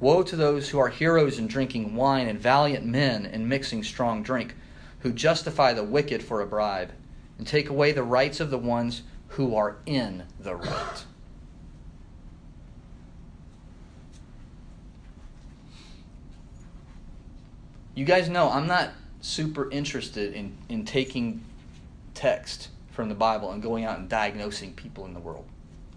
Woe 0.00 0.22
to 0.22 0.36
those 0.36 0.68
who 0.68 0.78
are 0.78 0.88
heroes 0.88 1.38
in 1.38 1.48
drinking 1.48 1.96
wine 1.96 2.28
and 2.28 2.38
valiant 2.38 2.86
men 2.86 3.26
in 3.26 3.48
mixing 3.48 3.82
strong 3.82 4.22
drink 4.22 4.54
who 5.00 5.12
justify 5.12 5.72
the 5.72 5.82
wicked 5.82 6.22
for 6.22 6.40
a 6.40 6.46
bribe 6.46 6.92
and 7.36 7.46
take 7.46 7.68
away 7.68 7.90
the 7.90 8.02
rights 8.02 8.38
of 8.38 8.50
the 8.50 8.58
ones 8.58 9.02
who 9.28 9.56
are 9.56 9.78
in 9.86 10.24
the 10.38 10.54
right. 10.54 11.04
You 17.98 18.04
guys 18.04 18.28
know 18.28 18.48
I'm 18.48 18.68
not 18.68 18.90
super 19.22 19.68
interested 19.72 20.32
in, 20.32 20.56
in 20.68 20.84
taking 20.84 21.44
text 22.14 22.68
from 22.92 23.08
the 23.08 23.14
Bible 23.16 23.50
and 23.50 23.60
going 23.60 23.84
out 23.84 23.98
and 23.98 24.08
diagnosing 24.08 24.72
people 24.74 25.04
in 25.04 25.14
the 25.14 25.18
world. 25.18 25.44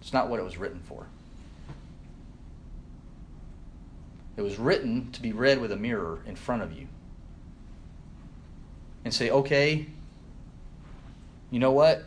It's 0.02 0.12
not 0.12 0.28
what 0.28 0.40
it 0.40 0.44
was 0.44 0.58
written 0.58 0.80
for. 0.80 1.06
It 4.36 4.42
was 4.42 4.58
written 4.58 5.12
to 5.12 5.22
be 5.22 5.32
read 5.32 5.62
with 5.62 5.72
a 5.72 5.76
mirror 5.76 6.24
in 6.26 6.36
front 6.36 6.64
of 6.64 6.74
you 6.74 6.88
and 9.06 9.14
say, 9.14 9.30
okay, 9.30 9.86
you 11.52 11.60
know 11.60 11.72
what? 11.72 12.06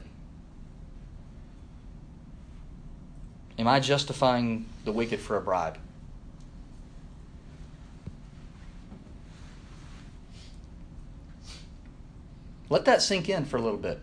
Am 3.61 3.69
I 3.69 3.79
justifying 3.79 4.67
the 4.85 4.91
wicked 4.91 5.21
for 5.21 5.37
a 5.37 5.41
bribe? 5.41 5.79
Let 12.75 12.87
that 12.87 13.03
sink 13.03 13.29
in 13.29 13.45
for 13.45 13.57
a 13.57 13.61
little 13.61 13.79
bit. 13.79 14.01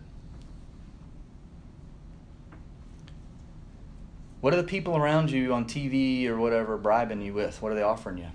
What 4.39 4.53
are 4.53 4.55
the 4.55 4.63
people 4.63 4.95
around 4.95 5.29
you 5.29 5.53
on 5.53 5.65
TV 5.65 6.25
or 6.27 6.37
whatever 6.37 6.77
bribing 6.77 7.21
you 7.21 7.33
with? 7.33 7.61
What 7.61 7.73
are 7.73 7.75
they 7.75 7.81
offering 7.81 8.19
you? 8.19 8.29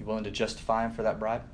You 0.00 0.06
willing 0.06 0.24
to 0.24 0.32
justify 0.32 0.82
them 0.82 0.90
for 0.90 1.04
that 1.04 1.20
bribe? 1.20 1.44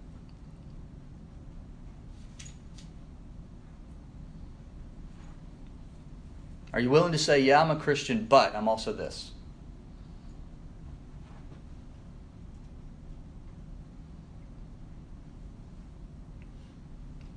Are 6.72 6.80
you 6.80 6.88
willing 6.88 7.12
to 7.12 7.18
say, 7.18 7.40
yeah, 7.40 7.60
I'm 7.60 7.70
a 7.70 7.76
Christian, 7.76 8.24
but 8.24 8.56
I'm 8.56 8.68
also 8.68 8.90
this? 8.90 9.32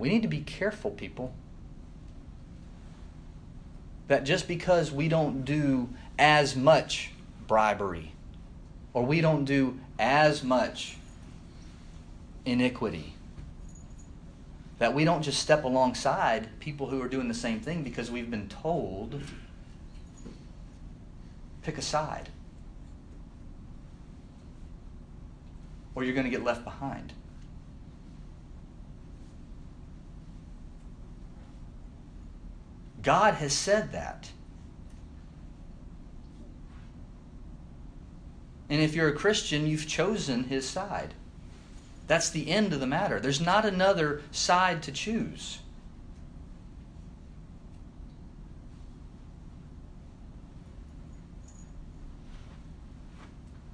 We 0.06 0.12
need 0.12 0.22
to 0.22 0.28
be 0.28 0.42
careful, 0.42 0.92
people. 0.92 1.34
That 4.08 4.24
just 4.24 4.48
because 4.48 4.92
we 4.92 5.08
don't 5.08 5.44
do 5.44 5.90
as 6.20 6.56
much 6.56 7.10
bribery 7.48 8.12
or 8.94 9.04
we 9.04 9.20
don't 9.20 9.46
do 9.46 9.80
as 9.98 10.44
much 10.44 10.98
iniquity 12.46 13.16
that 14.78 14.94
we 14.94 15.06
don't 15.06 15.24
just 15.24 15.42
step 15.42 15.64
alongside 15.64 16.60
people 16.60 16.88
who 16.88 17.02
are 17.02 17.08
doing 17.08 17.28
the 17.28 17.34
same 17.34 17.60
thing 17.60 17.82
because 17.82 18.12
we've 18.12 18.30
been 18.30 18.48
told 18.48 19.20
pick 21.64 21.80
a 21.80 21.82
side 21.82 22.30
or 25.96 26.04
you're 26.04 26.14
going 26.14 26.26
to 26.26 26.30
get 26.30 26.44
left 26.44 26.64
behind. 26.64 27.12
God 33.06 33.36
has 33.36 33.54
said 33.54 33.92
that. 33.92 34.32
And 38.68 38.82
if 38.82 38.96
you're 38.96 39.10
a 39.10 39.14
Christian, 39.14 39.68
you've 39.68 39.88
chosen 39.88 40.46
his 40.46 40.68
side. 40.68 41.14
That's 42.08 42.32
the 42.32 42.50
end 42.50 42.74
of 42.74 42.80
the 42.80 42.88
matter. 42.88 43.20
There's 43.20 43.40
not 43.40 43.64
another 43.64 44.24
side 44.32 44.82
to 44.84 44.92
choose. 44.92 45.60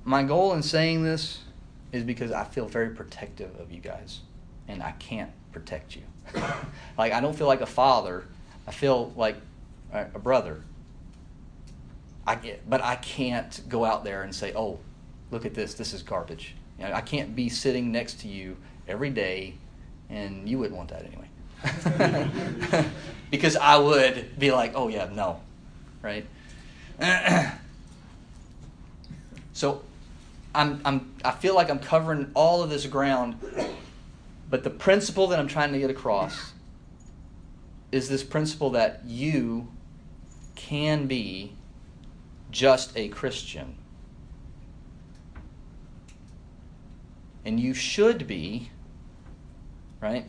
My 0.04 0.24
goal 0.24 0.54
in 0.54 0.62
saying 0.62 1.04
this 1.04 1.40
is 1.94 2.04
because 2.04 2.34
I 2.34 2.44
feel 2.44 2.68
very 2.68 2.90
protective 2.90 3.58
of 3.62 3.72
you 3.72 3.80
guys, 3.80 4.20
and 4.68 4.84
I 4.84 4.92
can't 4.94 5.32
protect 5.54 5.96
you. 5.96 6.02
like, 6.98 7.14
I 7.14 7.22
don't 7.22 7.36
feel 7.36 7.48
like 7.48 7.62
a 7.62 7.66
father, 7.66 8.26
I 8.68 8.72
feel 8.72 9.14
like 9.16 9.38
a 9.94 10.20
brother. 10.20 10.62
I 12.26 12.36
get, 12.36 12.70
but 12.70 12.82
I 12.82 12.96
can't 12.98 13.62
go 13.68 13.84
out 13.84 14.04
there 14.04 14.24
and 14.24 14.34
say, 14.34 14.54
"Oh, 14.56 14.80
look 15.32 15.46
at 15.46 15.54
this. 15.54 15.74
This 15.74 15.94
is 15.94 16.04
garbage." 16.04 16.56
You 16.80 16.88
know, 16.88 16.94
I 16.94 17.02
can't 17.02 17.36
be 17.36 17.50
sitting 17.50 17.92
next 17.92 18.22
to 18.22 18.28
you 18.28 18.58
every 18.88 19.10
day, 19.10 19.56
and 20.10 20.48
you 20.48 20.58
wouldn't 20.58 20.78
want 20.78 20.90
that 20.90 21.06
anyway. 21.06 21.28
because 23.32 23.56
I 23.56 23.78
would 23.78 24.40
be 24.40 24.52
like, 24.52 24.74
oh, 24.76 24.88
yeah, 24.88 25.10
no. 25.14 25.42
Right? 26.02 26.26
so 29.54 29.82
I'm, 30.56 30.82
I'm, 30.84 31.14
I 31.24 31.32
feel 31.32 31.56
like 31.56 31.70
I'm 31.70 31.80
covering 31.80 32.32
all 32.34 32.64
of 32.64 32.70
this 32.70 32.86
ground, 32.86 33.38
but 34.50 34.64
the 34.64 34.70
principle 34.70 35.28
that 35.28 35.40
I'm 35.40 35.48
trying 35.48 35.74
to 35.74 35.80
get 35.80 35.90
across 35.90 36.54
is 37.92 38.08
this 38.10 38.24
principle 38.24 38.70
that 38.72 39.02
you 39.06 39.68
can 40.56 41.08
be 41.08 41.54
just 42.52 42.96
a 42.96 43.08
Christian. 43.10 43.76
And 47.44 47.60
you 47.60 47.74
should 47.74 48.28
be, 48.28 48.70
right, 50.00 50.26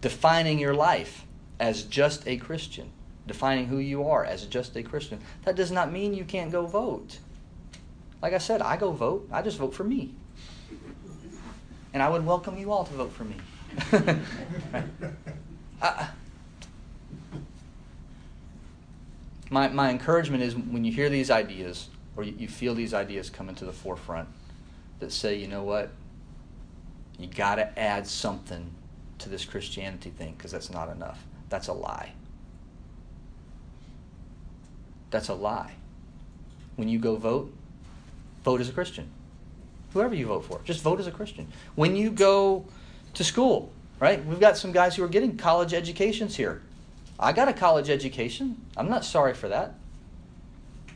defining 0.00 0.58
your 0.58 0.74
life 0.74 1.24
as 1.60 1.82
just 1.82 2.26
a 2.26 2.36
Christian, 2.36 2.90
defining 3.26 3.66
who 3.66 3.78
you 3.78 4.08
are 4.08 4.24
as 4.24 4.46
just 4.46 4.76
a 4.76 4.82
Christian. 4.82 5.20
That 5.44 5.54
does 5.54 5.70
not 5.70 5.92
mean 5.92 6.14
you 6.14 6.24
can't 6.24 6.50
go 6.50 6.66
vote. 6.66 7.18
Like 8.22 8.32
I 8.32 8.38
said, 8.38 8.62
I 8.62 8.76
go 8.76 8.90
vote. 8.92 9.28
I 9.30 9.42
just 9.42 9.58
vote 9.58 9.74
for 9.74 9.84
me. 9.84 10.14
And 11.92 12.02
I 12.02 12.08
would 12.08 12.24
welcome 12.24 12.58
you 12.58 12.72
all 12.72 12.84
to 12.84 12.92
vote 12.94 13.12
for 13.12 13.24
me. 13.24 13.36
right? 14.72 14.84
I, 15.82 16.08
my, 19.50 19.68
my 19.68 19.90
encouragement 19.90 20.42
is 20.42 20.56
when 20.56 20.84
you 20.84 20.92
hear 20.92 21.08
these 21.08 21.30
ideas 21.30 21.88
or 22.16 22.24
you, 22.24 22.34
you 22.38 22.48
feel 22.48 22.74
these 22.74 22.94
ideas 22.94 23.30
come 23.30 23.48
into 23.48 23.64
the 23.64 23.72
forefront 23.72 24.28
that 25.00 25.12
say, 25.12 25.36
you 25.36 25.48
know 25.48 25.62
what, 25.62 25.90
you 27.18 27.26
got 27.26 27.56
to 27.56 27.78
add 27.78 28.06
something 28.06 28.70
to 29.18 29.28
this 29.28 29.44
Christianity 29.44 30.10
thing 30.10 30.34
because 30.36 30.50
that's 30.50 30.70
not 30.70 30.88
enough. 30.88 31.24
That's 31.48 31.68
a 31.68 31.72
lie. 31.72 32.12
That's 35.10 35.28
a 35.28 35.34
lie. 35.34 35.72
When 36.76 36.88
you 36.88 36.98
go 36.98 37.16
vote, 37.16 37.52
vote 38.44 38.60
as 38.60 38.68
a 38.68 38.72
Christian. 38.72 39.10
Whoever 39.92 40.14
you 40.14 40.26
vote 40.26 40.44
for, 40.44 40.60
just 40.64 40.82
vote 40.82 41.00
as 41.00 41.06
a 41.06 41.10
Christian. 41.10 41.48
When 41.74 41.96
you 41.96 42.10
go 42.10 42.66
to 43.14 43.24
school, 43.24 43.72
right? 43.98 44.24
We've 44.24 44.38
got 44.38 44.56
some 44.56 44.70
guys 44.70 44.94
who 44.94 45.02
are 45.02 45.08
getting 45.08 45.36
college 45.36 45.72
educations 45.72 46.36
here. 46.36 46.62
I 47.20 47.32
got 47.32 47.48
a 47.48 47.52
college 47.52 47.90
education. 47.90 48.64
I'm 48.76 48.88
not 48.88 49.04
sorry 49.04 49.34
for 49.34 49.48
that. 49.48 49.74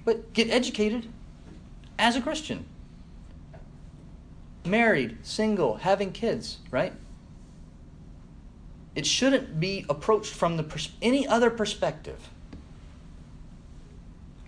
But 0.05 0.33
get 0.33 0.51
educated 0.51 1.09
as 1.99 2.16
a 2.16 2.20
Christian. 2.20 2.66
Married, 4.64 5.18
single, 5.23 5.77
having 5.77 6.12
kids, 6.12 6.59
right? 6.70 6.93
It 8.95 9.07
shouldn't 9.07 9.59
be 9.59 9.85
approached 9.89 10.33
from 10.33 10.57
the 10.57 10.62
pers- 10.62 10.93
any 11.01 11.27
other 11.27 11.51
perspective 11.51 12.29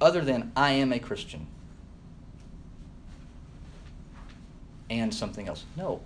other 0.01 0.20
than 0.20 0.53
I 0.55 0.72
am 0.72 0.93
a 0.93 0.99
Christian. 0.99 1.47
And 4.91 5.12
something 5.14 5.49
else. 5.49 5.64
No. 5.77 6.03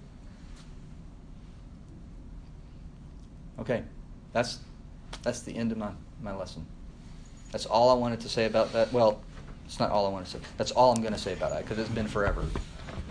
Okay. 3.58 3.82
That's 4.32 4.60
that's 5.28 5.40
the 5.40 5.54
end 5.54 5.72
of 5.72 5.76
my, 5.76 5.90
my 6.22 6.34
lesson. 6.34 6.64
That's 7.52 7.66
all 7.66 7.90
I 7.90 7.92
wanted 7.92 8.20
to 8.20 8.30
say 8.30 8.46
about 8.46 8.72
that. 8.72 8.90
Well, 8.94 9.20
it's 9.66 9.78
not 9.78 9.90
all 9.90 10.06
I 10.06 10.08
want 10.08 10.24
to 10.24 10.30
say. 10.30 10.38
That's 10.56 10.70
all 10.70 10.90
I'm 10.90 11.02
going 11.02 11.12
to 11.12 11.18
say 11.18 11.34
about 11.34 11.50
that 11.50 11.64
because 11.64 11.78
it's 11.78 11.90
been 11.90 12.08
forever. 12.08 12.46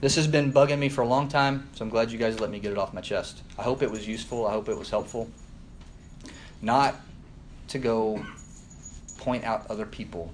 this 0.00 0.16
has 0.16 0.26
been 0.26 0.54
bugging 0.54 0.78
me 0.78 0.88
for 0.88 1.02
a 1.02 1.06
long 1.06 1.28
time, 1.28 1.68
so 1.74 1.84
I'm 1.84 1.90
glad 1.90 2.10
you 2.10 2.16
guys 2.16 2.40
let 2.40 2.48
me 2.48 2.58
get 2.60 2.72
it 2.72 2.78
off 2.78 2.94
my 2.94 3.02
chest. 3.02 3.42
I 3.58 3.62
hope 3.62 3.82
it 3.82 3.90
was 3.90 4.08
useful. 4.08 4.46
I 4.46 4.52
hope 4.52 4.70
it 4.70 4.78
was 4.78 4.88
helpful. 4.88 5.28
Not 6.62 6.94
to 7.68 7.78
go 7.78 8.24
point 9.18 9.44
out 9.44 9.66
other 9.68 9.84
people 9.84 10.32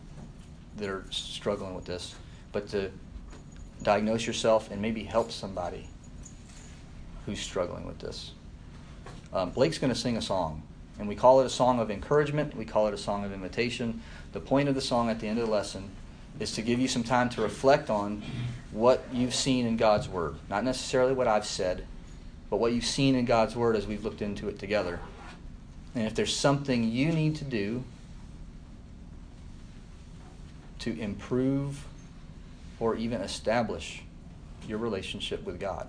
that 0.77 0.89
are 0.89 1.05
struggling 1.11 1.75
with 1.75 1.87
this, 1.87 2.15
but 2.53 2.69
to 2.69 2.93
diagnose 3.83 4.29
yourself 4.29 4.71
and 4.71 4.81
maybe 4.81 5.03
help 5.03 5.33
somebody 5.33 5.89
who's 7.27 7.41
struggling 7.41 7.85
with 7.85 7.99
this. 7.99 8.31
Um, 9.33 9.51
Blake's 9.51 9.79
going 9.79 9.93
to 9.93 9.99
sing 9.99 10.17
a 10.17 10.23
song, 10.23 10.63
and 10.99 11.09
we 11.09 11.15
call 11.15 11.41
it 11.41 11.47
a 11.47 11.51
song 11.51 11.81
of 11.81 11.91
encouragement. 11.91 12.57
We 12.57 12.65
call 12.65 12.87
it 12.87 12.95
a 12.95 12.99
song 12.99 13.25
of 13.25 13.33
invitation. 13.33 14.03
The 14.33 14.41
point 14.41 14.69
of 14.69 14.75
the 14.75 14.81
song 14.81 15.09
at 15.09 15.21
the 15.21 15.29
end 15.29 15.39
of 15.39 15.47
the 15.47 15.53
lesson 15.53 15.91
is 16.39 16.53
to 16.53 16.63
give 16.63 16.79
you 16.79 16.89
some 16.89 17.03
time 17.03 17.29
to 17.31 17.43
reflect 17.43 17.91
on 17.91 18.23
what 18.71 19.05
you've 19.13 19.35
seen 19.35 19.67
in 19.67 19.77
God's 19.77 20.09
Word. 20.09 20.37
Not 20.49 20.65
necessarily 20.65 21.13
what 21.13 21.29
I've 21.29 21.47
said, 21.47 21.87
but 22.51 22.57
what 22.57 22.73
you've 22.73 22.85
seen 22.85 23.15
in 23.15 23.25
God's 23.25 23.57
Word 23.57 23.77
as 23.77 23.87
we've 23.87 24.05
looked 24.05 24.23
into 24.23 24.49
it 24.49 24.59
together. 24.59 25.01
And 25.95 26.07
if 26.07 26.15
there's 26.15 26.35
something 26.35 26.91
you 26.91 27.13
need 27.13 27.37
to 27.37 27.45
do 27.45 27.85
to 30.81 30.99
improve 30.99 31.85
or 32.81 32.97
even 32.97 33.21
establish 33.21 34.03
your 34.67 34.79
relationship 34.79 35.45
with 35.45 35.61
God. 35.61 35.87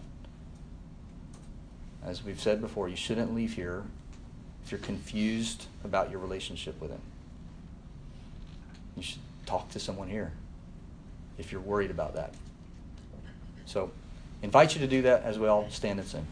As 2.06 2.24
we've 2.24 2.40
said 2.40 2.62
before, 2.62 2.90
you 2.90 2.96
shouldn't 2.96 3.34
leave 3.34 3.54
here 3.54 3.84
if 4.66 4.72
you're 4.72 4.80
confused 4.80 5.66
about 5.84 6.12
your 6.12 6.20
relationship 6.20 6.80
with 6.82 6.92
Him. 6.92 7.02
You 8.96 9.04
should 9.04 9.22
talk 9.46 9.70
to 9.70 9.80
someone 9.80 10.10
here 10.10 10.32
if 11.38 11.52
you're 11.52 11.62
worried 11.62 11.92
about 11.92 12.16
that. 12.16 12.34
So, 13.66 13.92
invite 14.42 14.76
you 14.76 14.82
to 14.82 14.88
do 14.88 15.02
that 15.04 15.24
as 15.24 15.40
well. 15.40 15.70
Stand 15.70 16.00
and 16.00 16.08
sing. 16.08 16.28